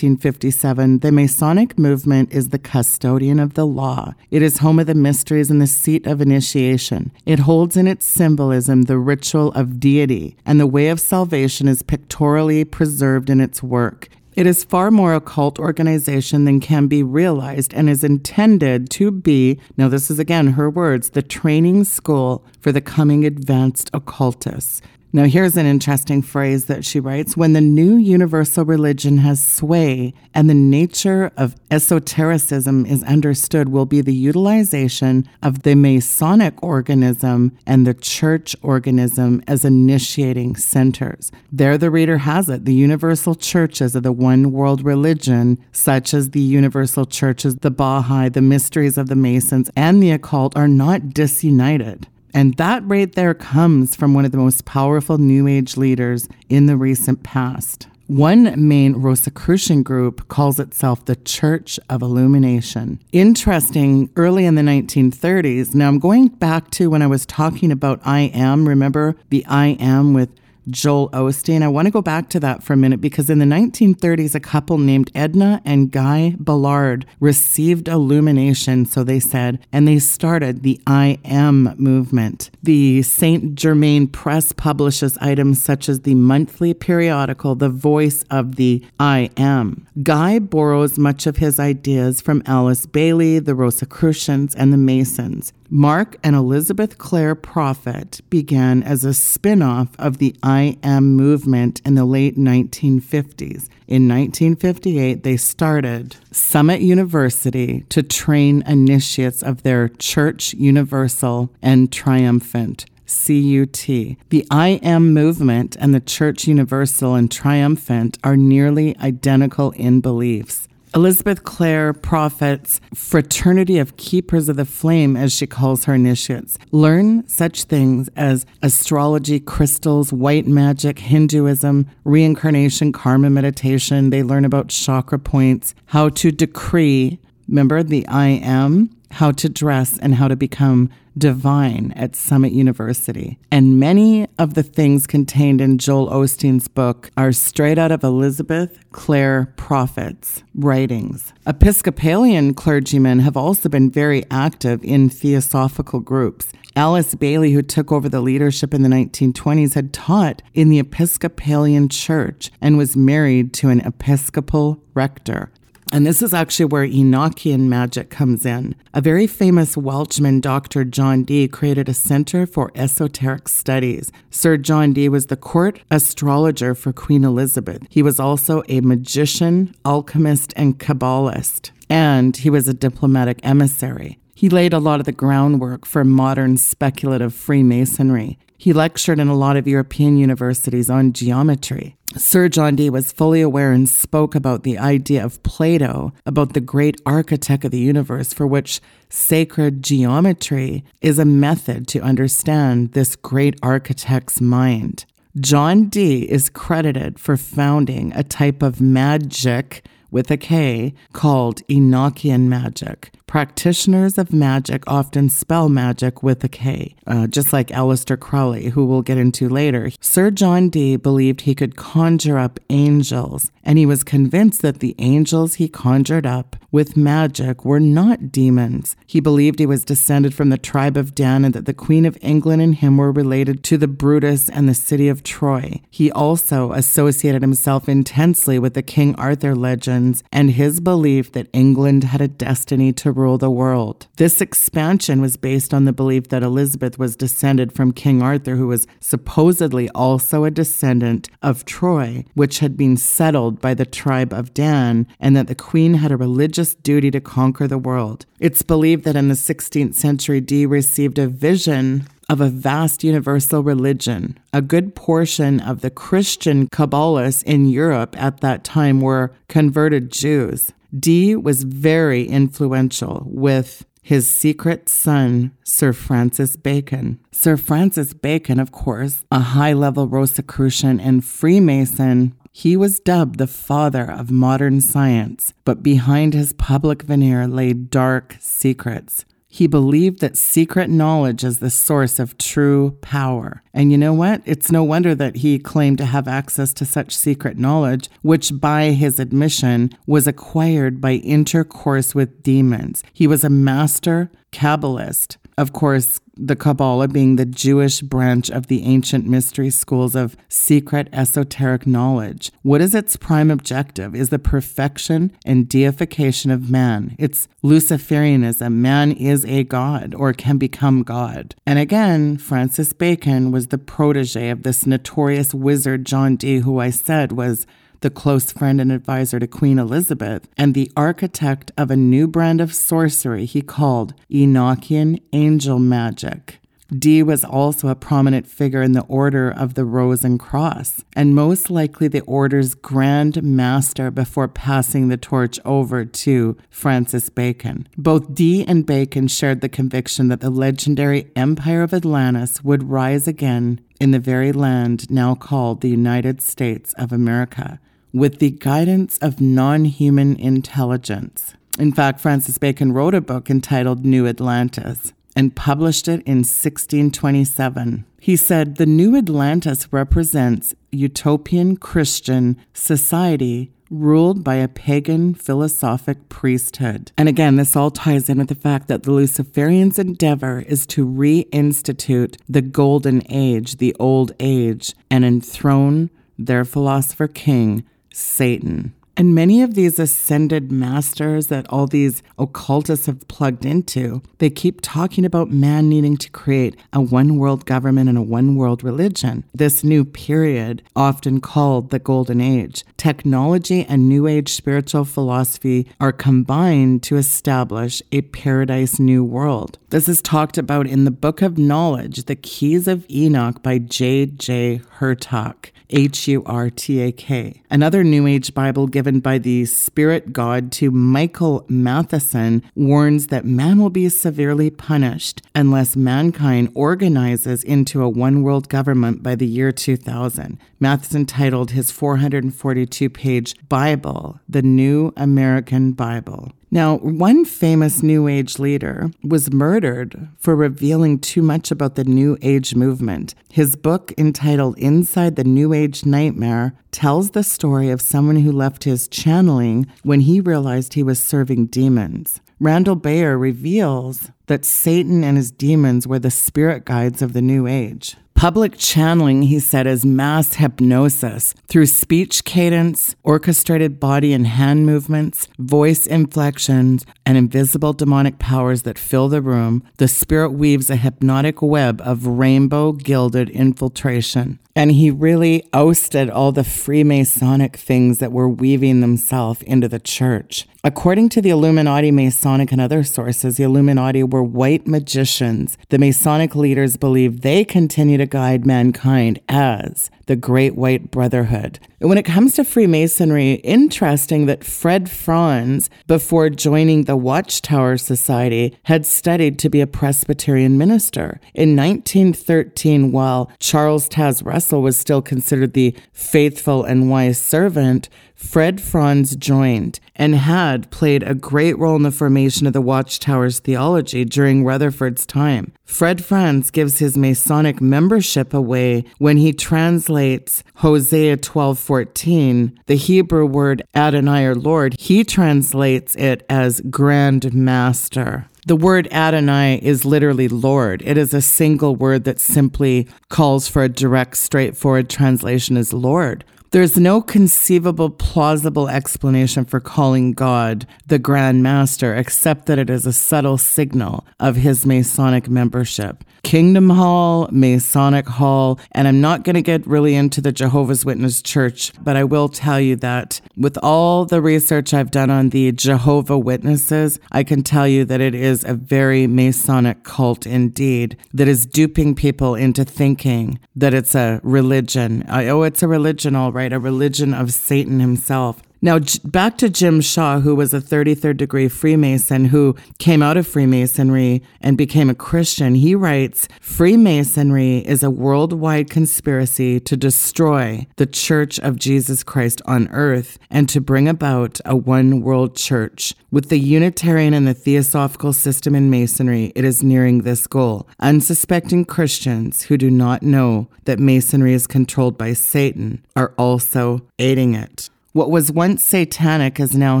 1957 0.64 1.00
The 1.00 1.12
Masonic 1.12 1.78
movement 1.78 2.32
is 2.32 2.48
the 2.48 2.58
custodian 2.58 3.38
of 3.38 3.52
the 3.52 3.66
law. 3.66 4.14
It 4.30 4.40
is 4.40 4.58
home 4.58 4.78
of 4.78 4.86
the 4.86 4.94
mysteries 4.94 5.50
and 5.50 5.60
the 5.60 5.66
seat 5.66 6.06
of 6.06 6.22
initiation. 6.22 7.12
It 7.26 7.40
holds 7.40 7.76
in 7.76 7.86
its 7.86 8.06
symbolism 8.06 8.82
the 8.82 8.98
ritual 8.98 9.52
of 9.52 9.78
deity, 9.78 10.36
and 10.46 10.58
the 10.58 10.66
way 10.66 10.88
of 10.88 11.00
salvation 11.00 11.68
is 11.68 11.82
pictorially 11.82 12.64
preserved 12.64 13.28
in 13.28 13.40
its 13.40 13.62
work. 13.62 14.08
It 14.36 14.46
is 14.46 14.64
far 14.64 14.90
more 14.90 15.14
a 15.14 15.20
cult 15.20 15.60
organization 15.60 16.44
than 16.44 16.58
can 16.58 16.88
be 16.88 17.02
realized 17.02 17.72
and 17.74 17.88
is 17.88 18.02
intended 18.02 18.90
to 18.90 19.12
be, 19.12 19.60
now, 19.76 19.88
this 19.88 20.10
is 20.10 20.18
again 20.18 20.48
her 20.52 20.68
words, 20.68 21.10
the 21.10 21.22
training 21.22 21.84
school 21.84 22.44
for 22.58 22.72
the 22.72 22.80
coming 22.80 23.24
advanced 23.24 23.90
occultists. 23.92 24.80
Now, 25.14 25.26
here's 25.26 25.56
an 25.56 25.64
interesting 25.64 26.22
phrase 26.22 26.64
that 26.64 26.84
she 26.84 26.98
writes 26.98 27.36
When 27.36 27.52
the 27.52 27.60
new 27.60 27.94
universal 27.94 28.64
religion 28.64 29.18
has 29.18 29.40
sway 29.40 30.12
and 30.34 30.50
the 30.50 30.54
nature 30.54 31.30
of 31.36 31.54
esotericism 31.70 32.84
is 32.84 33.04
understood, 33.04 33.68
will 33.68 33.86
be 33.86 34.00
the 34.00 34.12
utilization 34.12 35.28
of 35.40 35.62
the 35.62 35.76
Masonic 35.76 36.60
organism 36.64 37.56
and 37.64 37.86
the 37.86 37.94
church 37.94 38.56
organism 38.60 39.40
as 39.46 39.64
initiating 39.64 40.56
centers. 40.56 41.30
There, 41.52 41.78
the 41.78 41.92
reader 41.92 42.18
has 42.18 42.48
it. 42.48 42.64
The 42.64 42.74
universal 42.74 43.36
churches 43.36 43.94
of 43.94 44.02
the 44.02 44.10
one 44.10 44.50
world 44.50 44.84
religion, 44.84 45.64
such 45.70 46.12
as 46.12 46.30
the 46.30 46.40
universal 46.40 47.06
churches, 47.06 47.54
the 47.58 47.70
Baha'i, 47.70 48.30
the 48.30 48.42
mysteries 48.42 48.98
of 48.98 49.08
the 49.08 49.14
Masons, 49.14 49.70
and 49.76 50.02
the 50.02 50.10
occult, 50.10 50.56
are 50.56 50.66
not 50.66 51.10
disunited. 51.10 52.08
And 52.34 52.54
that 52.56 52.82
right 52.84 53.10
there 53.10 53.32
comes 53.32 53.94
from 53.94 54.12
one 54.12 54.24
of 54.24 54.32
the 54.32 54.38
most 54.38 54.64
powerful 54.64 55.18
New 55.18 55.46
Age 55.46 55.76
leaders 55.76 56.28
in 56.48 56.66
the 56.66 56.76
recent 56.76 57.22
past. 57.22 57.86
One 58.06 58.68
main 58.68 58.94
Rosicrucian 58.94 59.82
group 59.82 60.28
calls 60.28 60.60
itself 60.60 61.04
the 61.06 61.16
Church 61.16 61.80
of 61.88 62.02
Illumination. 62.02 63.00
Interesting, 63.12 64.10
early 64.16 64.44
in 64.44 64.56
the 64.56 64.62
1930s, 64.62 65.74
now 65.74 65.88
I'm 65.88 65.98
going 65.98 66.28
back 66.28 66.70
to 66.72 66.90
when 66.90 67.00
I 67.00 67.06
was 67.06 67.24
talking 67.24 67.72
about 67.72 68.00
I 68.04 68.32
Am. 68.34 68.68
Remember 68.68 69.16
the 69.30 69.46
I 69.46 69.68
Am 69.80 70.12
with 70.12 70.28
Joel 70.68 71.10
Osteen. 71.10 71.62
I 71.62 71.68
want 71.68 71.86
to 71.86 71.92
go 71.92 72.02
back 72.02 72.28
to 72.30 72.40
that 72.40 72.62
for 72.62 72.72
a 72.72 72.76
minute 72.76 73.00
because 73.00 73.30
in 73.30 73.38
the 73.38 73.44
1930s, 73.44 74.34
a 74.34 74.40
couple 74.40 74.78
named 74.78 75.10
Edna 75.14 75.60
and 75.64 75.90
Guy 75.90 76.34
Ballard 76.38 77.06
received 77.20 77.88
illumination, 77.88 78.86
so 78.86 79.04
they 79.04 79.20
said, 79.20 79.58
and 79.72 79.86
they 79.86 79.98
started 79.98 80.62
the 80.62 80.80
I 80.86 81.18
Am 81.24 81.74
movement. 81.76 82.50
The 82.62 83.02
St. 83.02 83.54
Germain 83.54 84.06
Press 84.08 84.52
publishes 84.52 85.18
items 85.18 85.62
such 85.62 85.88
as 85.88 86.00
the 86.00 86.14
monthly 86.14 86.74
periodical, 86.74 87.54
The 87.54 87.68
Voice 87.68 88.24
of 88.30 88.56
the 88.56 88.84
I 88.98 89.30
Am. 89.36 89.86
Guy 90.02 90.38
borrows 90.38 90.98
much 90.98 91.26
of 91.26 91.38
his 91.38 91.60
ideas 91.60 92.20
from 92.20 92.42
Alice 92.46 92.86
Bailey, 92.86 93.38
the 93.38 93.54
Rosicrucians, 93.54 94.54
and 94.54 94.72
the 94.72 94.78
Masons. 94.78 95.52
Mark 95.76 96.16
and 96.22 96.36
Elizabeth 96.36 96.98
Clare 96.98 97.34
Prophet 97.34 98.20
began 98.30 98.80
as 98.84 99.04
a 99.04 99.12
spin 99.12 99.60
off 99.60 99.88
of 99.98 100.18
the 100.18 100.36
I 100.40 100.78
Am 100.84 101.16
movement 101.16 101.82
in 101.84 101.96
the 101.96 102.04
late 102.04 102.38
1950s. 102.38 103.68
In 103.88 104.06
1958, 104.06 105.24
they 105.24 105.36
started 105.36 106.14
Summit 106.30 106.80
University 106.80 107.84
to 107.88 108.04
train 108.04 108.62
initiates 108.68 109.42
of 109.42 109.64
their 109.64 109.88
Church 109.88 110.54
Universal 110.54 111.50
and 111.60 111.90
Triumphant. 111.90 112.84
CUT. 113.08 113.86
The 113.86 114.46
I 114.52 114.78
Am 114.80 115.12
movement 115.12 115.76
and 115.80 115.92
the 115.92 115.98
Church 115.98 116.46
Universal 116.46 117.16
and 117.16 117.28
Triumphant 117.28 118.16
are 118.22 118.36
nearly 118.36 118.96
identical 118.98 119.72
in 119.72 120.00
beliefs. 120.00 120.68
Elizabeth 120.94 121.42
Clare 121.42 121.92
Prophet's 121.92 122.80
fraternity 122.94 123.78
of 123.78 123.96
keepers 123.96 124.48
of 124.48 124.54
the 124.54 124.64
flame, 124.64 125.16
as 125.16 125.32
she 125.32 125.44
calls 125.44 125.86
her 125.86 125.94
initiates, 125.94 126.56
learn 126.70 127.26
such 127.26 127.64
things 127.64 128.08
as 128.14 128.46
astrology, 128.62 129.40
crystals, 129.40 130.12
white 130.12 130.46
magic, 130.46 131.00
Hinduism, 131.00 131.86
reincarnation, 132.04 132.92
karma 132.92 133.28
meditation. 133.28 134.10
They 134.10 134.22
learn 134.22 134.44
about 134.44 134.68
chakra 134.68 135.18
points, 135.18 135.74
how 135.86 136.10
to 136.10 136.30
decree. 136.30 137.18
Remember 137.48 137.82
the 137.82 138.06
I 138.06 138.28
am, 138.28 138.93
how 139.14 139.30
to 139.32 139.48
dress, 139.48 139.98
and 139.98 140.16
how 140.16 140.28
to 140.28 140.36
become 140.36 140.90
divine 141.16 141.92
at 141.96 142.16
Summit 142.16 142.52
University. 142.52 143.38
And 143.50 143.78
many 143.78 144.26
of 144.38 144.54
the 144.54 144.62
things 144.62 145.06
contained 145.06 145.60
in 145.60 145.78
Joel 145.78 146.08
Osteen's 146.10 146.68
book 146.68 147.10
are 147.16 147.32
straight 147.32 147.78
out 147.78 147.92
of 147.92 148.02
Elizabeth 148.02 148.78
Clare 148.92 149.52
Prophet's 149.56 150.42
writings. 150.54 151.32
Episcopalian 151.46 152.54
clergymen 152.54 153.20
have 153.20 153.36
also 153.36 153.68
been 153.68 153.90
very 153.90 154.24
active 154.30 154.82
in 154.84 155.08
theosophical 155.08 156.00
groups. 156.00 156.52
Alice 156.76 157.14
Bailey, 157.14 157.52
who 157.52 157.62
took 157.62 157.92
over 157.92 158.08
the 158.08 158.20
leadership 158.20 158.74
in 158.74 158.82
the 158.82 158.88
1920s, 158.88 159.74
had 159.74 159.92
taught 159.92 160.42
in 160.54 160.70
the 160.70 160.80
Episcopalian 160.80 161.88
Church 161.88 162.50
and 162.60 162.76
was 162.76 162.96
married 162.96 163.52
to 163.54 163.68
an 163.68 163.80
Episcopal 163.80 164.82
rector. 164.92 165.52
And 165.94 166.04
this 166.04 166.22
is 166.22 166.34
actually 166.34 166.64
where 166.64 166.84
Enochian 166.84 167.68
magic 167.68 168.10
comes 168.10 168.44
in. 168.44 168.74
A 168.92 169.00
very 169.00 169.28
famous 169.28 169.76
Welshman, 169.76 170.40
Dr. 170.40 170.84
John 170.84 171.22
Dee, 171.22 171.46
created 171.46 171.88
a 171.88 171.94
center 171.94 172.46
for 172.46 172.72
esoteric 172.74 173.46
studies. 173.46 174.10
Sir 174.28 174.56
John 174.56 174.92
Dee 174.92 175.08
was 175.08 175.26
the 175.26 175.36
court 175.36 175.78
astrologer 175.92 176.74
for 176.74 176.92
Queen 176.92 177.22
Elizabeth. 177.22 177.86
He 177.90 178.02
was 178.02 178.18
also 178.18 178.64
a 178.68 178.80
magician, 178.80 179.72
alchemist, 179.84 180.52
and 180.56 180.80
Kabbalist. 180.80 181.70
And 181.88 182.36
he 182.36 182.50
was 182.50 182.66
a 182.66 182.74
diplomatic 182.74 183.38
emissary. 183.44 184.18
He 184.34 184.48
laid 184.48 184.72
a 184.72 184.80
lot 184.80 184.98
of 184.98 185.06
the 185.06 185.12
groundwork 185.12 185.86
for 185.86 186.02
modern 186.02 186.56
speculative 186.56 187.32
Freemasonry. 187.32 188.36
He 188.58 188.72
lectured 188.72 189.20
in 189.20 189.28
a 189.28 189.36
lot 189.36 189.56
of 189.56 189.68
European 189.68 190.16
universities 190.16 190.90
on 190.90 191.12
geometry. 191.12 191.96
Sir 192.16 192.48
John 192.48 192.76
Dee 192.76 192.90
was 192.90 193.10
fully 193.10 193.40
aware 193.40 193.72
and 193.72 193.88
spoke 193.88 194.36
about 194.36 194.62
the 194.62 194.78
idea 194.78 195.24
of 195.24 195.42
Plato, 195.42 196.12
about 196.24 196.52
the 196.52 196.60
great 196.60 197.00
architect 197.04 197.64
of 197.64 197.72
the 197.72 197.78
universe, 197.78 198.32
for 198.32 198.46
which 198.46 198.80
sacred 199.08 199.82
geometry 199.82 200.84
is 201.00 201.18
a 201.18 201.24
method 201.24 201.88
to 201.88 202.00
understand 202.00 202.92
this 202.92 203.16
great 203.16 203.58
architect's 203.62 204.40
mind. 204.40 205.06
John 205.40 205.86
Dee 205.88 206.30
is 206.30 206.48
credited 206.48 207.18
for 207.18 207.36
founding 207.36 208.12
a 208.12 208.22
type 208.22 208.62
of 208.62 208.80
magic 208.80 209.84
with 210.12 210.30
a 210.30 210.36
K 210.36 210.94
called 211.12 211.66
Enochian 211.66 212.42
magic. 212.42 213.12
Practitioners 213.34 214.16
of 214.16 214.32
magic 214.32 214.84
often 214.86 215.28
spell 215.28 215.68
magic 215.68 216.22
with 216.22 216.44
a 216.44 216.48
K, 216.48 216.94
uh, 217.04 217.26
just 217.26 217.52
like 217.52 217.66
Aleister 217.70 218.16
Crowley, 218.16 218.68
who 218.68 218.84
we'll 218.84 219.02
get 219.02 219.18
into 219.18 219.48
later. 219.48 219.90
Sir 220.00 220.30
John 220.30 220.68
Dee 220.68 220.94
believed 220.94 221.40
he 221.40 221.56
could 221.56 221.74
conjure 221.74 222.38
up 222.38 222.60
angels, 222.70 223.50
and 223.64 223.76
he 223.76 223.86
was 223.86 224.04
convinced 224.04 224.62
that 224.62 224.78
the 224.78 224.94
angels 224.98 225.54
he 225.54 225.66
conjured 225.66 226.26
up 226.26 226.54
with 226.70 226.96
magic 226.96 227.64
were 227.64 227.80
not 227.80 228.30
demons. 228.30 228.94
He 229.04 229.18
believed 229.18 229.58
he 229.58 229.66
was 229.66 229.84
descended 229.84 230.32
from 230.32 230.50
the 230.50 230.58
tribe 230.58 230.96
of 230.96 231.14
Dan 231.14 231.44
and 231.44 231.54
that 231.54 231.66
the 231.66 231.74
Queen 231.74 232.04
of 232.04 232.18
England 232.20 232.62
and 232.62 232.76
him 232.76 232.98
were 232.98 233.10
related 233.10 233.64
to 233.64 233.76
the 233.76 233.88
Brutus 233.88 234.48
and 234.48 234.68
the 234.68 234.74
city 234.74 235.08
of 235.08 235.24
Troy. 235.24 235.80
He 235.90 236.10
also 236.10 236.70
associated 236.72 237.42
himself 237.42 237.88
intensely 237.88 238.60
with 238.60 238.74
the 238.74 238.82
King 238.82 239.16
Arthur 239.16 239.56
legends 239.56 240.22
and 240.30 240.52
his 240.52 240.78
belief 240.78 241.32
that 241.32 241.48
England 241.52 242.04
had 242.04 242.20
a 242.20 242.28
destiny 242.28 242.92
to 242.92 243.10
rule 243.10 243.23
rule 243.24 243.38
the 243.38 243.50
world. 243.50 244.06
This 244.16 244.42
expansion 244.42 245.22
was 245.22 245.38
based 245.38 245.72
on 245.72 245.86
the 245.86 245.92
belief 245.92 246.28
that 246.28 246.42
Elizabeth 246.42 246.98
was 246.98 247.16
descended 247.16 247.72
from 247.72 247.92
King 247.92 248.20
Arthur, 248.20 248.56
who 248.56 248.66
was 248.66 248.86
supposedly 249.00 249.88
also 249.90 250.44
a 250.44 250.50
descendant 250.50 251.30
of 251.42 251.64
Troy, 251.64 252.24
which 252.34 252.58
had 252.58 252.76
been 252.76 252.98
settled 252.98 253.60
by 253.60 253.72
the 253.72 253.86
tribe 253.86 254.32
of 254.34 254.52
Dan, 254.52 255.06
and 255.18 255.34
that 255.34 255.46
the 255.46 255.54
queen 255.54 255.94
had 255.94 256.12
a 256.12 256.18
religious 256.18 256.74
duty 256.74 257.10
to 257.12 257.20
conquer 257.20 257.66
the 257.66 257.78
world. 257.78 258.26
It's 258.40 258.62
believed 258.62 259.04
that 259.04 259.16
in 259.16 259.28
the 259.28 259.34
16th 259.34 259.94
century, 259.94 260.42
Dee 260.42 260.66
received 260.66 261.18
a 261.18 261.26
vision 261.26 262.06
of 262.28 262.40
a 262.40 262.48
vast 262.48 263.04
universal 263.04 263.62
religion. 263.62 264.38
A 264.52 264.62
good 264.62 264.94
portion 264.94 265.60
of 265.60 265.80
the 265.80 265.90
Christian 265.90 266.68
Kabbalists 266.68 267.42
in 267.44 267.66
Europe 267.66 268.14
at 268.18 268.40
that 268.40 268.64
time 268.64 269.00
were 269.00 269.32
converted 269.48 270.12
Jews. 270.12 270.72
Dee 270.98 271.34
was 271.34 271.64
very 271.64 272.26
influential 272.26 273.24
with 273.26 273.84
his 274.02 274.28
secret 274.28 274.88
son, 274.88 275.52
Sir 275.64 275.92
Francis 275.94 276.56
Bacon. 276.56 277.18
Sir 277.32 277.56
Francis 277.56 278.12
Bacon, 278.12 278.60
of 278.60 278.70
course, 278.70 279.24
a 279.32 279.40
high 279.40 279.72
level 279.72 280.06
Rosicrucian 280.06 281.00
and 281.00 281.24
Freemason, 281.24 282.34
he 282.52 282.76
was 282.76 283.00
dubbed 283.00 283.38
the 283.38 283.46
father 283.48 284.08
of 284.08 284.30
modern 284.30 284.80
science, 284.80 285.54
but 285.64 285.82
behind 285.82 286.34
his 286.34 286.52
public 286.52 287.02
veneer 287.02 287.48
lay 287.48 287.72
dark 287.72 288.36
secrets. 288.38 289.24
He 289.54 289.68
believed 289.68 290.18
that 290.18 290.36
secret 290.36 290.90
knowledge 290.90 291.44
is 291.44 291.60
the 291.60 291.70
source 291.70 292.18
of 292.18 292.36
true 292.38 292.98
power. 293.02 293.62
And 293.72 293.92
you 293.92 293.96
know 293.96 294.12
what? 294.12 294.42
It's 294.44 294.72
no 294.72 294.82
wonder 294.82 295.14
that 295.14 295.36
he 295.36 295.60
claimed 295.60 295.98
to 295.98 296.06
have 296.06 296.26
access 296.26 296.72
to 296.72 296.84
such 296.84 297.16
secret 297.16 297.56
knowledge, 297.56 298.10
which 298.22 298.58
by 298.58 298.86
his 298.86 299.20
admission 299.20 299.90
was 300.08 300.26
acquired 300.26 301.00
by 301.00 301.12
intercourse 301.12 302.16
with 302.16 302.42
demons. 302.42 303.04
He 303.12 303.28
was 303.28 303.44
a 303.44 303.48
master 303.48 304.28
Kabbalist. 304.50 305.36
Of 305.56 305.72
course, 305.72 306.20
the 306.36 306.56
Kabbalah 306.56 307.08
being 307.08 307.36
the 307.36 307.44
Jewish 307.44 308.00
branch 308.00 308.50
of 308.50 308.66
the 308.66 308.82
ancient 308.82 309.26
mystery 309.26 309.70
schools 309.70 310.16
of 310.16 310.36
secret 310.48 311.08
esoteric 311.12 311.86
knowledge. 311.86 312.50
What 312.62 312.80
is 312.80 312.94
its 312.94 313.16
prime 313.16 313.50
objective? 313.50 314.14
Is 314.14 314.30
the 314.30 314.38
perfection 314.38 315.32
and 315.44 315.68
deification 315.68 316.50
of 316.50 316.70
man. 316.70 317.14
It's 317.18 317.46
Luciferianism. 317.62 318.72
Man 318.72 319.12
is 319.12 319.44
a 319.44 319.64
god 319.64 320.14
or 320.14 320.32
can 320.32 320.58
become 320.58 321.02
God. 321.02 321.54
And 321.66 321.78
again, 321.78 322.36
Francis 322.36 322.92
Bacon 322.92 323.52
was 323.52 323.68
the 323.68 323.78
protege 323.78 324.50
of 324.50 324.62
this 324.62 324.86
notorious 324.86 325.54
wizard 325.54 326.04
John 326.04 326.36
Dee, 326.36 326.58
who 326.58 326.78
I 326.78 326.90
said 326.90 327.32
was 327.32 327.66
the 328.04 328.10
close 328.10 328.52
friend 328.52 328.82
and 328.82 328.92
advisor 328.92 329.40
to 329.40 329.46
Queen 329.46 329.78
Elizabeth, 329.78 330.46
and 330.58 330.74
the 330.74 330.92
architect 330.94 331.72
of 331.78 331.90
a 331.90 331.96
new 331.96 332.28
brand 332.28 332.60
of 332.60 332.74
sorcery 332.74 333.46
he 333.46 333.62
called 333.62 334.12
Enochian 334.30 335.22
angel 335.32 335.78
magic. 335.78 336.60
Dee 336.92 337.22
was 337.22 337.44
also 337.44 337.88
a 337.88 337.94
prominent 337.94 338.46
figure 338.46 338.82
in 338.82 338.92
the 338.92 339.06
Order 339.08 339.50
of 339.50 339.72
the 339.72 339.86
Rose 339.86 340.22
and 340.22 340.38
Cross, 340.38 341.02
and 341.16 341.34
most 341.34 341.70
likely 341.70 342.06
the 342.06 342.20
Order's 342.20 342.74
Grand 342.74 343.42
Master 343.42 344.10
before 344.10 344.48
passing 344.48 345.08
the 345.08 345.16
torch 345.16 345.58
over 345.64 346.04
to 346.04 346.58
Francis 346.68 347.30
Bacon. 347.30 347.88
Both 347.96 348.34
Dee 348.34 348.66
and 348.66 348.84
Bacon 348.84 349.28
shared 349.28 349.62
the 349.62 349.70
conviction 349.70 350.28
that 350.28 350.40
the 350.40 350.50
legendary 350.50 351.30
Empire 351.34 351.82
of 351.82 351.94
Atlantis 351.94 352.62
would 352.62 352.90
rise 352.90 353.26
again 353.26 353.80
in 353.98 354.10
the 354.10 354.18
very 354.18 354.52
land 354.52 355.10
now 355.10 355.34
called 355.34 355.80
the 355.80 355.88
United 355.88 356.42
States 356.42 356.92
of 356.98 357.10
America. 357.10 357.80
With 358.14 358.38
the 358.38 358.52
guidance 358.52 359.18
of 359.18 359.40
non 359.40 359.84
human 359.84 360.36
intelligence. 360.36 361.54
In 361.78 361.92
fact, 361.92 362.20
Francis 362.20 362.56
Bacon 362.56 362.92
wrote 362.92 363.14
a 363.14 363.20
book 363.20 363.50
entitled 363.50 364.06
New 364.06 364.26
Atlantis 364.26 365.12
and 365.34 365.56
published 365.56 366.06
it 366.06 366.22
in 366.22 366.38
1627. 366.38 368.04
He 368.20 368.36
said 368.36 368.76
the 368.76 368.86
New 368.86 369.16
Atlantis 369.16 369.92
represents 369.92 370.74
utopian 370.92 371.76
Christian 371.76 372.56
society 372.72 373.72
ruled 373.90 374.42
by 374.42 374.54
a 374.56 374.68
pagan 374.68 375.34
philosophic 375.34 376.28
priesthood. 376.28 377.12
And 377.18 377.28
again, 377.28 377.56
this 377.56 377.76
all 377.76 377.90
ties 377.90 378.28
in 378.28 378.38
with 378.38 378.48
the 378.48 378.54
fact 378.54 378.88
that 378.88 379.02
the 379.02 379.10
Luciferians' 379.10 379.98
endeavor 379.98 380.60
is 380.60 380.86
to 380.86 381.06
reinstitute 381.06 382.36
the 382.48 382.62
golden 382.62 383.22
age, 383.28 383.76
the 383.76 383.94
old 383.98 384.32
age, 384.40 384.94
and 385.10 385.24
enthrone 385.24 386.10
their 386.38 386.64
philosopher 386.64 387.28
king, 387.28 387.84
Satan. 388.14 388.94
And 389.16 389.34
many 389.34 389.62
of 389.62 389.74
these 389.74 390.00
ascended 390.00 390.72
masters 390.72 391.46
that 391.46 391.68
all 391.70 391.86
these 391.86 392.20
occultists 392.36 393.06
have 393.06 393.28
plugged 393.28 393.64
into, 393.64 394.22
they 394.38 394.50
keep 394.50 394.80
talking 394.80 395.24
about 395.24 395.50
man 395.50 395.88
needing 395.88 396.16
to 396.16 396.30
create 396.30 396.76
a 396.92 397.00
one 397.00 397.38
world 397.38 397.64
government 397.64 398.08
and 398.08 398.18
a 398.18 398.22
one 398.22 398.56
world 398.56 398.82
religion. 398.82 399.44
This 399.54 399.84
new 399.84 400.04
period, 400.04 400.82
often 400.96 401.40
called 401.40 401.90
the 401.90 402.00
Golden 402.00 402.40
Age, 402.40 402.84
technology 402.96 403.84
and 403.84 404.08
New 404.08 404.26
Age 404.26 404.52
spiritual 404.52 405.04
philosophy 405.04 405.86
are 406.00 406.12
combined 406.12 407.04
to 407.04 407.16
establish 407.16 408.02
a 408.10 408.22
paradise 408.22 408.98
new 408.98 409.22
world. 409.22 409.78
This 409.90 410.08
is 410.08 410.22
talked 410.22 410.58
about 410.58 410.88
in 410.88 411.04
the 411.04 411.12
Book 411.12 411.40
of 411.40 411.56
Knowledge, 411.56 412.24
The 412.24 412.34
Keys 412.34 412.88
of 412.88 413.06
Enoch 413.08 413.62
by 413.62 413.78
J. 413.78 414.26
J. 414.26 414.80
Hurtak. 414.98 415.70
H 415.90 416.26
U 416.28 416.42
R 416.46 416.70
T 416.70 417.00
A 417.00 417.12
K. 417.12 417.62
Another 417.70 418.02
New 418.02 418.26
Age 418.26 418.54
Bible 418.54 418.86
given 418.86 419.03
by 419.04 419.38
the 419.38 419.66
Spirit 419.66 420.32
God 420.32 420.72
to 420.72 420.90
Michael 420.90 421.66
Matheson 421.68 422.62
warns 422.74 423.26
that 423.26 423.44
man 423.44 423.78
will 423.78 423.90
be 423.90 424.08
severely 424.08 424.70
punished 424.70 425.42
unless 425.54 425.94
mankind 425.94 426.70
organizes 426.74 427.62
into 427.62 428.02
a 428.02 428.08
one 428.08 428.42
world 428.42 428.68
government 428.68 429.22
by 429.22 429.34
the 429.34 429.46
year 429.46 429.72
2000. 429.72 430.58
Matheson 430.80 431.26
titled 431.26 431.72
his 431.72 431.90
442 431.90 433.10
page 433.10 433.54
Bible, 433.68 434.40
The 434.48 434.62
New 434.62 435.12
American 435.16 435.92
Bible. 435.92 436.52
Now, 436.74 436.96
one 436.96 437.44
famous 437.44 438.02
New 438.02 438.26
Age 438.26 438.58
leader 438.58 439.12
was 439.22 439.52
murdered 439.52 440.28
for 440.38 440.56
revealing 440.56 441.20
too 441.20 441.40
much 441.40 441.70
about 441.70 441.94
the 441.94 442.02
New 442.02 442.36
Age 442.42 442.74
movement. 442.74 443.36
His 443.48 443.76
book, 443.76 444.12
entitled 444.18 444.76
Inside 444.76 445.36
the 445.36 445.44
New 445.44 445.72
Age 445.72 446.04
Nightmare, 446.04 446.74
tells 446.90 447.30
the 447.30 447.44
story 447.44 447.90
of 447.90 448.02
someone 448.02 448.38
who 448.38 448.50
left 448.50 448.82
his 448.82 449.06
channeling 449.06 449.86
when 450.02 450.18
he 450.18 450.40
realized 450.40 450.94
he 450.94 451.04
was 451.04 451.22
serving 451.22 451.66
demons. 451.66 452.40
Randall 452.58 452.96
Baer 452.96 453.38
reveals 453.38 454.32
that 454.48 454.64
Satan 454.64 455.22
and 455.22 455.36
his 455.36 455.52
demons 455.52 456.08
were 456.08 456.18
the 456.18 456.28
spirit 456.28 456.84
guides 456.84 457.22
of 457.22 457.34
the 457.34 457.42
New 457.42 457.68
Age. 457.68 458.16
Public 458.34 458.76
channeling, 458.76 459.42
he 459.42 459.58
said, 459.58 459.86
is 459.86 460.04
mass 460.04 460.54
hypnosis 460.54 461.54
through 461.66 461.86
speech 461.86 462.44
cadence, 462.44 463.14
orchestrated 463.22 463.98
body 463.98 464.32
and 464.32 464.46
hand 464.46 464.84
movements, 464.84 465.48
voice 465.58 466.06
inflections, 466.06 467.06
and 467.24 467.38
invisible 467.38 467.92
demonic 467.92 468.38
powers 468.38 468.82
that 468.82 468.98
fill 468.98 469.28
the 469.28 469.40
room. 469.40 469.82
The 469.96 470.08
spirit 470.08 470.50
weaves 470.50 470.90
a 470.90 470.96
hypnotic 470.96 471.62
web 471.62 472.02
of 472.04 472.26
rainbow 472.26 472.92
gilded 472.92 473.48
infiltration. 473.48 474.58
And 474.76 474.90
he 474.90 475.10
really 475.10 475.62
ousted 475.72 476.28
all 476.28 476.50
the 476.50 476.62
Freemasonic 476.62 477.76
things 477.76 478.18
that 478.18 478.32
were 478.32 478.48
weaving 478.48 479.00
themselves 479.00 479.62
into 479.62 479.88
the 479.88 480.00
church. 480.00 480.66
According 480.82 481.28
to 481.30 481.40
the 481.40 481.50
Illuminati, 481.50 482.10
Masonic, 482.10 482.72
and 482.72 482.80
other 482.80 483.04
sources, 483.04 483.56
the 483.56 483.62
Illuminati 483.62 484.24
were 484.24 484.42
white 484.42 484.86
magicians. 484.86 485.78
The 485.90 485.98
Masonic 485.98 486.56
leaders 486.56 486.96
believed 486.96 487.42
they 487.42 487.64
continue 487.64 488.18
to 488.18 488.23
guide 488.26 488.66
mankind 488.66 489.40
as 489.48 490.10
the 490.26 490.36
Great 490.36 490.74
White 490.74 491.10
Brotherhood. 491.10 491.78
When 491.98 492.18
it 492.18 492.24
comes 492.24 492.54
to 492.54 492.64
Freemasonry, 492.64 493.54
interesting 493.54 494.46
that 494.46 494.64
Fred 494.64 495.10
Franz, 495.10 495.90
before 496.06 496.50
joining 496.50 497.04
the 497.04 497.16
Watchtower 497.16 497.96
Society, 497.96 498.76
had 498.84 499.06
studied 499.06 499.58
to 499.60 499.68
be 499.68 499.80
a 499.80 499.86
Presbyterian 499.86 500.78
minister. 500.78 501.40
In 501.54 501.76
1913, 501.76 503.12
while 503.12 503.50
Charles 503.58 504.08
Taze 504.08 504.44
Russell 504.44 504.82
was 504.82 504.96
still 504.96 505.22
considered 505.22 505.72
the 505.72 505.96
faithful 506.12 506.84
and 506.84 507.10
wise 507.10 507.38
servant, 507.38 508.08
Fred 508.44 508.80
Franz 508.80 509.34
joined 509.34 509.98
and 510.14 510.36
had 510.36 510.88
played 510.90 511.24
a 511.24 511.34
great 511.34 511.76
role 511.76 511.96
in 511.96 512.02
the 512.02 512.12
formation 512.12 512.68
of 512.68 512.72
the 512.72 512.80
Watchtower's 512.80 513.58
theology 513.58 514.24
during 514.24 514.64
Rutherford's 514.64 515.26
time. 515.26 515.72
Fred 515.84 516.24
Franz 516.24 516.70
gives 516.70 516.98
his 516.98 517.16
Masonic 517.16 517.80
membership 517.80 518.54
away 518.54 519.04
when 519.18 519.38
he 519.38 519.52
translates 519.52 520.62
Hosea 520.76 521.38
12:14, 521.38 522.78
the 522.86 522.94
Hebrew 522.94 523.46
word 523.46 523.82
Adonai 523.94 524.44
or 524.44 524.54
Lord, 524.54 524.94
he 525.00 525.24
translates 525.24 526.14
it 526.14 526.44
as 526.48 526.80
Grand 526.82 527.52
Master. 527.52 528.46
The 528.66 528.76
word 528.76 529.08
Adonai 529.10 529.80
is 529.82 530.04
literally 530.04 530.48
Lord. 530.48 531.02
It 531.04 531.18
is 531.18 531.34
a 531.34 531.42
single 531.42 531.96
word 531.96 532.24
that 532.24 532.40
simply 532.40 533.08
calls 533.28 533.68
for 533.68 533.82
a 533.82 533.90
direct, 533.90 534.38
straightforward 534.38 535.10
translation 535.10 535.76
as 535.76 535.92
Lord. 535.92 536.44
There's 536.74 536.98
no 536.98 537.22
conceivable, 537.22 538.10
plausible 538.10 538.88
explanation 538.88 539.64
for 539.64 539.78
calling 539.78 540.32
God 540.32 540.88
the 541.06 541.20
Grand 541.20 541.62
Master 541.62 542.16
except 542.16 542.66
that 542.66 542.80
it 542.80 542.90
is 542.90 543.06
a 543.06 543.12
subtle 543.12 543.58
signal 543.58 544.26
of 544.40 544.56
his 544.56 544.84
Masonic 544.84 545.48
membership. 545.48 546.24
Kingdom 546.44 546.90
Hall, 546.90 547.48
Masonic 547.50 548.28
Hall, 548.28 548.78
and 548.92 549.08
I'm 549.08 549.20
not 549.20 549.44
going 549.44 549.54
to 549.54 549.62
get 549.62 549.84
really 549.86 550.14
into 550.14 550.42
the 550.42 550.52
Jehovah's 550.52 551.04
Witness 551.04 551.40
Church, 551.40 551.90
but 552.02 552.16
I 552.16 552.24
will 552.24 552.50
tell 552.50 552.78
you 552.78 552.96
that 552.96 553.40
with 553.56 553.78
all 553.82 554.26
the 554.26 554.42
research 554.42 554.92
I've 554.92 555.10
done 555.10 555.30
on 555.30 555.48
the 555.48 555.72
Jehovah 555.72 556.38
Witnesses, 556.38 557.18
I 557.32 557.44
can 557.44 557.62
tell 557.62 557.88
you 557.88 558.04
that 558.04 558.20
it 558.20 558.34
is 558.34 558.62
a 558.62 558.74
very 558.74 559.26
Masonic 559.26 560.04
cult 560.04 560.46
indeed 560.46 561.16
that 561.32 561.48
is 561.48 561.64
duping 561.64 562.14
people 562.14 562.54
into 562.54 562.84
thinking 562.84 563.58
that 563.74 563.94
it's 563.94 564.14
a 564.14 564.40
religion. 564.42 565.24
Oh, 565.28 565.62
it's 565.62 565.82
a 565.82 565.88
religion, 565.88 566.36
all 566.36 566.52
right, 566.52 566.72
a 566.72 566.78
religion 566.78 567.32
of 567.32 567.52
Satan 567.52 568.00
himself. 568.00 568.62
Now, 568.84 568.98
back 569.24 569.56
to 569.58 569.70
Jim 569.70 570.02
Shaw, 570.02 570.40
who 570.40 570.54
was 570.54 570.74
a 570.74 570.78
33rd 570.78 571.38
degree 571.38 571.68
Freemason 571.68 572.44
who 572.44 572.76
came 572.98 573.22
out 573.22 573.38
of 573.38 573.46
Freemasonry 573.46 574.42
and 574.60 574.76
became 574.76 575.08
a 575.08 575.14
Christian. 575.14 575.74
He 575.74 575.94
writes 575.94 576.48
Freemasonry 576.60 577.78
is 577.78 578.02
a 578.02 578.10
worldwide 578.10 578.90
conspiracy 578.90 579.80
to 579.80 579.96
destroy 579.96 580.86
the 580.96 581.06
Church 581.06 581.58
of 581.60 581.78
Jesus 581.78 582.22
Christ 582.22 582.60
on 582.66 582.88
earth 582.88 583.38
and 583.48 583.70
to 583.70 583.80
bring 583.80 584.06
about 584.06 584.60
a 584.66 584.76
one 584.76 585.22
world 585.22 585.56
church. 585.56 586.14
With 586.30 586.50
the 586.50 586.60
Unitarian 586.60 587.32
and 587.32 587.48
the 587.48 587.54
Theosophical 587.54 588.34
system 588.34 588.74
in 588.74 588.90
Masonry, 588.90 589.50
it 589.54 589.64
is 589.64 589.82
nearing 589.82 590.24
this 590.24 590.46
goal. 590.46 590.86
Unsuspecting 591.00 591.86
Christians 591.86 592.64
who 592.64 592.76
do 592.76 592.90
not 592.90 593.22
know 593.22 593.66
that 593.86 593.98
Masonry 593.98 594.52
is 594.52 594.66
controlled 594.66 595.16
by 595.16 595.32
Satan 595.32 596.04
are 596.14 596.34
also 596.36 597.00
aiding 597.18 597.54
it. 597.54 597.88
What 598.14 598.30
was 598.30 598.52
once 598.52 598.84
satanic 598.84 599.58
is 599.58 599.76
now 599.76 600.00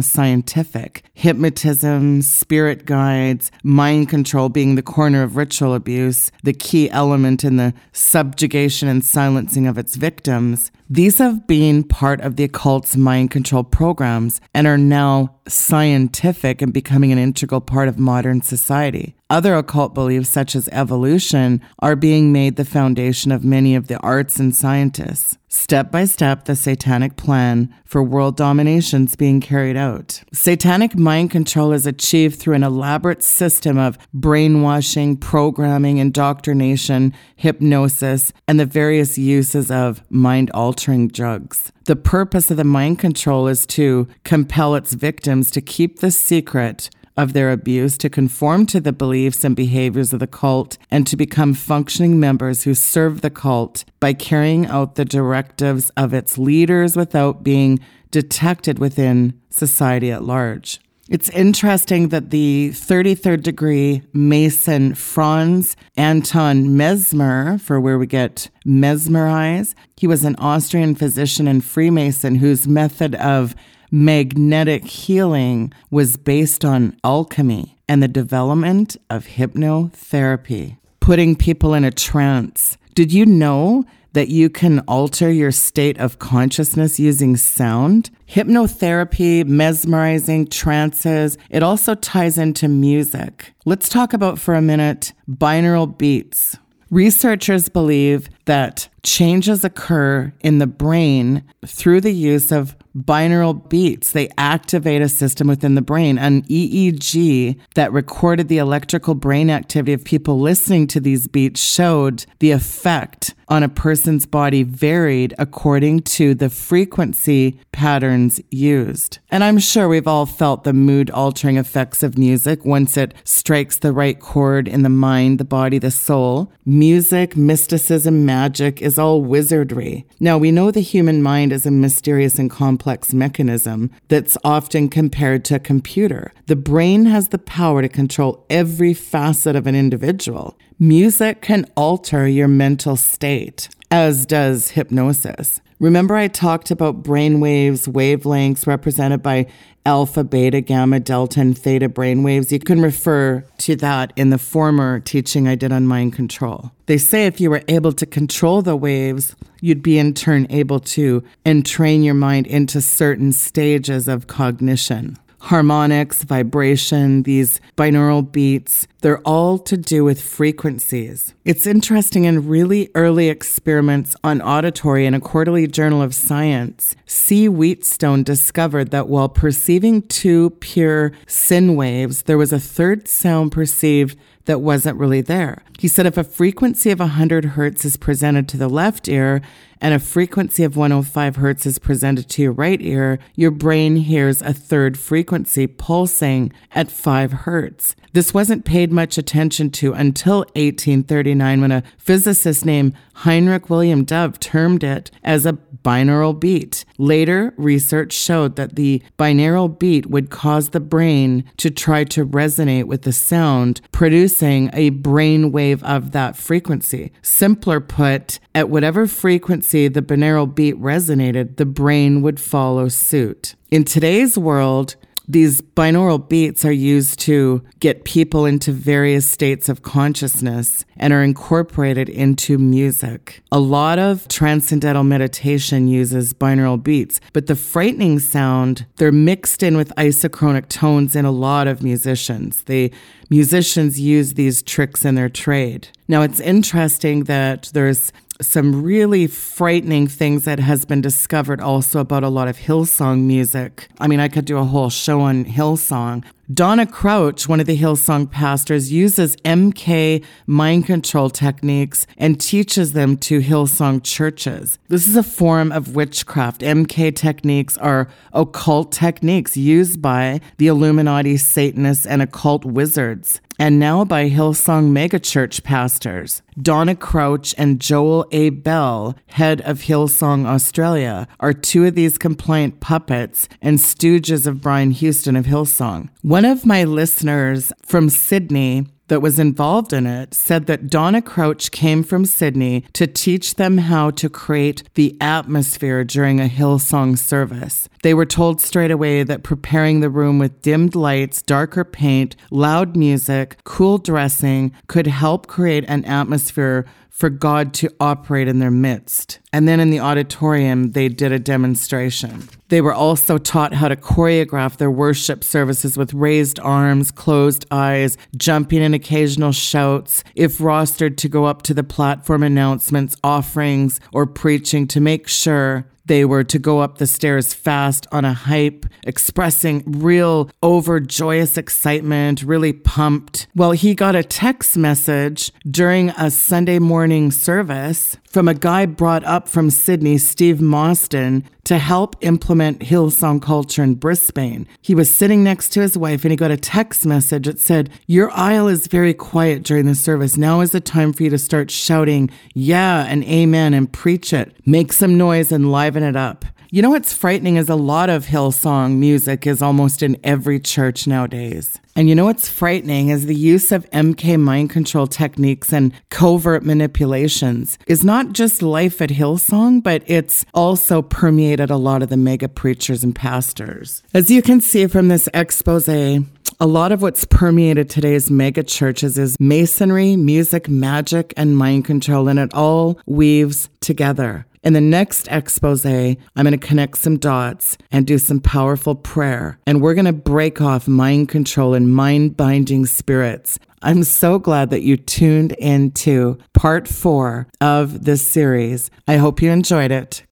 scientific. 0.00 1.02
Hypnotism, 1.14 2.22
spirit 2.22 2.84
guides, 2.84 3.50
mind 3.64 4.08
control 4.08 4.48
being 4.48 4.76
the 4.76 4.82
corner 4.82 5.24
of 5.24 5.36
ritual 5.36 5.74
abuse, 5.74 6.30
the 6.44 6.52
key 6.52 6.88
element 6.90 7.42
in 7.42 7.56
the 7.56 7.74
subjugation 7.90 8.86
and 8.86 9.04
silencing 9.04 9.66
of 9.66 9.78
its 9.78 9.96
victims. 9.96 10.70
These 10.94 11.18
have 11.18 11.48
been 11.48 11.82
part 11.82 12.20
of 12.20 12.36
the 12.36 12.44
occult's 12.44 12.96
mind 12.96 13.32
control 13.32 13.64
programs 13.64 14.40
and 14.54 14.64
are 14.64 14.78
now 14.78 15.34
scientific 15.48 16.62
and 16.62 16.72
becoming 16.72 17.10
an 17.10 17.18
integral 17.18 17.60
part 17.60 17.88
of 17.88 17.98
modern 17.98 18.42
society. 18.42 19.16
Other 19.28 19.56
occult 19.56 19.94
beliefs, 19.94 20.28
such 20.28 20.54
as 20.54 20.68
evolution, 20.68 21.60
are 21.80 21.96
being 21.96 22.30
made 22.30 22.54
the 22.54 22.64
foundation 22.64 23.32
of 23.32 23.44
many 23.44 23.74
of 23.74 23.88
the 23.88 23.98
arts 23.98 24.38
and 24.38 24.54
scientists. 24.54 25.36
Step 25.48 25.90
by 25.90 26.04
step, 26.04 26.44
the 26.44 26.54
satanic 26.54 27.16
plan 27.16 27.74
for 27.84 28.02
world 28.02 28.36
domination 28.36 29.04
is 29.04 29.16
being 29.16 29.40
carried 29.40 29.76
out. 29.76 30.22
Satanic 30.32 30.96
mind 30.96 31.30
control 31.30 31.72
is 31.72 31.86
achieved 31.86 32.38
through 32.38 32.54
an 32.54 32.62
elaborate 32.62 33.22
system 33.22 33.78
of 33.78 33.96
brainwashing, 34.12 35.16
programming, 35.16 35.98
indoctrination, 35.98 37.14
hypnosis, 37.36 38.32
and 38.46 38.60
the 38.60 38.66
various 38.66 39.16
uses 39.16 39.70
of 39.70 40.02
mind 40.10 40.50
altering 40.52 40.83
drugs. 41.08 41.72
The 41.84 41.96
purpose 41.96 42.50
of 42.50 42.56
the 42.56 42.64
mind 42.64 42.98
control 42.98 43.48
is 43.48 43.66
to 43.66 44.06
compel 44.24 44.74
its 44.74 44.94
victims 44.94 45.50
to 45.52 45.60
keep 45.60 46.00
the 46.00 46.10
secret 46.10 46.90
of 47.16 47.32
their 47.32 47.50
abuse 47.52 47.96
to 47.98 48.10
conform 48.10 48.66
to 48.66 48.80
the 48.80 48.92
beliefs 48.92 49.44
and 49.44 49.54
behaviors 49.54 50.12
of 50.12 50.20
the 50.20 50.26
cult 50.26 50.76
and 50.90 51.06
to 51.06 51.16
become 51.16 51.54
functioning 51.54 52.18
members 52.18 52.64
who 52.64 52.74
serve 52.74 53.20
the 53.20 53.30
cult 53.30 53.84
by 54.00 54.12
carrying 54.12 54.66
out 54.66 54.96
the 54.96 55.04
directives 55.04 55.90
of 55.96 56.12
its 56.12 56.38
leaders 56.38 56.96
without 56.96 57.42
being 57.42 57.78
detected 58.10 58.78
within 58.78 59.40
society 59.50 60.10
at 60.10 60.24
large. 60.24 60.80
It's 61.10 61.28
interesting 61.30 62.08
that 62.08 62.30
the 62.30 62.70
33rd 62.72 63.42
degree 63.42 64.02
Mason 64.14 64.94
Franz 64.94 65.76
Anton 65.98 66.78
Mesmer, 66.78 67.58
for 67.58 67.78
where 67.78 67.98
we 67.98 68.06
get 68.06 68.48
mesmerize, 68.64 69.74
he 69.98 70.06
was 70.06 70.24
an 70.24 70.34
Austrian 70.36 70.94
physician 70.94 71.46
and 71.46 71.62
Freemason 71.62 72.36
whose 72.36 72.66
method 72.66 73.14
of 73.16 73.54
magnetic 73.90 74.86
healing 74.86 75.74
was 75.90 76.16
based 76.16 76.64
on 76.64 76.96
alchemy 77.04 77.76
and 77.86 78.02
the 78.02 78.08
development 78.08 78.96
of 79.10 79.26
hypnotherapy, 79.26 80.78
putting 81.00 81.36
people 81.36 81.74
in 81.74 81.84
a 81.84 81.90
trance. 81.90 82.78
Did 82.94 83.12
you 83.12 83.26
know 83.26 83.84
that 84.14 84.28
you 84.28 84.48
can 84.48 84.78
alter 84.80 85.30
your 85.30 85.52
state 85.52 85.98
of 85.98 86.18
consciousness 86.18 86.98
using 86.98 87.36
sound. 87.36 88.10
Hypnotherapy, 88.28 89.44
mesmerizing, 89.44 90.46
trances, 90.46 91.36
it 91.50 91.62
also 91.62 91.94
ties 91.94 92.38
into 92.38 92.66
music. 92.68 93.52
Let's 93.64 93.88
talk 93.88 94.12
about 94.12 94.38
for 94.38 94.54
a 94.54 94.62
minute 94.62 95.12
binaural 95.28 95.96
beats. 95.98 96.56
Researchers 96.90 97.68
believe 97.68 98.28
that 98.46 98.88
changes 99.02 99.64
occur 99.64 100.32
in 100.40 100.58
the 100.58 100.66
brain 100.66 101.44
through 101.66 102.00
the 102.00 102.12
use 102.12 102.50
of 102.50 102.76
binaural 102.96 103.68
beats. 103.68 104.12
They 104.12 104.28
activate 104.38 105.02
a 105.02 105.08
system 105.08 105.48
within 105.48 105.74
the 105.74 105.82
brain. 105.82 106.18
An 106.18 106.42
EEG 106.42 107.58
that 107.74 107.92
recorded 107.92 108.48
the 108.48 108.58
electrical 108.58 109.14
brain 109.14 109.50
activity 109.50 109.92
of 109.92 110.04
people 110.04 110.40
listening 110.40 110.86
to 110.88 111.00
these 111.00 111.26
beats 111.26 111.60
showed 111.60 112.24
the 112.38 112.52
effect 112.52 113.34
on 113.48 113.62
a 113.62 113.68
person's 113.68 114.24
body 114.24 114.62
varied 114.62 115.34
according 115.38 116.00
to 116.00 116.34
the 116.34 116.48
frequency 116.48 117.58
patterns 117.72 118.40
used. 118.50 119.18
And 119.30 119.44
I'm 119.44 119.58
sure 119.58 119.88
we've 119.88 120.08
all 120.08 120.24
felt 120.24 120.64
the 120.64 120.72
mood 120.72 121.10
altering 121.10 121.56
effects 121.56 122.02
of 122.02 122.16
music 122.16 122.64
once 122.64 122.96
it 122.96 123.12
strikes 123.24 123.78
the 123.78 123.92
right 123.92 124.18
chord 124.18 124.66
in 124.66 124.82
the 124.82 124.88
mind, 124.88 125.38
the 125.38 125.44
body, 125.44 125.78
the 125.78 125.90
soul. 125.90 126.52
Music, 126.64 127.36
mysticism, 127.36 128.24
magic 128.34 128.82
is 128.82 128.98
all 128.98 129.22
wizardry. 129.22 130.04
Now, 130.18 130.36
we 130.38 130.50
know 130.50 130.72
the 130.72 130.80
human 130.80 131.22
mind 131.22 131.52
is 131.52 131.66
a 131.66 131.70
mysterious 131.70 132.36
and 132.36 132.50
complex 132.50 133.14
mechanism 133.14 133.92
that's 134.08 134.36
often 134.42 134.88
compared 134.88 135.44
to 135.44 135.54
a 135.54 135.66
computer. 135.72 136.32
The 136.46 136.56
brain 136.56 137.06
has 137.06 137.28
the 137.28 137.38
power 137.38 137.80
to 137.80 137.88
control 137.88 138.44
every 138.50 138.92
facet 138.92 139.54
of 139.54 139.68
an 139.68 139.76
individual. 139.76 140.58
Music 140.80 141.42
can 141.42 141.64
alter 141.76 142.26
your 142.26 142.48
mental 142.48 142.96
state, 142.96 143.68
as 143.92 144.26
does 144.26 144.70
hypnosis. 144.70 145.60
Remember, 145.78 146.16
I 146.16 146.28
talked 146.28 146.72
about 146.72 147.04
brainwaves, 147.04 147.86
wavelengths 147.86 148.66
represented 148.66 149.22
by 149.22 149.46
alpha, 149.86 150.24
beta, 150.24 150.60
gamma, 150.60 151.00
delta, 151.00 151.40
and 151.40 151.56
theta 151.56 151.88
brainwaves. 151.88 152.50
You 152.50 152.58
can 152.58 152.80
refer 152.80 153.44
to 153.58 153.76
that 153.76 154.12
in 154.16 154.30
the 154.30 154.38
former 154.38 155.00
teaching 155.00 155.46
I 155.46 155.54
did 155.54 155.72
on 155.72 155.86
mind 155.86 156.14
control. 156.14 156.72
They 156.86 156.98
say 156.98 157.26
if 157.26 157.40
you 157.40 157.50
were 157.50 157.62
able 157.68 157.92
to 157.92 158.06
control 158.06 158.62
the 158.62 158.76
waves, 158.76 159.36
you'd 159.60 159.82
be 159.82 159.98
in 159.98 160.14
turn 160.14 160.46
able 160.50 160.80
to 160.80 161.22
entrain 161.44 162.02
your 162.02 162.14
mind 162.14 162.46
into 162.46 162.80
certain 162.80 163.32
stages 163.32 164.08
of 164.08 164.26
cognition 164.26 165.18
harmonics, 165.44 166.24
vibration, 166.24 167.22
these 167.24 167.60
binaural 167.76 168.30
beats, 168.30 168.86
they're 169.02 169.20
all 169.20 169.58
to 169.58 169.76
do 169.76 170.02
with 170.02 170.20
frequencies. 170.20 171.34
It's 171.44 171.66
interesting 171.66 172.24
in 172.24 172.48
really 172.48 172.90
early 172.94 173.28
experiments 173.28 174.16
on 174.24 174.40
auditory 174.40 175.04
in 175.04 175.12
a 175.12 175.20
quarterly 175.20 175.66
journal 175.66 176.00
of 176.00 176.14
science, 176.14 176.96
C. 177.04 177.46
Wheatstone 177.46 178.22
discovered 178.22 178.90
that 178.90 179.08
while 179.08 179.28
perceiving 179.28 180.00
two 180.02 180.50
pure 180.60 181.12
sine 181.26 181.76
waves, 181.76 182.22
there 182.22 182.38
was 182.38 182.52
a 182.52 182.58
third 182.58 183.06
sound 183.06 183.52
perceived 183.52 184.18
that 184.46 184.60
wasn't 184.60 184.98
really 184.98 185.20
there. 185.20 185.62
He 185.78 185.88
said 185.88 186.06
if 186.06 186.16
a 186.16 186.24
frequency 186.24 186.90
of 186.90 187.00
100 187.00 187.44
hertz 187.44 187.84
is 187.84 187.96
presented 187.96 188.48
to 188.48 188.56
the 188.56 188.68
left 188.68 189.08
ear 189.08 189.42
and 189.80 189.92
a 189.92 189.98
frequency 189.98 190.64
of 190.64 190.76
105 190.76 191.36
hertz 191.36 191.66
is 191.66 191.78
presented 191.78 192.28
to 192.30 192.42
your 192.42 192.52
right 192.52 192.80
ear, 192.80 193.18
your 193.34 193.50
brain 193.50 193.96
hears 193.96 194.40
a 194.40 194.54
third 194.54 194.98
frequency 194.98 195.66
pulsing 195.66 196.52
at 196.74 196.90
5 196.90 197.32
hertz. 197.32 197.96
This 198.12 198.32
wasn't 198.32 198.64
paid 198.64 198.92
much 198.92 199.18
attention 199.18 199.70
to 199.72 199.92
until 199.92 200.38
1839 200.54 201.60
when 201.60 201.72
a 201.72 201.82
physicist 201.98 202.64
named 202.64 202.94
Heinrich 203.14 203.68
William 203.68 204.04
Dove 204.04 204.38
termed 204.40 204.84
it 204.84 205.10
as 205.22 205.44
a 205.44 205.58
binaural 205.84 206.38
beat. 206.38 206.84
Later, 206.98 207.54
research 207.56 208.12
showed 208.12 208.56
that 208.56 208.76
the 208.76 209.02
binaural 209.18 209.78
beat 209.78 210.06
would 210.06 210.30
cause 210.30 210.70
the 210.70 210.80
brain 210.80 211.44
to 211.58 211.70
try 211.70 212.04
to 212.04 212.26
resonate 212.26 212.84
with 212.84 213.02
the 213.02 213.12
sound, 213.12 213.80
producing 213.92 214.70
a 214.72 214.90
brain 214.90 215.52
wave 215.52 215.84
of 215.84 216.12
that 216.12 216.36
frequency. 216.36 217.12
Simpler 217.22 217.80
put, 217.80 218.40
at 218.54 218.70
whatever 218.70 219.06
frequency 219.06 219.88
the 219.88 220.02
binaural 220.02 220.52
beat 220.52 220.80
resonated, 220.80 221.56
the 221.56 221.66
brain 221.66 222.22
would 222.22 222.40
follow 222.40 222.88
suit. 222.88 223.54
In 223.70 223.84
today's 223.84 224.38
world, 224.38 224.96
these 225.26 225.60
binaural 225.62 226.28
beats 226.28 226.64
are 226.64 226.72
used 226.72 227.18
to 227.20 227.62
get 227.80 228.04
people 228.04 228.44
into 228.44 228.72
various 228.72 229.28
states 229.30 229.68
of 229.68 229.82
consciousness 229.82 230.84
and 230.96 231.12
are 231.12 231.22
incorporated 231.22 232.08
into 232.08 232.58
music. 232.58 233.42
A 233.50 233.58
lot 233.58 233.98
of 233.98 234.28
transcendental 234.28 235.04
meditation 235.04 235.88
uses 235.88 236.34
binaural 236.34 236.82
beats, 236.82 237.20
but 237.32 237.46
the 237.46 237.56
frightening 237.56 238.18
sound, 238.18 238.86
they're 238.96 239.12
mixed 239.12 239.62
in 239.62 239.76
with 239.76 239.92
isochronic 239.96 240.68
tones 240.68 241.16
in 241.16 241.24
a 241.24 241.30
lot 241.30 241.66
of 241.66 241.82
musicians. 241.82 242.62
The 242.64 242.92
musicians 243.30 244.00
use 244.00 244.34
these 244.34 244.62
tricks 244.62 245.04
in 245.04 245.14
their 245.14 245.28
trade. 245.28 245.88
Now, 246.08 246.22
it's 246.22 246.40
interesting 246.40 247.24
that 247.24 247.70
there's 247.72 248.12
some 248.42 248.82
really 248.82 249.26
frightening 249.26 250.08
things 250.08 250.44
that 250.44 250.58
has 250.58 250.84
been 250.84 251.00
discovered 251.00 251.60
also 251.60 252.00
about 252.00 252.24
a 252.24 252.28
lot 252.28 252.48
of 252.48 252.58
Hillsong 252.58 253.22
music. 253.22 253.88
I 254.00 254.08
mean, 254.08 254.20
I 254.20 254.28
could 254.28 254.44
do 254.44 254.58
a 254.58 254.64
whole 254.64 254.90
show 254.90 255.20
on 255.20 255.44
Hillsong. 255.44 256.24
Donna 256.52 256.84
Crouch, 256.84 257.48
one 257.48 257.58
of 257.58 257.66
the 257.66 257.78
Hillsong 257.78 258.30
pastors, 258.30 258.92
uses 258.92 259.34
MK 259.36 260.22
mind 260.46 260.84
control 260.84 261.30
techniques 261.30 262.06
and 262.18 262.38
teaches 262.38 262.92
them 262.92 263.16
to 263.16 263.40
Hillsong 263.40 264.02
churches. 264.04 264.78
This 264.88 265.08
is 265.08 265.16
a 265.16 265.22
form 265.22 265.72
of 265.72 265.96
witchcraft. 265.96 266.60
MK 266.60 267.16
techniques 267.16 267.78
are 267.78 268.08
occult 268.34 268.92
techniques 268.92 269.56
used 269.56 270.02
by 270.02 270.42
the 270.58 270.66
Illuminati, 270.66 271.38
Satanists, 271.38 272.04
and 272.04 272.20
occult 272.20 272.66
wizards 272.66 273.40
and 273.58 273.78
now 273.78 274.04
by 274.04 274.28
Hillsong 274.28 274.90
megachurch 274.90 275.62
pastors. 275.62 276.42
Donna 276.60 276.94
Crouch 276.94 277.54
and 277.58 277.80
Joel 277.80 278.26
A'Bell, 278.32 279.16
head 279.26 279.60
of 279.62 279.82
Hillsong 279.82 280.46
Australia, 280.46 281.26
are 281.40 281.52
two 281.52 281.84
of 281.84 281.94
these 281.94 282.18
compliant 282.18 282.80
puppets 282.80 283.48
and 283.60 283.78
stooges 283.78 284.46
of 284.46 284.60
Brian 284.60 284.90
Houston 284.90 285.36
of 285.36 285.46
Hillsong. 285.46 286.08
One 286.22 286.44
of 286.44 286.66
my 286.66 286.84
listeners 286.84 287.72
from 287.84 288.08
Sydney 288.08 288.86
that 289.08 289.20
was 289.20 289.38
involved 289.38 289.92
in 289.92 290.06
it 290.06 290.34
said 290.34 290.66
that 290.66 290.88
Donna 290.88 291.20
Crouch 291.20 291.70
came 291.70 292.02
from 292.02 292.24
Sydney 292.24 292.84
to 292.94 293.06
teach 293.06 293.54
them 293.54 293.78
how 293.78 294.10
to 294.10 294.28
create 294.28 294.82
the 294.94 295.16
atmosphere 295.20 296.04
during 296.04 296.40
a 296.40 296.48
Hillsong 296.48 297.18
service. 297.18 297.88
They 298.02 298.14
were 298.14 298.26
told 298.26 298.60
straight 298.60 298.90
away 298.90 299.22
that 299.22 299.42
preparing 299.42 300.00
the 300.00 300.10
room 300.10 300.38
with 300.38 300.62
dimmed 300.62 300.94
lights, 300.94 301.42
darker 301.42 301.84
paint, 301.84 302.36
loud 302.50 302.96
music, 302.96 303.56
cool 303.64 303.98
dressing 303.98 304.72
could 304.86 305.06
help 305.06 305.46
create 305.46 305.84
an 305.88 306.04
atmosphere 306.04 306.86
for 307.14 307.30
God 307.30 307.72
to 307.72 307.88
operate 308.00 308.48
in 308.48 308.58
their 308.58 308.72
midst. 308.72 309.38
And 309.52 309.68
then 309.68 309.78
in 309.78 309.90
the 309.90 310.00
auditorium, 310.00 310.90
they 310.90 311.08
did 311.08 311.30
a 311.30 311.38
demonstration. 311.38 312.48
They 312.70 312.80
were 312.80 312.92
also 312.92 313.38
taught 313.38 313.72
how 313.72 313.86
to 313.86 313.94
choreograph 313.94 314.78
their 314.78 314.90
worship 314.90 315.44
services 315.44 315.96
with 315.96 316.12
raised 316.12 316.58
arms, 316.58 317.12
closed 317.12 317.66
eyes, 317.70 318.18
jumping 318.36 318.82
and 318.82 318.96
occasional 318.96 319.52
shouts, 319.52 320.24
if 320.34 320.58
rostered 320.58 321.16
to 321.18 321.28
go 321.28 321.44
up 321.44 321.62
to 321.62 321.72
the 321.72 321.84
platform 321.84 322.42
announcements, 322.42 323.14
offerings, 323.22 324.00
or 324.12 324.26
preaching 324.26 324.88
to 324.88 325.00
make 325.00 325.28
sure 325.28 325.86
they 326.06 326.24
were 326.24 326.44
to 326.44 326.58
go 326.58 326.80
up 326.80 326.98
the 326.98 327.06
stairs 327.06 327.54
fast 327.54 328.06
on 328.12 328.24
a 328.24 328.32
hype, 328.32 328.86
expressing 329.06 329.82
real 329.86 330.50
overjoyous 330.62 331.56
excitement, 331.56 332.42
really 332.42 332.72
pumped. 332.72 333.46
Well, 333.54 333.72
he 333.72 333.94
got 333.94 334.16
a 334.16 334.22
text 334.22 334.76
message 334.76 335.52
during 335.70 336.10
a 336.10 336.30
Sunday 336.30 336.78
morning 336.78 337.30
service 337.30 338.16
from 338.34 338.48
a 338.48 338.52
guy 338.54 338.84
brought 338.84 339.22
up 339.22 339.48
from 339.48 339.70
Sydney, 339.70 340.18
Steve 340.18 340.60
Mostyn, 340.60 341.44
to 341.62 341.78
help 341.78 342.16
implement 342.20 342.80
Hillsong 342.80 343.40
culture 343.40 343.84
in 343.84 343.94
Brisbane. 343.94 344.66
He 344.82 344.92
was 344.92 345.14
sitting 345.14 345.44
next 345.44 345.68
to 345.68 345.80
his 345.80 345.96
wife 345.96 346.24
and 346.24 346.32
he 346.32 346.36
got 346.36 346.50
a 346.50 346.56
text 346.56 347.06
message 347.06 347.46
that 347.46 347.60
said, 347.60 347.90
Your 348.08 348.32
aisle 348.32 348.66
is 348.66 348.88
very 348.88 349.14
quiet 349.14 349.62
during 349.62 349.86
the 349.86 349.94
service. 349.94 350.36
Now 350.36 350.62
is 350.62 350.72
the 350.72 350.80
time 350.80 351.12
for 351.12 351.22
you 351.22 351.30
to 351.30 351.38
start 351.38 351.70
shouting, 351.70 352.28
Yeah, 352.54 353.04
and 353.04 353.22
Amen, 353.22 353.72
and 353.72 353.92
preach 353.92 354.32
it. 354.32 354.52
Make 354.66 354.92
some 354.92 355.16
noise 355.16 355.52
and 355.52 355.70
liven 355.70 356.02
it 356.02 356.16
up. 356.16 356.44
You 356.74 356.82
know 356.82 356.90
what's 356.90 357.12
frightening 357.12 357.54
is 357.54 357.68
a 357.68 357.76
lot 357.76 358.10
of 358.10 358.26
Hillsong 358.26 358.96
music 358.96 359.46
is 359.46 359.62
almost 359.62 360.02
in 360.02 360.18
every 360.24 360.58
church 360.58 361.06
nowadays. 361.06 361.78
And 361.94 362.08
you 362.08 362.16
know 362.16 362.24
what's 362.24 362.48
frightening 362.48 363.10
is 363.10 363.26
the 363.26 363.34
use 363.36 363.70
of 363.70 363.88
MK 363.90 364.40
mind 364.40 364.70
control 364.70 365.06
techniques 365.06 365.72
and 365.72 365.92
covert 366.10 366.64
manipulations 366.64 367.78
is 367.86 368.02
not 368.02 368.32
just 368.32 368.60
life 368.60 369.00
at 369.00 369.10
Hillsong, 369.10 369.84
but 369.84 370.02
it's 370.08 370.44
also 370.52 371.00
permeated 371.00 371.70
a 371.70 371.76
lot 371.76 372.02
of 372.02 372.08
the 372.08 372.16
mega 372.16 372.48
preachers 372.48 373.04
and 373.04 373.14
pastors. 373.14 374.02
As 374.12 374.28
you 374.28 374.42
can 374.42 374.60
see 374.60 374.88
from 374.88 375.06
this 375.06 375.28
expose, 375.32 375.88
a 375.88 376.66
lot 376.66 376.90
of 376.90 377.02
what's 377.02 377.24
permeated 377.24 377.88
today's 377.88 378.32
mega 378.32 378.64
churches 378.64 379.16
is 379.16 379.38
masonry, 379.38 380.16
music, 380.16 380.68
magic, 380.68 381.32
and 381.36 381.56
mind 381.56 381.84
control, 381.84 382.26
and 382.26 382.40
it 382.40 382.52
all 382.52 382.98
weaves 383.06 383.68
together. 383.78 384.44
In 384.64 384.72
the 384.72 384.80
next 384.80 385.28
expose, 385.30 385.84
I'm 385.84 386.16
going 386.34 386.52
to 386.52 386.58
connect 386.58 386.96
some 386.96 387.18
dots 387.18 387.76
and 387.92 388.06
do 388.06 388.16
some 388.16 388.40
powerful 388.40 388.94
prayer. 388.94 389.58
And 389.66 389.82
we're 389.82 389.92
going 389.92 390.06
to 390.06 390.12
break 390.12 390.62
off 390.62 390.88
mind 390.88 391.28
control 391.28 391.74
and 391.74 391.94
mind 391.94 392.38
binding 392.38 392.86
spirits. 392.86 393.58
I'm 393.82 394.04
so 394.04 394.38
glad 394.38 394.70
that 394.70 394.80
you 394.80 394.96
tuned 394.96 395.52
into 395.52 396.38
part 396.54 396.88
four 396.88 397.46
of 397.60 398.06
this 398.06 398.26
series. 398.26 398.90
I 399.06 399.16
hope 399.16 399.42
you 399.42 399.50
enjoyed 399.50 399.90
it. 399.90 400.22